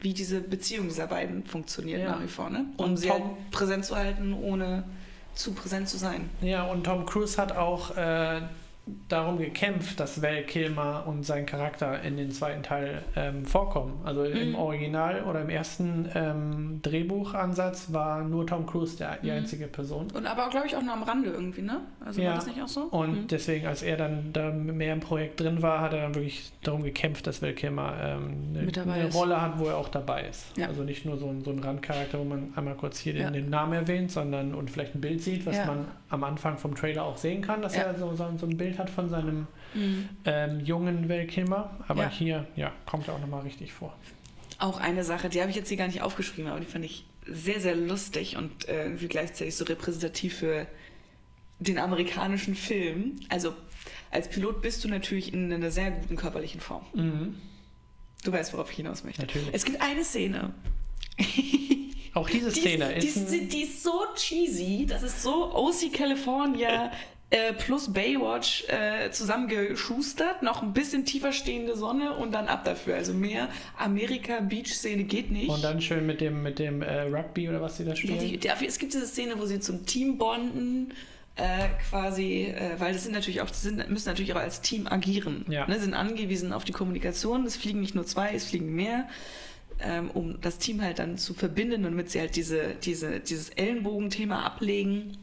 wie 0.00 0.12
diese 0.12 0.40
Beziehung 0.40 0.86
dieser 0.88 1.06
beiden 1.06 1.44
funktioniert 1.44 2.02
Ja. 2.02 2.10
nach 2.10 2.22
wie 2.22 2.28
vor. 2.28 2.50
Ne? 2.50 2.66
Um 2.76 2.84
Und 2.90 2.96
sie 2.98 3.08
Tom- 3.08 3.22
halt 3.22 3.50
präsent 3.50 3.84
zu 3.86 3.96
halten, 3.96 4.34
ohne 4.34 4.84
zu 5.34 5.52
präsent 5.54 5.88
zu 5.88 5.96
sein. 5.96 6.28
Ja, 6.42 6.64
und 6.64 6.84
Tom 6.84 7.06
Cruise 7.06 7.40
hat 7.40 7.52
auch 7.56 7.96
äh, 7.96 8.40
darum 9.08 9.38
gekämpft, 9.38 9.98
dass 10.00 10.22
Val 10.22 10.42
Kilmer 10.42 11.04
und 11.06 11.24
sein 11.24 11.46
Charakter 11.46 12.00
in 12.02 12.16
den 12.16 12.30
zweiten 12.30 12.62
Teil 12.62 13.02
ähm, 13.16 13.44
vorkommen. 13.44 14.00
Also 14.04 14.24
im 14.24 14.50
Mhm. 14.50 14.54
Original 14.54 15.24
oder 15.24 15.42
im 15.42 15.50
ersten 15.50 16.08
ähm, 16.14 16.80
Drehbuchansatz 16.82 17.92
war 17.92 18.22
nur 18.22 18.46
Tom 18.46 18.66
Cruise 18.66 18.96
der, 18.96 19.16
die 19.22 19.26
Mhm. 19.30 19.36
einzige 19.38 19.66
Person. 19.66 20.08
Und 20.14 20.26
aber, 20.26 20.48
glaube 20.50 20.66
ich, 20.66 20.76
auch 20.76 20.82
nur 20.82 20.92
am 20.92 21.02
Rande 21.02 21.30
irgendwie, 21.30 21.62
ne? 21.62 21.80
Also 22.04 22.20
Ja. 22.20 22.28
war 22.30 22.34
das 22.36 22.46
nicht 22.46 22.60
auch 22.62 22.68
so? 22.68 22.82
Und 22.82 23.10
Mhm. 23.22 23.26
deswegen, 23.28 23.66
als 23.66 23.82
er 23.82 23.96
dann 23.96 24.32
da 24.32 24.50
mehr 24.50 24.92
im 24.92 25.00
Projekt 25.00 25.40
drin 25.40 25.62
war, 25.62 25.80
hat 25.80 25.92
er 25.92 26.02
dann 26.02 26.14
wirklich 26.14 26.52
darum 26.62 26.82
gekämpft, 26.82 27.26
dass 27.26 27.42
Val 27.42 27.52
Kilmer 27.52 27.94
ähm, 28.00 28.54
eine, 28.54 28.66
dabei 28.72 28.92
eine 28.94 29.08
ist. 29.08 29.14
Rolle 29.14 29.40
hat, 29.40 29.58
wo 29.58 29.68
er 29.68 29.76
auch 29.76 29.88
dabei 29.88 30.24
ist. 30.28 30.56
Ja. 30.56 30.66
Also 30.68 30.82
nicht 30.82 31.04
nur 31.04 31.16
so 31.16 31.28
ein, 31.28 31.42
so 31.42 31.50
ein 31.50 31.58
Randcharakter, 31.58 32.18
wo 32.18 32.24
man 32.24 32.52
einmal 32.56 32.74
kurz 32.74 32.98
hier 32.98 33.12
den, 33.14 33.22
Ja. 33.22 33.30
den 33.30 33.50
Namen 33.50 33.72
erwähnt, 33.72 34.10
sondern 34.10 34.54
und 34.54 34.70
vielleicht 34.70 34.94
ein 34.94 35.00
Bild 35.00 35.22
sieht, 35.22 35.46
was 35.46 35.56
man 35.66 35.86
am 36.10 36.24
Anfang 36.24 36.58
vom 36.58 36.74
Trailer 36.74 37.04
auch 37.04 37.16
sehen 37.16 37.42
kann, 37.42 37.62
dass 37.62 37.74
er 37.76 37.94
so, 37.98 38.14
so, 38.14 38.26
so 38.36 38.46
ein 38.46 38.56
Bild 38.56 38.77
hat 38.78 38.90
von 38.90 39.08
seinem 39.08 39.46
Mhm. 39.74 40.08
ähm, 40.24 40.60
jungen 40.60 41.08
Val 41.08 41.26
Kilmer. 41.26 41.78
Aber 41.88 42.04
Ja. 42.04 42.08
hier 42.10 42.46
ja, 42.56 42.72
kommt 42.86 43.06
er 43.08 43.14
auch 43.14 43.20
nochmal 43.20 43.42
richtig 43.42 43.72
vor. 43.72 43.94
Auch 44.58 44.80
eine 44.80 45.04
Sache, 45.04 45.28
die 45.28 45.40
habe 45.40 45.50
ich 45.50 45.56
jetzt 45.56 45.68
hier 45.68 45.76
gar 45.76 45.86
nicht 45.86 46.02
aufgeschrieben, 46.02 46.50
aber 46.50 46.60
die 46.60 46.66
fand 46.66 46.84
ich 46.84 47.04
sehr, 47.26 47.60
sehr 47.60 47.76
lustig 47.76 48.36
und 48.36 48.66
äh, 48.68 48.84
irgendwie 48.84 49.08
gleichzeitig 49.08 49.54
so 49.54 49.64
repräsentativ 49.64 50.38
für 50.38 50.66
den 51.60 51.78
amerikanischen 51.78 52.54
Film. 52.54 53.20
Also 53.28 53.52
als 54.10 54.28
Pilot 54.28 54.62
bist 54.62 54.82
du 54.84 54.88
natürlich 54.88 55.32
in 55.34 55.52
einer 55.52 55.70
sehr 55.70 55.90
guten 55.90 56.16
körperlichen 56.16 56.60
Form. 56.60 56.84
Mhm. 56.94 57.34
Du 58.24 58.32
weißt, 58.32 58.52
worauf 58.54 58.70
ich 58.70 58.76
hinaus 58.78 59.04
möchte. 59.04 59.20
Natürlich. 59.22 59.48
Es 59.52 59.64
gibt 59.64 59.80
eine 59.82 60.02
Szene. 60.02 60.54
Auch 62.14 62.28
diese 62.28 62.50
Die 62.50 62.60
Szene 62.60 62.92
ist, 62.94 63.04
die, 63.04 63.08
ist, 63.20 63.32
ein, 63.32 63.48
die 63.48 63.62
ist 63.62 63.82
so 63.82 63.92
cheesy, 64.16 64.86
das 64.88 65.02
ist 65.02 65.22
so 65.22 65.54
OC 65.54 65.92
California 65.92 66.90
äh, 67.30 67.52
plus 67.52 67.92
Baywatch 67.92 68.64
äh, 68.68 69.10
zusammengeschustert, 69.10 70.42
noch 70.42 70.62
ein 70.62 70.72
bisschen 70.72 71.04
tiefer 71.04 71.32
stehende 71.32 71.76
Sonne 71.76 72.16
und 72.16 72.32
dann 72.32 72.48
ab 72.48 72.64
dafür. 72.64 72.94
Also 72.96 73.12
mehr 73.12 73.48
Amerika-Beach-Szene 73.76 75.04
geht 75.04 75.30
nicht. 75.30 75.48
und 75.50 75.62
dann 75.62 75.80
schön 75.82 76.06
mit 76.06 76.20
dem, 76.20 76.42
mit 76.42 76.58
dem 76.58 76.80
äh, 76.82 77.02
Rugby 77.02 77.48
oder 77.48 77.60
was 77.60 77.76
sie 77.76 77.84
da 77.84 77.90
Ja, 77.90 77.96
spielen. 77.96 78.18
die, 78.18 78.38
die, 78.38 78.48
es 78.66 78.78
gibt 78.78 78.94
diese 78.94 79.06
Szene, 79.06 79.34
wo 79.38 79.44
sie 79.44 79.60
zum 79.60 79.84
Team 79.84 80.16
bonden, 80.16 80.92
äh, 81.36 81.68
quasi, 81.88 82.46
äh, 82.46 82.80
weil 82.80 82.92
das 82.94 83.04
sind 83.04 83.12
natürlich 83.12 83.40
auch, 83.42 83.48
sind, 83.52 83.88
müssen 83.90 84.08
natürlich 84.08 84.32
auch 84.32 84.38
als 84.40 84.60
Team 84.60 84.86
agieren. 84.86 85.44
Ja. 85.48 85.66
Ne, 85.68 85.78
sind 85.78 85.94
angewiesen 85.94 86.52
auf 86.52 86.64
die 86.64 86.72
Kommunikation. 86.72 87.44
Es 87.44 87.56
fliegen 87.56 87.80
nicht 87.80 87.94
nur 87.94 88.06
zwei, 88.06 88.32
es 88.34 88.46
fliegen 88.46 88.74
mehr, 88.74 89.06
ähm, 89.80 90.10
um 90.10 90.40
das 90.40 90.58
Team 90.58 90.82
halt 90.82 90.98
dann 90.98 91.18
zu 91.18 91.34
verbinden 91.34 91.84
und 91.84 91.92
damit 91.92 92.10
sie 92.10 92.18
halt 92.20 92.34
diese, 92.36 92.74
diese, 92.82 93.20
dieses 93.20 93.50
Ellenbogenthema 93.50 94.42
ablegen. 94.42 95.18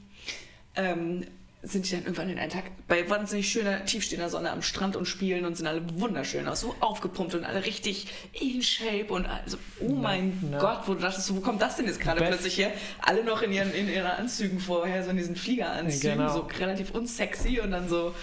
Ähm, 0.77 1.25
sind 1.67 1.87
die 1.87 1.91
dann 1.95 2.01
irgendwann 2.03 2.29
in 2.29 2.37
einen 2.39 2.51
Tag 2.51 2.63
bei 2.87 3.09
wahnsinnig 3.09 3.49
schöner, 3.49 3.83
tiefstehender 3.85 4.29
Sonne 4.29 4.51
am 4.51 4.61
Strand 4.61 4.95
und 4.95 5.05
spielen 5.07 5.45
und 5.45 5.57
sind 5.57 5.67
alle 5.67 5.81
wunderschön 5.99 6.47
aus, 6.47 6.61
so 6.61 6.75
aufgepumpt 6.79 7.33
und 7.35 7.43
alle 7.43 7.65
richtig 7.65 8.07
in 8.33 8.61
Shape 8.61 9.07
und 9.09 9.25
also, 9.25 9.57
oh 9.81 9.89
mein 9.93 10.37
na. 10.51 10.59
Gott, 10.59 10.81
wo 10.85 10.93
du 10.93 11.01
dachtest, 11.01 11.35
wo 11.35 11.39
kommt 11.41 11.61
das 11.61 11.75
denn 11.77 11.85
jetzt 11.87 11.99
gerade 11.99 12.23
plötzlich 12.23 12.57
her? 12.57 12.71
Alle 13.01 13.23
noch 13.23 13.41
in 13.41 13.51
ihren, 13.51 13.73
in 13.73 13.89
ihren 13.89 14.05
Anzügen 14.05 14.59
vorher, 14.59 15.03
so 15.03 15.09
in 15.09 15.17
diesen 15.17 15.35
Fliegeranzügen, 15.35 16.17
Genau. 16.19 16.33
so 16.33 16.47
relativ 16.59 16.91
unsexy 16.91 17.59
und 17.59 17.71
dann 17.71 17.89
so, 17.89 18.13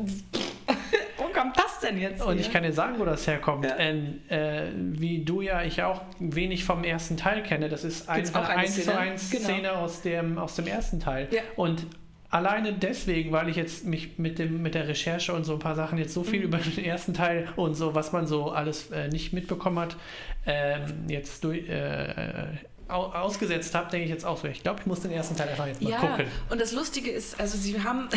wo 1.16 1.24
kommt 1.32 1.56
das 1.58 1.78
denn 1.80 1.98
jetzt 1.98 2.20
Und 2.22 2.34
her? 2.34 2.40
ich 2.40 2.52
kann 2.52 2.62
dir 2.62 2.72
sagen, 2.72 2.98
wo 2.98 3.04
das 3.04 3.26
herkommt. 3.26 3.64
Ja. 3.64 3.76
Ähm, 3.78 4.20
äh, 4.28 4.64
wie 4.74 5.24
du 5.24 5.40
ja, 5.42 5.62
ich 5.62 5.82
auch 5.82 6.02
wenig 6.18 6.64
vom 6.64 6.82
ersten 6.84 7.16
Teil 7.16 7.42
kenne. 7.42 7.68
Das 7.68 7.84
ist 7.84 8.12
Gibt's 8.12 8.34
einfach 8.34 8.48
eine 8.48 8.62
eins 8.62 8.74
zu 8.74 8.80
Szene? 8.82 8.98
eins 8.98 9.30
Genau. 9.30 9.44
Szene 9.44 9.72
aus 9.72 10.02
dem, 10.02 10.38
aus 10.38 10.56
dem 10.56 10.66
ersten 10.66 11.00
Teil. 11.00 11.28
Ja. 11.30 11.42
Und 11.56 11.86
alleine 12.30 12.72
deswegen, 12.72 13.32
weil 13.32 13.48
ich 13.48 13.56
jetzt 13.56 13.84
mich 13.84 14.18
mit, 14.18 14.38
dem, 14.38 14.62
mit 14.62 14.74
der 14.74 14.88
Recherche 14.88 15.32
und 15.32 15.44
so 15.44 15.54
ein 15.54 15.58
paar 15.58 15.74
Sachen 15.74 15.98
jetzt 15.98 16.12
so 16.14 16.24
viel 16.24 16.40
Mhm. 16.40 16.44
über 16.46 16.58
den 16.58 16.84
ersten 16.84 17.14
Teil 17.14 17.48
und 17.56 17.74
so, 17.74 17.94
was 17.94 18.12
man 18.12 18.26
so 18.26 18.50
alles 18.50 18.90
äh, 18.90 19.08
nicht 19.08 19.32
mitbekommen 19.32 19.78
hat, 19.78 19.96
ähm, 20.46 21.08
jetzt 21.08 21.42
durch. 21.44 21.68
Äh, 21.68 22.46
au- 22.88 23.06
ausgesetzt 23.12 23.74
habe, 23.74 23.90
denke 23.90 24.04
ich 24.04 24.10
jetzt 24.10 24.24
auch 24.24 24.36
so. 24.38 24.46
Ich 24.48 24.62
glaube, 24.62 24.80
ich 24.80 24.86
muss 24.86 25.00
den 25.00 25.10
ersten 25.10 25.36
Teil 25.36 25.48
einfach 25.48 25.66
jetzt 25.66 25.82
mal 25.82 25.90
ja, 25.90 25.98
gucken. 25.98 26.26
und 26.50 26.60
das 26.60 26.72
Lustige 26.72 27.10
ist, 27.10 27.40
also 27.40 27.58
sie 27.58 27.82
haben, 27.82 28.08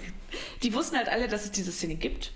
die 0.62 0.72
wussten 0.74 0.96
halt 0.96 1.08
alle, 1.08 1.26
dass 1.28 1.44
es 1.44 1.50
diese 1.50 1.72
Szene 1.72 1.96
gibt. 1.96 2.32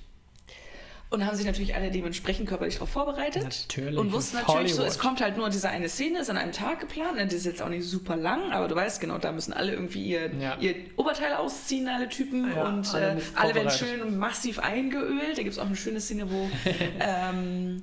Und 1.17 1.27
haben 1.27 1.37
sich 1.37 1.47
natürlich 1.47 1.75
alle 1.75 1.91
dementsprechend 1.91 2.47
körperlich 2.49 2.75
darauf 2.75 2.91
vorbereitet. 2.91 3.43
Natürlich, 3.43 3.99
Und 3.99 4.13
wussten 4.13 4.37
natürlich 4.37 4.73
so, 4.73 4.79
Hollywood. 4.81 4.87
es 4.95 4.99
kommt 4.99 5.21
halt 5.23 5.37
nur 5.39 5.49
diese 5.49 5.69
eine 5.71 5.89
Szene, 5.89 6.19
ist 6.21 6.29
an 6.31 6.37
einem 6.37 6.53
Tag 6.53 6.81
geplant. 6.81 7.17
ne, 7.17 7.25
Das 7.25 7.33
ist 7.35 7.47
jetzt 7.47 7.63
auch 7.63 7.69
nicht 7.71 7.85
super 7.87 8.17
lang, 8.17 8.53
aber 8.53 8.69
du 8.69 8.75
weißt 8.75 9.01
genau, 9.01 9.17
da 9.19 9.33
müssen 9.33 9.53
alle 9.55 9.73
irgendwie 9.73 10.05
ihr, 10.05 10.31
Ja. 10.39 10.57
ihr 10.61 10.75
Oberteil 10.97 11.33
ausziehen, 11.35 11.89
alle 11.89 12.09
Typen. 12.09 12.53
Ja, 12.55 12.69
und 12.69 12.95
alle 12.95 13.13
äh, 13.17 13.21
alle 13.35 13.55
werden 13.55 13.71
schön 13.71 14.19
massiv 14.19 14.59
eingeölt. 14.59 15.39
Da 15.39 15.43
gibt 15.43 15.53
es 15.55 15.59
auch 15.59 15.67
eine 15.67 15.77
schöne 15.77 16.01
Szene, 16.01 16.31
wo 16.31 16.51
ähm, 17.01 17.83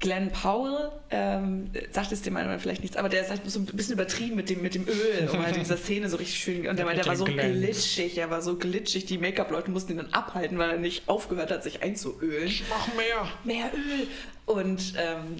Glenn 0.00 0.30
Powell, 0.32 0.90
ähm, 1.10 1.70
sagt 1.92 2.10
es 2.10 2.22
dem 2.22 2.34
einen 2.36 2.58
vielleicht 2.58 2.80
nichts, 2.80 2.96
aber 2.96 3.08
der 3.10 3.20
ist 3.20 3.28
halt 3.30 3.42
so 3.50 3.58
ein 3.60 3.66
bisschen 3.66 3.92
übertrieben 3.92 4.34
mit 4.34 4.48
dem, 4.48 4.62
mit 4.62 4.74
dem 4.74 4.88
Öl, 4.88 5.28
um 5.30 5.42
halt 5.44 5.56
in 5.56 5.62
dieser 5.62 5.76
Szene 5.78 6.08
so 6.08 6.16
richtig 6.16 6.38
schön. 6.40 6.66
Und 6.66 6.78
der, 6.78 6.86
Ja, 6.86 6.94
der 6.94 7.06
war 7.06 7.16
so 7.16 7.24
Glenn. 7.26 7.60
glitschig, 7.60 8.16
er 8.16 8.30
war 8.30 8.40
so 8.40 8.56
glitschig, 8.56 9.04
die 9.04 9.18
Make-up-Leute 9.18 9.70
mussten 9.70 9.92
ihn 9.92 9.98
dann 9.98 10.12
abhalten, 10.12 10.56
weil 10.56 10.70
er 10.70 10.78
nicht 10.78 11.06
aufgehört 11.08 11.50
hat, 11.50 11.62
sich 11.62 11.82
einzuölen. 11.82 12.50
Mach 12.70 12.88
mehr. 12.94 13.28
Mehr 13.44 13.70
Öl! 13.74 14.06
Und 14.46 14.94
ähm, 14.96 15.36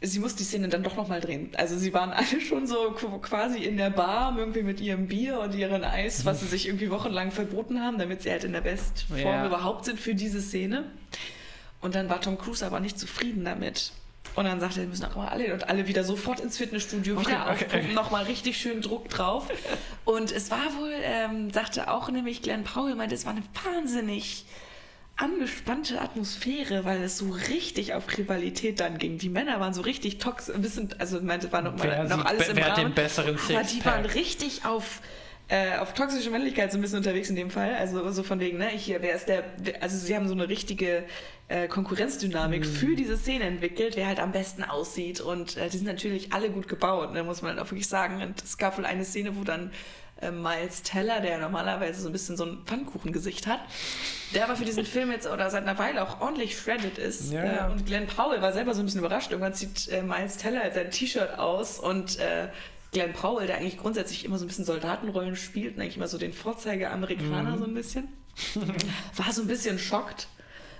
sie 0.00 0.20
musste 0.20 0.38
die 0.38 0.44
Szene 0.44 0.68
dann 0.68 0.84
doch 0.84 0.96
nochmal 0.96 1.20
drehen. 1.20 1.50
Also 1.56 1.76
sie 1.76 1.92
waren 1.92 2.10
alle 2.10 2.40
schon 2.40 2.66
so 2.68 2.92
qu- 2.92 3.20
quasi 3.20 3.58
in 3.64 3.76
der 3.76 3.90
Bar 3.90 4.34
irgendwie 4.38 4.62
mit 4.62 4.80
ihrem 4.80 5.08
Bier 5.08 5.40
und 5.40 5.54
ihrem 5.54 5.82
Eis, 5.82 6.24
was 6.24 6.38
sie 6.40 6.46
sich 6.46 6.68
irgendwie 6.68 6.90
wochenlang 6.90 7.32
verboten 7.32 7.80
haben, 7.80 7.98
damit 7.98 8.22
sie 8.22 8.30
halt 8.30 8.44
in 8.44 8.52
der 8.52 8.60
Bestform 8.60 9.18
Ja. 9.18 9.46
überhaupt 9.46 9.84
sind 9.84 9.98
für 9.98 10.14
diese 10.14 10.40
Szene. 10.40 10.84
Und 11.80 11.94
dann 11.94 12.08
war 12.08 12.20
Tom 12.20 12.38
Cruise 12.38 12.64
aber 12.64 12.80
nicht 12.80 12.98
zufrieden 12.98 13.44
damit. 13.44 13.92
Und 14.36 14.44
dann 14.44 14.60
sagte 14.60 14.80
er, 14.80 14.82
wir 14.82 14.88
müssen 14.88 15.04
auch 15.06 15.16
mal 15.16 15.28
alle 15.28 15.44
hin. 15.44 15.52
und 15.52 15.68
alle 15.68 15.86
wieder 15.88 16.04
sofort 16.04 16.40
ins 16.40 16.56
Fitnessstudio, 16.56 17.16
Okay, 17.16 17.26
wieder 17.26 17.50
okay, 17.50 17.64
aufpumpen, 17.64 17.94
nochmal 17.94 18.24
richtig 18.24 18.58
schön 18.58 18.80
Druck 18.80 19.08
drauf. 19.08 19.48
Und 20.04 20.30
es 20.30 20.50
war 20.50 20.76
wohl, 20.78 20.92
ähm, 21.02 21.50
sagte 21.50 21.90
auch 21.90 22.10
nämlich 22.10 22.42
Glenn 22.42 22.64
Powell, 22.64 22.94
meinte, 22.94 23.14
es 23.14 23.24
war 23.24 23.32
eine 23.32 23.42
wahnsinnig 23.64 24.44
angespannte 25.16 26.00
Atmosphäre, 26.00 26.84
weil 26.84 27.02
es 27.02 27.18
so 27.18 27.30
richtig 27.30 27.92
auf 27.94 28.04
Rivalität 28.16 28.80
dann 28.80 28.98
ging. 28.98 29.18
Die 29.18 29.28
Männer 29.28 29.60
waren 29.60 29.74
so 29.74 29.82
richtig 29.82 30.18
toxisch, 30.18 30.54
also 30.98 31.20
meinte, 31.20 31.52
war 31.52 31.62
noch, 31.62 31.76
mal, 31.76 32.08
noch 32.08 32.24
alles 32.24 32.48
im 32.48 32.58
Rahmen. 32.58 32.94
besseren 32.94 33.38
Aber 33.50 33.64
die 33.64 33.84
waren 33.84 34.06
richtig 34.06 34.64
auf, 34.64 35.00
äh, 35.50 35.78
auf 35.78 35.94
toxische 35.94 36.30
Männlichkeit 36.30 36.70
so 36.70 36.78
ein 36.78 36.80
bisschen 36.80 36.98
unterwegs 36.98 37.28
in 37.28 37.34
dem 37.34 37.50
Fall. 37.50 37.74
Also 37.74 38.08
so 38.12 38.22
von 38.22 38.38
wegen, 38.38 38.58
ne, 38.58 38.68
hier, 38.68 39.02
wer 39.02 39.14
ist 39.14 39.28
der, 39.28 39.42
also 39.80 39.96
sie 39.96 40.14
haben 40.14 40.28
so 40.28 40.34
eine 40.34 40.48
richtige 40.48 41.04
äh, 41.48 41.66
Konkurrenzdynamik 41.66 42.64
für 42.64 42.94
diese 42.94 43.16
Szene 43.16 43.44
entwickelt, 43.44 43.96
wer 43.96 44.06
halt 44.06 44.20
am 44.20 44.30
besten 44.30 44.62
aussieht. 44.62 45.20
Und 45.20 45.56
äh, 45.56 45.68
die 45.68 45.78
sind 45.78 45.86
natürlich 45.86 46.32
alle 46.32 46.50
gut 46.50 46.68
gebaut, 46.68 47.12
ne, 47.12 47.24
muss 47.24 47.42
man 47.42 47.58
auch 47.58 47.64
wirklich 47.64 47.88
sagen. 47.88 48.22
Und 48.22 48.40
es 48.42 48.58
gab 48.58 48.78
wohl 48.78 48.86
eine 48.86 49.04
Szene, 49.04 49.36
wo 49.36 49.42
dann 49.42 49.72
äh, 50.20 50.30
Miles 50.30 50.82
Teller, 50.82 51.20
der 51.20 51.38
normalerweise 51.38 52.00
so 52.00 52.08
ein 52.08 52.12
bisschen 52.12 52.36
so 52.36 52.44
ein 52.44 52.62
Pfannkuchengesicht 52.64 53.48
hat, 53.48 53.58
der 54.32 54.44
aber 54.44 54.54
für 54.54 54.64
diesen 54.64 54.84
Film 54.84 55.10
jetzt 55.10 55.26
oder 55.26 55.50
seit 55.50 55.64
einer 55.64 55.78
Weile 55.80 56.04
auch 56.04 56.20
ordentlich 56.20 56.56
shredded 56.56 56.96
ist. 56.96 57.32
Ja, 57.32 57.44
ja. 57.44 57.66
Äh, 57.66 57.72
und 57.72 57.86
Glenn 57.86 58.06
Powell 58.06 58.40
war 58.40 58.52
selber 58.52 58.72
so 58.72 58.82
ein 58.82 58.84
bisschen 58.84 59.00
überrascht. 59.00 59.32
Irgendwann 59.32 59.54
zieht 59.54 59.88
äh, 59.88 60.02
Miles 60.02 60.36
Teller 60.36 60.70
sein 60.72 60.92
T-Shirt 60.92 61.40
aus 61.40 61.80
und 61.80 62.20
äh, 62.20 62.48
Glenn 62.92 63.12
Powell, 63.12 63.46
der 63.46 63.58
eigentlich 63.58 63.78
grundsätzlich 63.78 64.24
immer 64.24 64.38
so 64.38 64.44
ein 64.44 64.48
bisschen 64.48 64.64
Soldatenrollen 64.64 65.36
spielt 65.36 65.76
und 65.76 65.82
eigentlich 65.82 65.96
immer 65.96 66.08
so 66.08 66.18
den 66.18 66.32
Vorzeige-Amerikaner 66.32 67.52
Mhm. 67.56 67.58
so 67.58 67.64
ein 67.64 67.74
bisschen, 67.74 68.08
war 69.16 69.32
so 69.32 69.42
ein 69.42 69.48
bisschen 69.48 69.78
schockt. 69.78 70.28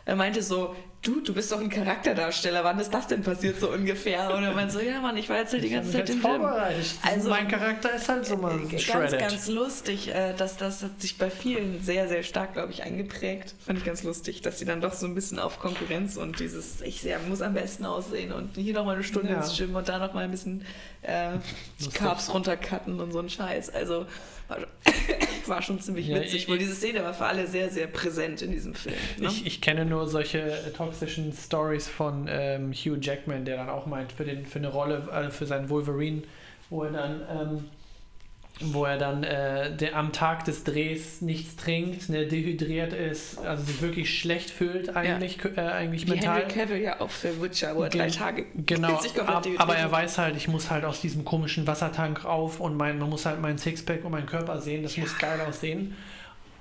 Er 0.05 0.17
meinte 0.17 0.43
so, 0.43 0.75
du, 1.03 1.21
du 1.23 1.33
bist 1.33 1.51
doch 1.51 1.61
ein 1.61 1.71
Charakterdarsteller, 1.71 2.63
wann 2.63 2.79
ist 2.79 2.93
das 2.93 3.07
denn 3.07 3.23
passiert 3.23 3.59
so 3.59 3.71
ungefähr? 3.71 4.35
Und 4.35 4.43
er 4.45 4.53
meint 4.53 4.71
so, 4.71 4.81
ja 4.81 5.01
Mann, 5.01 5.17
ich 5.17 5.29
war 5.29 5.39
jetzt 5.39 5.53
halt 5.53 5.63
die 5.63 5.69
Ich 5.69 5.73
ganze 5.73 5.93
Zeit 5.93 6.11
im 6.11 6.21
Film. 6.21 6.41
vorbereitet. 6.41 6.87
Also- 7.03 7.29
mein 7.31 7.49
Charakter 7.49 7.95
ist 7.95 8.09
halt 8.09 8.27
so 8.27 8.37
mal 8.37 8.59
Ganz, 8.59 8.83
shredded. 8.83 9.19
ganz 9.19 9.49
lustig, 9.49 10.09
äh, 10.15 10.35
dass 10.35 10.57
das 10.59 10.83
hat 10.83 11.01
sich 11.01 11.17
bei 11.17 11.31
vielen 11.31 11.83
sehr, 11.83 12.07
sehr 12.09 12.23
stark, 12.23 12.53
glaube 12.53 12.73
ich, 12.73 12.83
eingeprägt. 12.83 13.55
Fand 13.65 13.79
ich 13.79 13.85
ganz 13.85 14.03
lustig, 14.03 14.43
dass 14.43 14.59
sie 14.59 14.65
dann 14.67 14.81
doch 14.81 14.93
so 14.93 15.07
ein 15.07 15.15
bisschen 15.15 15.39
auf 15.39 15.59
Konkurrenz 15.59 16.17
und 16.17 16.39
dieses, 16.41 16.81
ich 16.83 17.01
sehr, 17.01 17.19
muss 17.21 17.41
am 17.41 17.55
besten 17.55 17.87
aussehen 17.87 18.33
und 18.33 18.57
hier 18.57 18.75
nochmal 18.75 18.97
eine 18.97 19.05
Stunde 19.05 19.31
Ja. 19.33 19.39
ins 19.39 19.57
Gym 19.57 19.75
und 19.75 19.89
da 19.89 19.99
nochmal 19.99 20.25
ein 20.25 20.31
bisschen 20.31 20.65
äh, 21.03 21.31
die. 21.81 21.89
Carbs 21.89 22.33
runtercutten 22.35 23.01
und 23.01 23.13
so 23.13 23.21
ein 23.21 23.31
Scheiß. 23.31 23.71
Also 23.71 24.05
war, 25.47 25.63
schon 25.63 25.81
ziemlich 25.81 26.09
Ja, 26.09 26.17
witzig, 26.21 26.43
ich- 26.43 26.49
weil 26.49 26.59
diese 26.59 26.75
Szene 26.75 27.03
war 27.03 27.15
für 27.15 27.25
alle 27.27 27.47
sehr, 27.47 27.71
sehr 27.71 27.87
präsent 27.87 28.43
in 28.43 28.51
diesem 28.51 28.75
Film. 28.75 28.97
Ne? 29.19 29.29
Ich, 29.29 29.47
ich 29.47 29.61
kenne 29.61 29.85
nur 29.87 30.09
solche 30.09 30.41
äh, 30.41 30.71
toxischen 30.91 31.33
Stories 31.33 31.89
von 31.89 32.27
ähm, 32.29 32.73
Hugh 32.73 32.99
Jackman, 33.01 33.45
der 33.45 33.57
dann 33.57 33.69
auch 33.69 33.87
meint, 33.87 34.13
für, 34.13 34.25
den, 34.25 34.47
für 34.47 34.59
eine 34.59 34.69
Rolle, 34.69 35.07
äh, 35.13 35.31
für 35.31 35.47
seinen 35.47 35.69
Wolverine, 35.71 36.23
wo 36.69 36.85
er 36.85 36.91
dann, 36.91 37.21
ähm, 37.31 37.65
wo 38.63 38.85
er 38.85 38.99
dann 38.99 39.25
äh, 39.25 39.75
der, 39.75 39.97
am 39.97 40.13
Tag 40.13 40.45
des 40.45 40.65
Drehs 40.65 41.23
nichts 41.23 41.57
trinkt, 41.57 42.11
ne, 42.11 42.27
dehydriert 42.27 42.93
ist, 42.93 43.39
also 43.39 43.63
sich 43.65 43.81
wirklich 43.81 44.19
schlecht 44.19 44.51
fühlt 44.51 44.95
eigentlich, 44.95 45.39
äh, 45.57 45.61
eigentlich 45.61 46.07
Wie 46.07 46.11
mental. 46.11 46.41
Henry 46.41 46.53
Cavill 46.53 46.83
ja 46.83 47.01
auch 47.01 47.11
für 47.11 47.41
Witcher, 47.41 47.75
wo 47.75 47.83
er 47.85 47.89
drei 47.89 48.07
Gen- 48.09 48.13
Tage 48.13 48.45
Genau, 48.67 48.99
sich 49.01 49.19
ab, 49.21 49.47
aber 49.57 49.77
er 49.77 49.91
weiß 49.91 50.19
halt, 50.19 50.37
ich 50.37 50.49
muss 50.49 50.71
halt 50.71 50.85
aus 50.85 51.01
diesem 51.01 51.25
komischen 51.25 51.67
Wassertank 51.67 52.25
auf 52.27 52.61
und 52.61 52.77
mein, 52.77 52.99
man 52.99 53.09
muss 53.09 53.25
halt 53.25 53.41
meinen 53.41 53.57
Sixpack 53.59 54.05
und 54.05 54.13
meinen 54.13 54.27
Körper 54.27 54.61
sehen, 54.61 54.83
das 54.83 54.97
muss 54.97 55.17
geil 55.19 55.41
aussehen. 55.41 55.97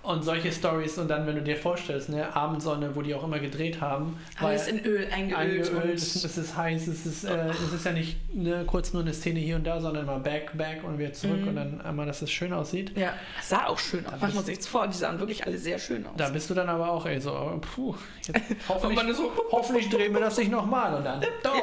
Und 0.10 0.24
solche 0.24 0.52
Stories 0.52 0.98
und 0.98 1.08
dann, 1.08 1.28
wenn 1.28 1.36
du 1.36 1.41
dir 1.43 1.56
vorstellst, 1.56 2.10
ne, 2.10 2.36
Abendsonne, 2.36 2.95
wo 2.95 3.04
die 3.04 3.13
auch 3.13 3.24
immer 3.24 3.38
gedreht 3.38 3.80
haben, 3.80 4.17
Alles 4.39 4.67
in 4.67 4.84
Öl 4.84 5.08
eingeölt. 5.13 5.69
eingeölt, 5.72 5.93
es, 5.98 6.15
es 6.24 6.36
ist 6.36 6.58
heiß, 6.58 6.88
es 6.88 7.06
ist, 7.06 7.24
äh, 7.26 7.50
es 7.50 7.74
ist 7.74 7.86
ja 7.86 7.91
nicht 7.91 8.17
ne, 8.36 8.63
kurz 8.65 8.91
nur 8.91 9.04
eine 9.04 9.13
Szene 9.13 9.39
hier 9.39 9.56
und 9.58 9.65
da, 9.67 9.80
sondern 9.80 10.08
mal 10.08 10.17
back, 10.19 10.58
back 10.58 10.84
und 10.84 10.98
wieder 10.98 11.13
zurück 11.13 11.41
Mhm. 11.41 11.48
und 11.50 11.56
dann 11.58 11.82
einmal, 11.82 12.08
dass 12.08 12.24
es 12.24 12.32
schön 12.32 12.54
aussieht. 12.54 12.98
Ja, 12.98 13.13
es 13.39 13.50
sah 13.50 13.67
auch 13.67 13.78
schön 13.78 14.04
aus. 14.08 14.13
Machen 14.19 14.34
wir 14.34 14.39
uns 14.39 14.48
nichts 14.48 14.65
vor, 14.67 14.88
die 14.88 14.98
sahen 14.98 15.19
wirklich 15.19 15.45
alle 15.45 15.60
sehr 15.60 15.78
schön 15.78 16.04
aus. 16.08 16.13
Da 16.17 16.30
bist 16.30 16.50
du 16.50 16.56
dann 16.56 16.69
aber 16.69 16.89
auch, 16.89 17.06
ey, 17.06 17.22
so, 17.22 17.32
oh, 17.32 17.60
puh, 17.60 17.95
jetzt, 18.26 18.41
hoffentlich, 18.67 19.15
hoffentlich 19.52 19.89
drehen 19.89 20.12
wir 20.13 20.22
das 20.22 20.38
nicht 20.39 20.50
nochmal. 20.50 20.95
Und 20.95 21.04
dann, 21.06 21.22
doch, 21.43 21.54
Ja. 21.56 21.62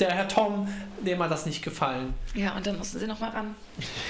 Der 0.00 0.10
Herr 0.12 0.28
Tom, 0.28 0.66
dem 1.04 1.22
hat 1.22 1.30
das 1.30 1.46
nicht 1.46 1.62
gefallen. 1.62 2.14
ja, 2.34 2.56
und 2.56 2.66
dann 2.66 2.78
mussten 2.78 2.98
sie 2.98 3.06
nochmal 3.06 3.30
ran. 3.30 3.54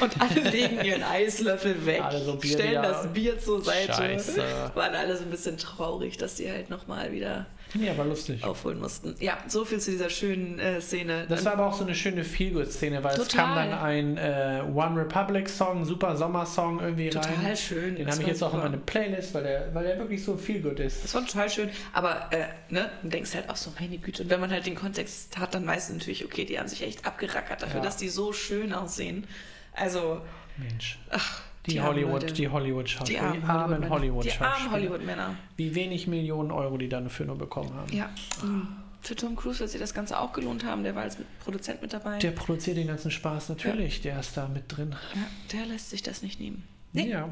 Und 0.01 0.21
alle 0.21 0.41
legen 0.51 0.81
ihren 0.85 1.03
Eislöffel 1.03 1.85
weg, 1.87 2.03
so 2.25 2.35
Bier 2.37 2.53
stellen 2.53 2.71
wieder- 2.71 2.83
das 2.83 3.07
Bier 3.13 3.39
zur 3.39 3.63
Seite. 3.63 3.93
Scheiße. 3.93 4.43
Waren 4.75 4.95
alle 4.95 5.17
so 5.17 5.25
ein 5.25 5.31
bisschen 5.31 5.57
traurig, 5.59 6.17
dass 6.17 6.37
sie 6.37 6.51
halt 6.51 6.71
nochmal 6.71 7.13
wieder 7.13 7.47
Ja, 7.75 7.97
war 7.97 8.05
lustig. 8.05 8.43
aufholen 8.43 8.81
mussten. 8.81 9.15
Ja, 9.21 9.39
so 9.47 9.65
viel 9.65 9.79
zu 9.79 9.91
dieser 9.93 10.11
schönen 10.11 10.59
äh, 10.59 10.81
Szene. 10.81 11.27
Das 11.29 11.45
war 11.45 11.53
aber 11.53 11.67
auch 11.67 11.73
so 11.75 11.85
eine 11.85 11.95
schöne 11.95 12.25
Feelgood-Szene, 12.25 13.03
weil 13.05 13.13
es 13.19 13.29
Total. 13.29 13.45
kam 13.47 13.55
dann 13.55 13.73
ein 13.79 14.17
äh, 14.17 14.63
One 14.75 15.01
Republic-Song, 15.01 15.85
super 15.85 16.17
Sommersong 16.17 16.81
irgendwie 16.81 17.11
total 17.11 17.35
rein. 17.45 17.57
schön. 17.57 17.97
Den 17.97 18.11
habe 18.11 18.21
ich 18.23 18.27
jetzt 18.29 18.43
auch 18.43 18.49
in 18.55 18.59
super. 18.59 18.65
meine 18.71 18.79
Playlist, 18.83 19.35
weil 19.35 19.43
der, 19.45 19.75
weil 19.75 19.85
der 19.85 19.99
wirklich 19.99 20.25
so 20.25 20.37
Feelgood 20.37 20.81
ist. 20.81 21.05
Das 21.05 21.15
war 21.15 21.25
total 21.27 21.49
schön, 21.51 21.71
aber 21.93 22.29
äh, 22.33 22.47
ne, 22.71 22.91
du 23.03 23.09
denkst 23.09 23.35
halt 23.35 23.49
auch 23.49 23.57
so, 23.57 23.73
meine 23.79 23.99
Güte. 23.99 24.25
Und 24.25 24.31
wenn 24.31 24.41
man 24.41 24.51
halt 24.51 24.67
den 24.67 24.75
Kontext 24.75 25.39
hat, 25.39 25.55
dann 25.55 25.67
weißt 25.67 25.91
du 25.91 25.95
natürlich, 25.95 26.25
okay, 26.25 26.45
die 26.45 26.59
haben 26.59 26.69
sich 26.69 26.83
echt 26.83 27.07
abgerackert 27.07 27.63
dafür, 27.63 27.77
Ja. 27.79 27.85
dass 27.85 27.97
die 27.97 28.09
so 28.09 28.33
schön 28.33 28.73
aussehen. 28.73 29.27
Also, 29.75 30.21
Mensch. 30.57 30.99
ach, 31.11 31.43
Die, 31.67 31.79
armen 31.79 31.89
Hollywood, 31.95 32.39
die 32.39 32.49
Hollywood-Schauspieler. 32.49 33.21
die 33.33 33.43
armen 33.43 33.45
armen 33.45 33.91
Hollywood-Männer. 33.91 33.91
hollywood 33.91 34.25
Die 34.25 34.41
armen 34.41 34.71
Hollywood-Männer. 34.73 35.37
Wie 35.57 35.75
wenig 35.75 36.07
Millionen 36.07 36.51
Euro 36.51 36.79
die 36.79 36.89
dafür 36.89 37.27
nur 37.27 37.37
bekommen 37.39 37.73
haben. 37.75 37.93
Ja. 37.93 38.09
Mhm. 38.43 38.69
Für 39.03 39.17
Tom 39.17 39.35
Cruise 39.37 39.61
wird 39.61 39.71
sich 39.71 39.81
das 39.81 39.95
Ganze 39.95 40.19
auch 40.19 40.33
gelohnt 40.33 40.65
haben. 40.65 40.83
Der 40.85 40.95
war 40.95 41.03
als 41.03 41.17
Produzent 41.43 41.81
mit 41.81 41.93
dabei. 41.93 42.19
Der 42.19 42.33
produziert 42.33 42.77
den 42.77 42.87
ganzen 42.89 43.11
Spaß, 43.11 43.49
natürlich. 43.49 44.01
Der 44.03 44.21
ist 44.21 44.37
da 44.37 44.47
mit 44.49 44.65
drin. 44.69 44.95
ja, 45.15 45.23
der 45.53 45.67
lässt 45.67 45.91
sich 45.91 46.03
das 46.03 46.23
nicht 46.23 46.39
nehmen. 46.41 46.67
Nee. 46.93 47.09
Ja. 47.09 47.29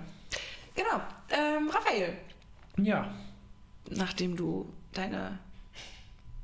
Genau. 0.75 1.01
Ähm, 1.31 1.69
Raphael, 1.71 2.13
Ja. 2.79 3.13
nachdem 3.91 4.37
du 4.37 4.73
deine 4.95 5.39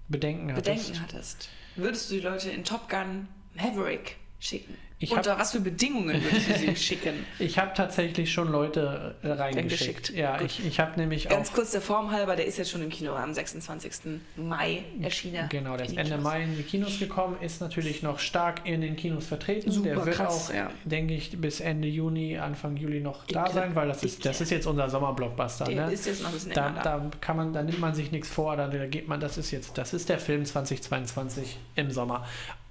Bedenken 0.09 0.53
hattest. 0.53 0.67
Bedenken 0.67 1.01
hattest, 1.03 1.49
würdest 1.77 2.11
du 2.11 2.15
die 2.17 2.21
Leute 2.21 2.51
in 2.51 2.65
Top 2.65 2.89
Gun 2.91 3.29
Maverick 3.55 4.17
schicken? 4.41 4.77
Ich 5.01 5.11
hab- 5.11 5.19
Unter 5.19 5.39
was 5.39 5.51
für 5.53 5.61
Bedingungen 5.61 6.23
würdest 6.23 6.49
du 6.49 6.55
sie 6.55 6.77
schicken? 6.83 7.27
Ich 7.41 7.59
habe 7.59 7.73
tatsächlich 7.75 8.33
schon 8.33 8.51
Leute 8.51 9.17
äh, 9.23 9.33
reingeschickt. 9.33 10.11
Ja, 10.11 10.37
Gut. 10.39 10.47
ich, 10.47 10.65
ich 10.65 10.79
habe 10.81 10.99
nämlich 10.99 11.29
Ganz 11.29 11.53
kurz 11.53 11.73
der 11.73 11.81
Form 11.81 12.13
halber, 12.13 12.37
der 12.37 12.47
ist 12.47 12.57
jetzt 12.59 12.71
schon 12.71 12.81
im 12.81 12.89
Kino 12.91 13.13
am 13.13 13.35
26. 13.35 14.21
Mai 14.37 14.85
erschienen. 15.03 15.49
Genau, 15.49 15.77
der 15.77 15.87
ist 15.87 15.97
Ende 15.97 16.11
Kinos. 16.13 16.23
Mai 16.23 16.43
in 16.45 16.57
die 16.57 16.63
Kinos 16.63 16.99
gekommen, 17.01 17.37
ist 17.41 17.61
natürlich 17.61 18.03
noch 18.05 18.19
stark 18.21 18.61
in 18.67 18.81
den 18.83 18.95
Kinos 18.97 19.27
vertreten. 19.27 19.71
Super 19.71 19.89
der 19.95 20.07
wird 20.07 20.17
krass, 20.17 20.51
auch, 20.51 20.55
ja. 20.55 20.71
denke 20.85 21.13
ich, 21.15 21.39
bis 21.41 21.59
Ende 21.61 21.89
Juni, 21.89 22.39
Anfang 22.39 22.77
Juli 22.77 23.01
noch 23.01 23.27
da 23.27 23.51
sein, 23.51 23.75
weil 23.75 23.89
das 23.89 24.05
ist, 24.05 24.25
das 24.25 24.41
ist 24.41 24.51
jetzt 24.51 24.67
unser 24.67 24.89
Sommerblockbuster. 24.89 25.65
Der 25.65 25.87
Ne? 25.87 25.93
ist 25.93 26.07
jetzt 26.07 26.23
noch 26.23 26.29
ein 26.29 26.35
bisschen 26.35 26.53
Da, 26.53 26.71
da. 26.71 27.11
kann 27.21 27.37
man, 27.37 27.53
da 27.53 27.63
nimmt 27.65 27.81
man 27.81 27.95
sich 27.95 28.13
nichts 28.13 28.29
vor, 28.29 28.57
da, 28.57 28.69
da 28.69 28.87
geht 28.87 29.09
man, 29.09 29.19
das 29.19 29.39
ist 29.39 29.51
jetzt, 29.51 29.77
das 29.77 29.93
ist 29.93 30.09
der 30.09 30.21
Film 30.21 30.45
2022 30.45 31.59
im 31.75 31.91
Sommer. 31.91 32.25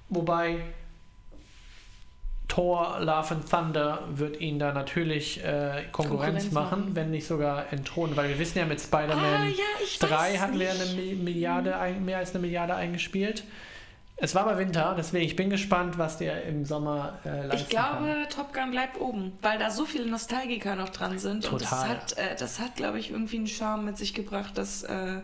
Wobei 0.10 0.58
Thor, 2.54 2.98
Love 3.00 3.34
and 3.36 3.50
Thunder 3.50 4.04
wird 4.14 4.40
ihn 4.40 4.60
da 4.60 4.72
natürlich 4.74 5.44
äh, 5.44 5.86
Konkurrenz, 5.92 5.92
Konkurrenz 5.92 6.52
machen, 6.52 6.80
machen. 6.82 6.96
wenn 6.96 7.10
nicht 7.12 7.26
sogar 7.26 7.72
entthronen, 7.74 8.16
weil 8.16 8.30
wir 8.30 8.38
wissen 8.38 8.60
ja 8.60 8.66
mit 8.66 8.80
Ah, 8.80 8.84
Spider-Man 8.84 9.50
ja, 9.50 9.56
ich 9.84 9.98
3 9.98 10.10
weiß 10.10 10.40
hatten 10.40 10.60
wir 10.60 10.72
nicht. 10.74 10.82
eine 10.82 11.02
Mi- 11.02 11.16
Milliarde, 11.16 11.78
ein, 11.78 12.06
mehr 12.06 12.20
als 12.20 12.32
eine 12.32 12.40
Milliarde 12.42 12.76
eingespielt. 12.76 13.44
Es 14.18 14.36
war 14.36 14.44
aber 14.44 14.60
Winter, 14.60 14.94
deswegen 14.96 15.26
ich 15.26 15.36
bin 15.36 15.50
gespannt, 15.50 15.98
was 15.98 16.18
der 16.20 16.44
im 16.46 16.64
Sommer 16.66 17.18
äh, 17.26 17.48
leisten 17.48 17.56
Ich 17.64 17.70
glaube, 17.70 18.06
kann. 18.06 18.30
Top 18.30 18.54
Gun 18.54 18.70
bleibt 18.72 19.02
oben, 19.02 19.34
weil 19.42 19.58
da 19.58 19.72
so 19.72 19.86
viele 19.86 20.06
Nostalgiker 20.06 20.76
noch 20.76 20.90
dran 20.90 21.18
sind. 21.18 21.52
Und 21.52 21.60
das 21.62 21.70
Total. 21.72 21.90
hat, 21.90 22.14
äh, 22.18 22.36
das 22.38 22.60
hat, 22.60 22.76
glaube 22.76 23.00
ich, 23.00 23.10
irgendwie 23.10 23.38
einen 23.38 23.48
Charme 23.48 23.86
mit 23.86 23.98
sich 23.98 24.14
gebracht, 24.14 24.58
dass. 24.58 24.84
Äh, 24.84 25.22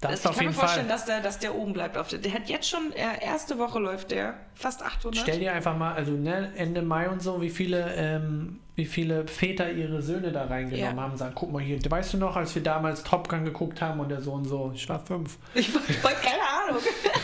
Das 0.00 0.24
ich 0.24 0.30
kann 0.36 0.46
mir 0.46 0.52
vorstellen, 0.52 0.86
Fall. 0.86 0.96
dass 0.96 1.04
der, 1.06 1.20
dass 1.20 1.38
der 1.40 1.54
oben 1.56 1.72
bleibt. 1.72 1.96
Auf 1.98 2.08
der, 2.08 2.20
der 2.20 2.32
hat 2.34 2.48
jetzt 2.48 2.68
schon, 2.68 2.92
äh, 2.92 3.24
erste 3.24 3.58
Woche 3.58 3.78
läuft 3.80 4.12
der, 4.12 4.34
fast 4.54 4.82
800. 4.82 5.20
Stell 5.22 5.40
dir 5.40 5.52
einfach 5.52 5.76
mal, 5.76 5.94
also 5.94 6.12
ne, 6.12 6.52
Ende 6.56 6.82
Mai 6.82 7.08
und 7.08 7.20
so, 7.20 7.40
wie 7.42 7.50
viele, 7.50 7.92
ähm, 7.96 8.60
wie 8.76 8.86
viele 8.86 9.26
Väter 9.26 9.72
ihre 9.72 10.00
Söhne 10.00 10.30
da 10.30 10.44
reingenommen 10.44 10.96
Ja. 10.96 11.02
haben, 11.02 11.16
sagen, 11.16 11.32
guck 11.34 11.50
mal 11.52 11.60
hier, 11.60 11.78
weißt 11.88 12.12
du 12.14 12.18
noch, 12.18 12.36
als 12.36 12.54
wir 12.54 12.62
damals 12.62 13.02
Top 13.02 13.28
Gun 13.28 13.44
geguckt 13.44 13.80
haben 13.82 13.98
und 13.98 14.08
der 14.08 14.20
Sohn 14.20 14.44
so, 14.44 14.70
ich 14.72 14.88
war 14.88 15.00
fünf, 15.04 15.36
Ich 15.54 15.74
wollte 15.74 16.20
keine 16.22 16.42
Ahnung. 16.68 16.80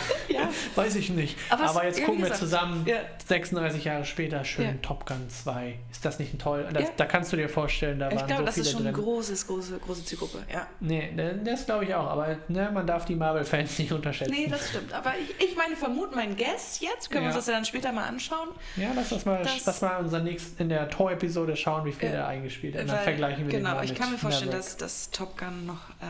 weiß 0.77 0.95
ich 0.97 1.11
nicht. 1.11 1.37
Aber 1.51 1.65
Aber, 1.65 1.85
jetzt 1.85 2.01
gucken 2.05 2.19
wir 2.19 2.25
gesagt, 2.31 2.41
zusammen, 2.41 2.85
ja. 2.87 2.97
36 3.27 3.85
Jahre 3.85 4.05
später, 4.05 4.45
schön 4.45 4.65
Ja. 4.67 4.73
Top 4.83 5.07
Gun 5.07 5.29
2. 5.29 5.79
Ist 5.91 6.05
das 6.05 6.19
nicht 6.19 6.35
ein 6.35 6.39
toll? 6.39 6.67
Das, 6.73 6.83
Ja. 6.85 6.89
Da 6.97 7.07
kannst 7.07 7.33
du 7.33 7.37
dir 7.37 7.49
vorstellen, 7.49 7.99
da 7.99 8.09
Ich 8.11 8.17
waren 8.17 8.27
glaube, 8.27 8.43
so 8.43 8.47
das 8.47 8.55
viele 8.55 8.67
ist 8.67 8.73
schon 8.73 8.87
eine 8.87 8.93
großes, 8.93 9.47
große, 9.47 9.79
große 9.79 10.05
Zielgruppe. 10.05 10.39
Ja. 10.53 10.67
Nee, 10.81 11.11
ne, 11.15 11.41
das 11.45 11.65
glaube 11.67 11.85
ich 11.85 11.95
auch, 11.95 12.07
aber 12.09 12.37
ne, 12.49 12.71
man 12.73 12.87
darf 12.87 13.05
die 13.05 13.15
Marvel-Fans 13.17 13.79
nicht 13.79 13.93
unterschätzen. 13.93 14.33
Nee, 14.35 14.47
das 14.49 14.69
stimmt. 14.71 14.93
Aber 14.93 15.13
ich, 15.19 15.45
ich 15.51 15.57
meine, 15.57 15.77
vermute 15.77 16.15
mein 16.15 16.37
Guess 16.37 16.81
jetzt, 16.81 17.11
können 17.11 17.25
wir 17.25 17.29
uns 17.29 17.37
das 17.37 17.47
ja 17.47 17.55
dann 17.55 17.65
später 17.65 17.93
mal 17.93 18.05
anschauen. 18.05 18.49
ja, 18.77 18.89
lass 18.95 19.11
das 19.11 19.25
mal, 19.25 19.43
Das- 19.43 19.65
lass 19.67 19.81
mal 19.83 19.97
unser 19.99 20.21
nächst, 20.21 20.61
in 20.61 20.69
der 20.69 20.89
Tor-Episode 20.91 21.57
schauen, 21.57 21.85
wie 21.85 21.93
viel 21.93 22.09
Ja. 22.09 22.15
der 22.15 22.27
eingespielt 22.29 22.75
hat. 22.77 22.89
Dann 22.89 22.99
vergleichen 23.01 23.47
wir 23.47 23.51
den 23.53 23.65
Genau, 23.65 23.81
ich 23.83 23.95
kann 23.95 24.11
mir 24.13 24.19
vorstellen, 24.19 24.51
dass, 24.51 24.77
dass 24.77 25.11
Top 25.11 25.39
Gun 25.39 25.67
noch, 25.67 25.91
äh, 26.01 26.05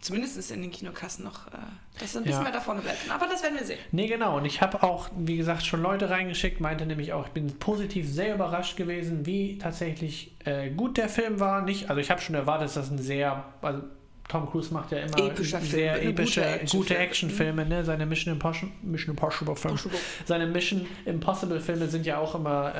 zumindest 0.00 0.50
in 0.50 0.62
den 0.62 0.70
Kinokassen 0.70 1.24
noch, 1.24 1.48
äh, 1.48 1.50
dass 1.98 2.16
ein 2.16 2.22
bisschen 2.22 2.38
Ja. 2.38 2.42
mehr 2.42 2.52
da 2.52 2.60
vorne 2.60 2.80
bleibt. 2.80 2.98
Aber 3.10 3.26
das 3.26 3.42
werden 3.42 3.58
wir 3.58 3.64
sehen. 3.64 3.78
Nee, 3.90 4.06
genau. 4.06 4.36
Und 4.36 4.44
ich 4.44 4.60
habe 4.60 4.82
auch, 4.82 5.08
wie 5.16 5.36
gesagt, 5.36 5.64
schon 5.66 5.82
Leute 5.82 6.10
reingeschickt, 6.10 6.60
meinte 6.60 6.86
nämlich 6.86 7.12
auch, 7.12 7.26
ich 7.26 7.32
bin 7.32 7.58
positiv 7.58 8.08
sehr 8.08 8.34
überrascht 8.34 8.76
gewesen, 8.76 9.26
wie 9.26 9.58
tatsächlich 9.58 10.36
äh, 10.44 10.70
gut 10.70 10.96
der 10.96 11.08
Film 11.08 11.40
war. 11.40 11.62
Nicht, 11.62 11.90
also 11.90 12.00
ich 12.00 12.10
habe 12.10 12.20
schon 12.20 12.34
erwartet, 12.34 12.66
dass 12.66 12.74
das 12.74 12.90
ein 12.90 12.98
sehr, 12.98 13.44
also 13.62 13.82
Tom 14.28 14.46
Cruise 14.50 14.74
macht 14.74 14.92
ja 14.92 14.98
immer 14.98 15.18
Epischer 15.18 15.58
Film, 15.58 15.70
sehr 15.70 15.92
eine 15.94 16.02
epische, 16.02 16.42
gute 16.60 16.76
gute, 16.76 16.98
Actionfilme. 16.98 17.64
Ne? 17.64 17.82
Seine 17.82 18.04
Mission 18.04 18.34
Impossible, 18.34 18.68
Mission 18.82 19.14
Impossible 19.14 19.56
Filme. 19.56 19.78
Seine 20.26 20.46
Mission 20.46 20.86
Impossible 21.06 21.58
Filme 21.60 21.88
sind 21.88 22.04
ja 22.04 22.18
auch 22.18 22.34
immer 22.34 22.74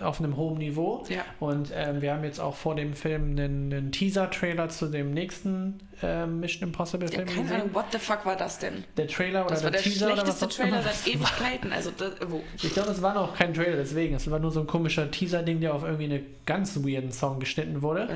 äh, 0.00 0.04
auf 0.04 0.20
einem 0.20 0.36
hohen 0.36 0.58
Niveau. 0.58 1.04
Ja. 1.08 1.24
Und 1.40 1.72
ähm, 1.74 2.00
wir 2.02 2.12
haben 2.14 2.22
jetzt 2.22 2.38
auch 2.38 2.54
vor 2.54 2.76
dem 2.76 2.94
Film 2.94 3.32
einen, 3.32 3.72
einen 3.72 3.90
Teaser-Trailer 3.90 4.68
zu 4.68 4.86
dem 4.86 5.10
nächsten 5.12 5.80
ähm, 6.02 6.40
Mission 6.40 6.68
Impossible 6.68 7.08
Ja, 7.08 7.14
Film 7.16 7.26
keine 7.26 7.42
gesehen. 7.42 7.60
Ahnung, 7.60 7.74
what 7.74 7.86
the 7.92 7.98
fuck 7.98 8.24
war 8.26 8.36
das 8.36 8.58
denn? 8.58 8.84
Der 8.96 9.06
Trailer 9.08 9.42
oder 9.44 9.50
Das 9.50 9.62
der, 9.62 9.70
der 9.70 9.80
Teaser 9.80 10.06
oder 10.06 10.16
was 10.16 10.20
schlechteste 10.22 10.46
auch 10.46 10.50
Trailer 10.50 10.82
seit 10.82 11.06
Ewigkeiten. 11.14 11.72
Also, 11.72 11.90
das, 11.96 12.12
wo? 12.28 12.42
Ich 12.62 12.72
glaube, 12.74 12.90
es 12.90 13.00
war 13.02 13.14
noch 13.14 13.34
kein 13.34 13.54
Trailer, 13.54 13.76
deswegen. 13.76 14.14
Es 14.14 14.30
war 14.30 14.38
nur 14.38 14.50
so 14.50 14.60
ein 14.60 14.66
komischer 14.66 15.10
Teaser-Ding, 15.10 15.60
der 15.60 15.74
auf 15.74 15.84
irgendwie 15.84 16.04
einen 16.04 16.26
ganz 16.44 16.76
weirden 16.76 17.12
Song 17.12 17.40
geschnitten 17.40 17.82
wurde. 17.82 18.08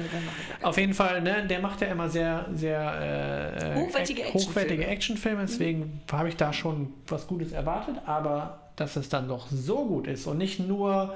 Auf 0.62 0.76
jeden 0.76 0.94
Fall, 0.94 1.22
ne, 1.22 1.46
der 1.46 1.60
macht 1.60 1.80
ja 1.80 1.88
immer 1.88 2.08
sehr, 2.08 2.46
sehr 2.54 3.74
äh, 3.74 3.74
Hochwertige 3.76 4.22
äh, 4.22 4.24
Actionfilme. 4.26 4.50
hochwertige 4.50 4.86
Actionfilme, 4.86 5.40
deswegen 5.42 6.02
habe 6.12 6.28
ich 6.28 6.36
da 6.36 6.52
schon 6.52 6.92
was 7.08 7.26
Gutes 7.26 7.52
erwartet, 7.52 7.96
aber 8.06 8.60
dass 8.76 8.96
es 8.96 9.08
dann 9.08 9.28
doch 9.28 9.48
so 9.50 9.86
gut 9.86 10.06
ist 10.06 10.26
und 10.26 10.38
nicht 10.38 10.60
nur 10.60 11.14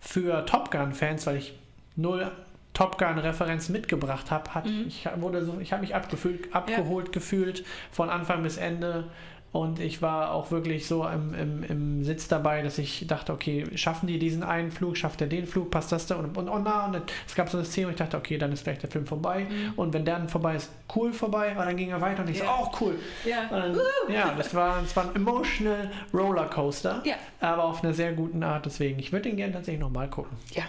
für 0.00 0.44
Top 0.46 0.70
Gun-Fans, 0.70 1.26
weil 1.26 1.36
ich 1.36 1.54
null 1.96 2.30
Top 2.74 2.98
Gun-Referenz 2.98 3.68
mitgebracht 3.70 4.30
habe, 4.30 4.52
hat 4.54 4.66
Mhm. 4.66 4.84
ich 4.88 5.08
wurde 5.16 5.44
so, 5.44 5.58
ich 5.60 5.72
habe 5.72 5.80
mich 5.82 5.94
abgefühlt, 5.94 6.54
abgeholt 6.54 7.12
gefühlt 7.12 7.64
von 7.90 8.10
Anfang 8.10 8.42
bis 8.42 8.56
Ende. 8.58 9.04
Und 9.52 9.78
ich 9.78 10.02
war 10.02 10.32
auch 10.32 10.50
wirklich 10.50 10.88
so 10.88 11.06
im, 11.06 11.32
im, 11.32 11.62
im 11.62 12.04
Sitz 12.04 12.26
dabei, 12.26 12.62
dass 12.62 12.76
ich 12.78 13.06
dachte, 13.06 13.32
okay, 13.32 13.64
schaffen 13.76 14.08
die 14.08 14.18
diesen 14.18 14.42
einen 14.42 14.72
Flug, 14.72 14.96
schafft 14.96 15.20
er 15.20 15.28
den 15.28 15.46
Flug, 15.46 15.70
passt 15.70 15.92
das 15.92 16.08
da? 16.08 16.16
Und, 16.16 16.36
und, 16.36 16.48
und, 16.48 16.64
na, 16.64 16.86
und 16.86 17.00
es 17.24 17.36
gab 17.36 17.48
so 17.48 17.58
eine 17.58 17.64
Szene, 17.64 17.86
wo 17.86 17.90
ich 17.92 17.96
dachte, 17.96 18.16
okay, 18.16 18.36
dann 18.36 18.50
ist 18.50 18.64
gleich 18.64 18.78
der 18.80 18.90
Film 18.90 19.06
vorbei. 19.06 19.46
Und 19.76 19.92
wenn 19.94 20.04
der 20.04 20.18
dann 20.18 20.28
vorbei 20.28 20.56
ist, 20.56 20.72
cool 20.96 21.12
vorbei. 21.12 21.50
Und 21.52 21.58
dann 21.64 21.76
ging 21.76 21.90
er 21.90 22.00
weiter 22.00 22.22
und 22.22 22.30
ich 22.30 22.38
Ja. 22.40 22.46
so, 22.46 22.50
auch 22.50 22.80
cool. 22.80 22.96
Ja. 23.24 23.42
Und 23.42 23.76
dann, 23.76 23.78
ja, 24.12 24.34
das 24.36 24.52
war, 24.56 24.80
das 24.82 24.96
war 24.96 25.04
ein 25.04 25.14
emotional 25.14 25.88
Rollercoaster, 26.12 27.02
Ja. 27.04 27.14
aber 27.40 27.62
auf 27.62 27.84
einer 27.84 27.94
sehr 27.94 28.12
guten 28.12 28.42
Art. 28.42 28.66
Deswegen, 28.66 28.98
ich 28.98 29.12
würde 29.12 29.28
den 29.28 29.36
gerne 29.36 29.52
tatsächlich 29.52 29.80
nochmal 29.80 30.10
gucken. 30.10 30.36
Ja. 30.50 30.64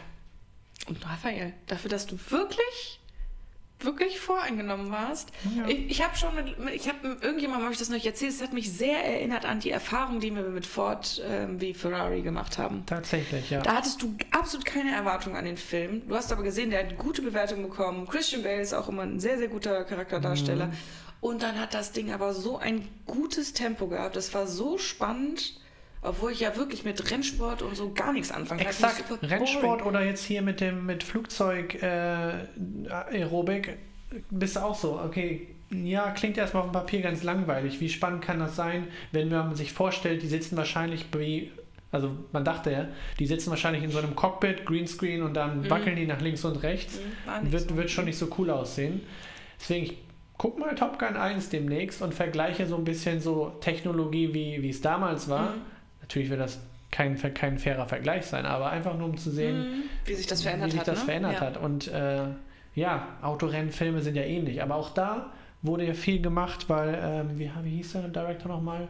Und 0.88 1.04
Raphael, 1.06 1.54
dafür, 1.68 1.90
dass 1.90 2.06
du 2.06 2.18
wirklich, 2.30 3.00
wirklich 3.80 4.20
voreingenommen 4.20 4.92
warst. 4.92 5.30
Ja. 5.56 5.68
Ich, 5.68 5.90
ich 5.90 6.04
habe 6.04 6.16
schon 6.16 6.36
mit, 6.36 6.56
ich 6.74 6.88
habe 6.88 7.18
irgendjemand 7.22 7.64
habe 7.64 7.74
ich 7.74 7.80
das 7.80 7.90
noch 7.90 7.96
nicht 7.96 8.06
erzählt, 8.06 8.32
es 8.32 8.42
hat 8.42 8.54
mich 8.54 8.72
sehr 8.72 9.04
erinnert 9.04 9.46
an 9.46 9.60
die 9.60 9.72
Erfahrung, 9.72 10.20
die 10.20 10.34
wir 10.34 10.44
mit 10.44 10.66
Ford 10.66 11.22
ähm, 11.28 11.60
wie 11.60 11.74
Ferrari 11.74 12.22
gemacht 12.22 12.58
haben. 12.58 12.86
Tatsächlich, 12.86 13.50
ja. 13.50 13.62
Da 13.62 13.76
hattest 13.76 14.02
du 14.02 14.16
absolut 14.32 14.66
keine 14.66 14.94
Erwartung 14.94 15.36
an 15.36 15.46
den 15.46 15.58
Film. 15.58 16.08
Du 16.08 16.16
hast 16.16 16.32
aber 16.32 16.44
gesehen, 16.44 16.70
der 16.70 16.86
hat 16.86 16.98
gute 16.98 17.22
Bewertungen 17.22 17.64
bekommen. 17.64 18.08
Christian 18.08 18.44
Bale 18.44 18.62
ist 18.62 18.74
auch 18.74 18.90
immer 18.90 19.04
ein 19.04 19.20
sehr, 19.20 19.38
sehr 19.38 19.48
guter 19.48 19.84
Charakterdarsteller. 19.84 20.72
Und 21.22 21.42
dann 21.42 21.60
hat 21.60 21.74
das 21.74 21.92
Ding 21.92 22.12
aber 22.12 22.36
so 22.36 22.58
ein 22.60 22.88
gutes 23.08 23.54
Tempo 23.54 23.88
gehabt. 23.88 24.16
Das 24.16 24.36
war 24.36 24.46
so 24.46 24.78
spannend, 24.78 25.60
obwohl 26.06 26.32
ich 26.32 26.40
ja 26.40 26.56
wirklich 26.56 26.84
mit 26.86 27.12
Rennsport 27.12 27.62
und 27.62 27.76
so 27.76 27.92
gar 27.94 28.14
nichts 28.14 28.32
anfangen 28.32 28.62
kann. 28.62 28.70
Exakt, 28.70 29.04
Rennsport 29.22 29.86
oder 29.86 30.04
jetzt 30.04 30.26
hier 30.26 30.42
mit 30.42 30.62
dem 30.62 30.86
mit 30.86 31.04
Flugzeug 31.04 31.82
äh, 31.82 32.46
Aerobik 32.90 33.78
bist 34.30 34.56
du 34.56 34.60
auch 34.62 34.76
so, 34.76 35.00
okay, 35.00 35.48
ja, 35.72 36.12
klingt 36.12 36.38
erstmal 36.38 36.64
auf 36.64 36.70
dem 36.70 36.74
Papier 36.74 37.02
ganz 37.02 37.24
langweilig. 37.24 37.80
Wie 37.80 37.90
spannend 37.90 38.24
kann 38.24 38.40
das 38.40 38.56
sein, 38.56 38.88
wenn 39.12 39.30
man 39.30 39.56
sich 39.56 39.74
vorstellt, 39.74 40.22
die 40.22 40.28
sitzen 40.28 40.56
wahrscheinlich 40.58 41.06
wie, 41.18 41.52
also 41.92 42.12
man 42.32 42.46
dachte 42.46 42.72
ja, 42.72 42.88
die 43.20 43.26
sitzen 43.26 43.50
wahrscheinlich 43.50 43.84
in 43.84 43.92
so 43.92 43.98
einem 43.98 44.16
Cockpit, 44.16 44.66
Greenscreen 44.66 45.24
und 45.24 45.34
dann 45.34 45.70
wackeln 45.70 45.96
die 45.96 46.06
nach 46.06 46.22
links 46.22 46.46
und 46.46 46.62
rechts. 46.64 47.00
Mhm, 47.42 47.52
Wird, 47.52 47.70
so. 47.70 47.78
wird 47.78 47.90
schon 47.90 48.06
nicht 48.06 48.18
so 48.18 48.30
cool 48.38 48.52
aussehen. 48.52 49.02
Deswegen, 49.60 49.86
ich 49.86 49.98
guck 50.38 50.60
mal 50.60 50.76
Top 50.76 51.00
Gun 51.00 51.16
1 51.16 51.50
demnächst 51.50 52.02
und 52.02 52.14
vergleiche 52.14 52.68
so 52.68 52.76
ein 52.76 52.84
bisschen 52.84 53.20
so 53.20 53.54
Technologie, 53.62 54.34
wie, 54.34 54.62
wie 54.62 54.70
es 54.70 54.82
damals 54.82 55.30
war. 55.30 55.52
Mhm. 55.52 55.62
Natürlich 56.06 56.30
wird 56.30 56.40
das 56.40 56.60
kein, 56.92 57.18
kein 57.34 57.58
fairer 57.58 57.88
Vergleich 57.88 58.28
sein, 58.28 58.46
aber 58.46 58.70
einfach 58.70 58.96
nur 58.96 59.10
um 59.10 59.18
zu 59.18 59.32
sehen, 59.32 59.58
Mhm. 59.58 59.84
Wie 60.06 60.14
sich 60.14 60.28
das 60.28 60.44
verändert 60.44 60.72
sich 60.72 60.80
hat. 60.80 60.88
das 60.88 61.00
ne? 61.00 61.06
verändert 61.06 61.34
ja. 61.34 61.42
hat. 61.42 61.58
Und 61.58 61.88
äh, 61.88 62.26
ja, 62.76 63.08
Autorennfilme 63.22 64.02
sind 64.02 64.16
ja 64.16 64.22
ähnlich, 64.24 64.62
aber 64.62 64.76
auch 64.76 64.92
da 64.92 65.32
wurde 65.64 65.86
ja 65.86 65.94
viel 65.94 66.22
gemacht, 66.22 66.70
weil, 66.70 66.98
ähm, 67.02 67.40
wie, 67.40 67.50
wie 67.64 67.78
hieß 67.78 67.94
der 67.94 68.08
Director 68.10 68.52
nochmal? 68.52 68.88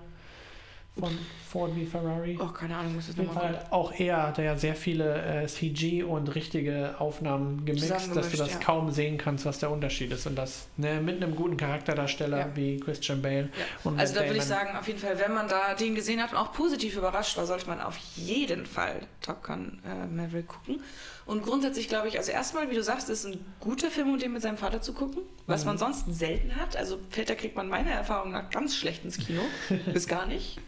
Von 0.98 1.18
Ford 1.50 1.76
wie 1.76 1.86
Ferrari? 1.86 2.38
Oh, 2.42 2.48
keine 2.48 2.78
Ahnung, 2.78 2.96
muss 2.96 3.08
jeden 3.08 3.26
nochmal 3.26 3.54
Fall 3.54 3.66
auch 3.70 3.92
er 3.92 4.28
hat 4.28 4.38
ja 4.38 4.56
sehr 4.56 4.76
viele 4.76 5.44
äh, 5.44 5.48
CG 5.48 6.04
und 6.04 6.34
richtige 6.36 6.96
Aufnahmen 7.00 7.66
gemixt, 7.66 7.92
dass 8.16 8.32
du 8.32 8.38
das 8.38 8.54
ja. 8.54 8.60
kaum 8.60 8.92
sehen 8.92 9.18
kannst, 9.18 9.46
was 9.46 9.60
der 9.60 9.72
Unterschied 9.72 10.12
ist. 10.14 10.26
Und 10.26 10.36
das 10.38 10.68
ne, 10.78 11.02
mit 11.02 11.22
einem 11.22 11.36
guten 11.36 11.58
Charakterdarsteller 11.58 12.40
Ja. 12.40 12.56
wie 12.56 12.80
Christian 12.80 13.22
Bale. 13.22 13.50
Ja. 13.84 13.92
Also 13.98 14.16
da 14.16 14.22
würde 14.26 14.38
ich 14.38 14.44
sagen, 14.44 14.78
auf 14.78 14.88
jeden 14.88 15.00
Fall, 15.00 15.20
wenn 15.20 15.34
man 15.34 15.50
da 15.50 15.74
den 15.76 15.96
gesehen 15.96 16.22
hat 16.24 16.32
und 16.32 16.38
auch 16.38 16.54
positiv 16.54 16.96
überrascht 16.96 17.36
war, 17.38 17.46
sollte 17.46 17.68
man 17.68 17.82
auf 17.82 17.98
jeden 18.16 18.66
Fall 18.66 19.02
Top 19.22 19.44
Gun 19.44 19.80
äh, 19.86 20.08
Maverick 20.08 20.48
gucken. 20.48 20.82
Und 21.26 21.44
grundsätzlich 21.44 21.88
glaube 21.90 22.08
ich, 22.08 22.18
also 22.18 22.32
erstmal, 22.32 22.70
wie 22.70 22.76
du 22.76 22.84
sagst, 22.84 23.10
ist 23.10 23.26
ein 23.26 23.44
guter 23.60 23.90
Film, 23.90 24.12
um 24.12 24.20
den 24.20 24.32
mit 24.32 24.44
seinem 24.44 24.58
Vater 24.58 24.82
zu 24.82 24.94
gucken, 24.94 25.24
was 25.48 25.62
Mhm. 25.62 25.68
man 25.72 25.78
sonst 25.80 26.06
selten 26.14 26.56
hat. 26.56 26.78
Also 26.78 27.00
Väter 27.10 27.36
kriegt 27.36 27.56
man 27.56 27.68
meiner 27.68 27.92
Erfahrung 27.92 28.32
nach 28.32 28.50
ganz 28.52 28.76
schlecht 28.76 29.04
ins 29.04 29.18
Kino. 29.18 29.42
Bis 29.94 30.08
gar 30.08 30.26
nicht. 30.28 30.60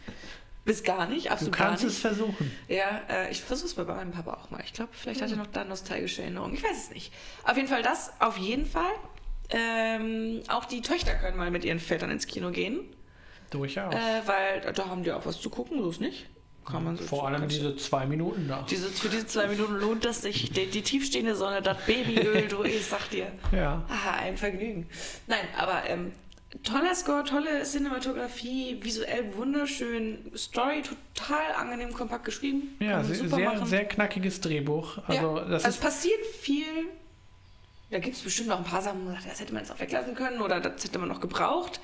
Bis 0.68 0.82
gar 0.84 1.06
nicht, 1.08 1.26
Du 1.26 1.30
absolut 1.30 1.56
gar 1.56 1.68
kannst 1.68 1.84
nicht. 1.84 1.94
es 1.94 2.00
versuchen. 2.00 2.52
Ja, 2.68 3.00
äh, 3.08 3.30
ich 3.32 3.40
versuche 3.42 3.66
es 3.68 3.74
bei 3.74 3.84
meinem 3.84 4.12
Papa 4.12 4.34
auch 4.34 4.50
mal. 4.50 4.60
Ich 4.64 4.74
glaube, 4.74 4.90
vielleicht 4.92 5.22
hat 5.22 5.30
er 5.30 5.36
noch 5.38 5.46
da 5.46 5.64
nostalgische 5.64 6.20
Erinnerungen. 6.22 6.52
Ich 6.54 6.62
weiß 6.62 6.76
es 6.76 6.90
nicht. 6.90 7.10
Auf 7.44 7.56
jeden 7.56 7.68
Fall 7.68 7.82
das, 7.82 8.12
auf 8.20 8.36
jeden 8.36 8.66
Fall. 8.66 8.92
Ähm, 9.50 10.42
auch 10.48 10.66
die 10.66 10.82
Töchter 10.82 11.14
können 11.14 11.38
mal 11.38 11.50
mit 11.50 11.64
ihren 11.64 11.80
Vätern 11.80 12.10
ins 12.10 12.26
Kino 12.26 12.50
gehen, 12.50 12.80
Durchaus. 13.50 13.94
äh, 13.94 13.98
weil 14.26 14.72
da 14.74 14.88
haben 14.88 15.02
die 15.04 15.10
auch 15.12 15.24
was 15.24 15.40
zu 15.40 15.48
gucken, 15.48 15.82
so 15.82 15.88
ist 15.90 16.00
nicht. 16.02 16.26
Kann 16.66 16.84
man 16.84 16.98
so 16.98 17.04
Vor 17.04 17.26
allem 17.26 17.48
diese 17.48 17.74
zwei 17.76 18.04
Minuten 18.04 18.46
da. 18.46 18.66
diese, 18.68 18.88
für 18.90 19.08
diese 19.08 19.26
zwei 19.26 19.46
Minuten 19.46 19.76
lohnt 19.76 20.04
das 20.04 20.20
sich. 20.20 20.50
Die, 20.52 20.66
die 20.66 20.82
tiefstehende 20.82 21.34
Sonne, 21.34 21.62
das 21.62 21.78
Babyöl, 21.86 22.46
du, 22.46 22.62
ich 22.62 22.84
sag 22.84 23.08
dir. 23.08 23.32
Ja. 23.52 23.86
Ah, 23.88 24.18
ein 24.20 24.36
Vergnügen. 24.36 24.86
Nein, 25.26 25.48
aber 25.56 25.84
ähm, 25.88 26.12
toller 26.62 26.94
Score, 26.94 27.24
tolle 27.24 27.62
Cinematografie, 27.62 28.78
visuell 28.80 29.34
wunderschön, 29.34 30.32
Story 30.36 30.82
total 30.82 31.52
angenehm 31.56 31.92
kompakt 31.92 32.24
geschrieben. 32.24 32.76
Ja, 32.80 33.02
sehr, 33.04 33.28
sehr, 33.28 33.66
sehr 33.66 33.84
knackiges 33.84 34.40
Drehbuch. 34.40 34.98
Also, 35.06 35.38
ja. 35.38 35.44
das 35.44 35.64
also 35.64 35.68
ist 35.68 35.74
es 35.74 35.80
passiert 35.80 36.26
viel. 36.40 36.64
Da 37.90 37.98
gibt 37.98 38.16
es 38.16 38.22
bestimmt 38.22 38.48
noch 38.48 38.58
ein 38.58 38.64
paar 38.64 38.82
Sachen, 38.82 39.00
wo 39.00 39.04
man 39.06 39.14
sagt, 39.14 39.30
das 39.30 39.40
hätte 39.40 39.54
man 39.54 39.62
jetzt 39.62 39.72
auch 39.72 39.80
weglassen 39.80 40.14
können 40.14 40.42
oder 40.42 40.60
das 40.60 40.84
hätte 40.84 40.98
man 40.98 41.08
noch 41.08 41.20
gebraucht. 41.20 41.80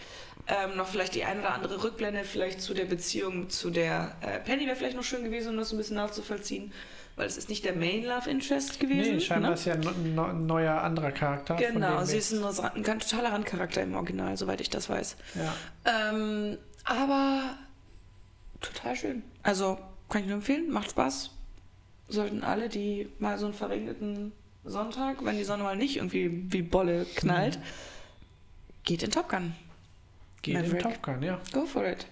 Ähm, 0.46 0.76
noch 0.76 0.86
vielleicht 0.86 1.14
die 1.14 1.24
eine 1.24 1.40
oder 1.40 1.54
andere 1.54 1.82
Rückblende 1.82 2.24
vielleicht 2.24 2.60
zu 2.60 2.74
der 2.74 2.84
Beziehung 2.84 3.48
zu 3.48 3.70
der 3.70 4.14
äh, 4.20 4.38
Penny 4.40 4.66
wäre 4.66 4.76
vielleicht 4.76 4.96
noch 4.96 5.04
schön 5.04 5.24
gewesen, 5.24 5.50
um 5.50 5.56
das 5.56 5.72
ein 5.72 5.78
bisschen 5.78 5.96
nachzuvollziehen, 5.96 6.72
weil 7.16 7.26
es 7.26 7.36
ist 7.36 7.48
nicht 7.48 7.64
der 7.64 7.74
Main 7.74 8.04
Love 8.04 8.28
Interest 8.28 8.80
gewesen. 8.80 9.16
Nee, 9.16 9.20
scheinbar 9.20 9.50
ne? 9.50 9.54
ist 9.54 9.64
ja 9.64 9.74
ein 9.74 10.18
ein 10.18 10.46
neuer 10.46 10.80
anderer 10.80 11.12
Charakter. 11.12 11.54
Genau, 11.56 12.04
sie 12.04 12.16
ist 12.18 12.32
ein, 12.32 12.44
ein 12.44 12.82
ganz 12.82 13.08
totaler 13.08 13.32
Randcharakter 13.32 13.82
im 13.82 13.94
Original, 13.94 14.36
soweit 14.36 14.60
ich 14.60 14.70
das 14.70 14.88
weiß. 14.88 15.16
ja. 15.34 15.54
Ähm, 15.84 16.58
aber 16.84 17.56
total 18.60 18.96
schön. 18.96 19.22
Also 19.42 19.78
kann 20.08 20.22
ich 20.22 20.26
nur 20.26 20.36
empfehlen, 20.36 20.70
macht 20.70 20.90
Spaß. 20.90 21.30
Sollten 22.08 22.44
alle, 22.44 22.68
die 22.68 23.08
mal 23.18 23.38
so 23.38 23.46
einen 23.46 23.54
verregneten 23.54 24.32
Sonntag, 24.64 25.24
wenn 25.24 25.36
die 25.36 25.44
Sonne 25.44 25.62
mal 25.62 25.76
nicht 25.76 25.96
irgendwie 25.96 26.52
wie 26.52 26.62
Bolle 26.62 27.06
knallt, 27.16 27.58
geht 28.84 29.02
in 29.02 29.10
Top 29.10 29.28
Gun. 29.28 29.54
Geht 30.42 30.56
in 30.56 30.62
Maverick. 30.62 30.82
Top 30.82 31.02
Gun, 31.02 31.22
ja. 31.22 31.40
Go 31.52 31.64
for 31.64 31.86
it. 31.86 32.06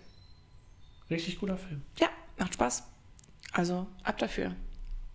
Richtig 1.10 1.38
guter 1.38 1.58
Film. 1.58 1.82
Ja, 1.98 2.08
macht 2.38 2.54
Spaß. 2.54 2.84
Also 3.52 3.86
ab 4.02 4.16
dafür. 4.18 4.54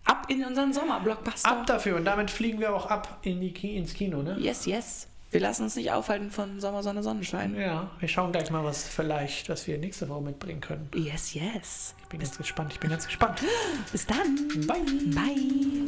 Ab 0.08 0.26
in 0.28 0.42
unseren 0.42 0.72
Sommer-Blockbuster. 0.72 1.50
Ab 1.50 1.66
dafür 1.66 1.96
und 1.96 2.06
damit 2.06 2.30
fliegen 2.30 2.60
wir 2.60 2.74
auch 2.74 2.86
ab 2.86 3.18
in 3.22 3.40
die 3.40 3.76
ins 3.76 3.92
Kino, 3.92 4.22
ne? 4.22 4.38
Yes, 4.40 4.64
yes. 4.64 5.06
Wir 5.30 5.40
lassen 5.40 5.64
uns 5.64 5.76
nicht 5.76 5.92
aufhalten 5.92 6.30
von 6.30 6.58
Sommer, 6.60 6.82
Sonne, 6.82 7.02
Sonnenschein. 7.02 7.54
Ja, 7.54 7.90
wir 8.00 8.08
schauen 8.08 8.32
gleich 8.32 8.50
mal, 8.50 8.64
was 8.64 8.84
vielleicht, 8.84 9.50
was 9.50 9.66
wir 9.66 9.76
nächste 9.76 10.08
Woche 10.08 10.22
mitbringen 10.22 10.62
können. 10.62 10.88
Yes, 10.94 11.34
yes. 11.34 11.94
Ich 12.00 12.08
bin 12.08 12.20
ganz 12.20 12.38
gespannt, 12.38 12.72
ich 12.72 12.80
bin 12.80 12.88
ganz 12.88 13.06
gespannt. 13.06 13.42
Bis 13.92 14.06
dann. 14.06 14.48
Bye. 14.66 14.80
Bye. 15.14 15.84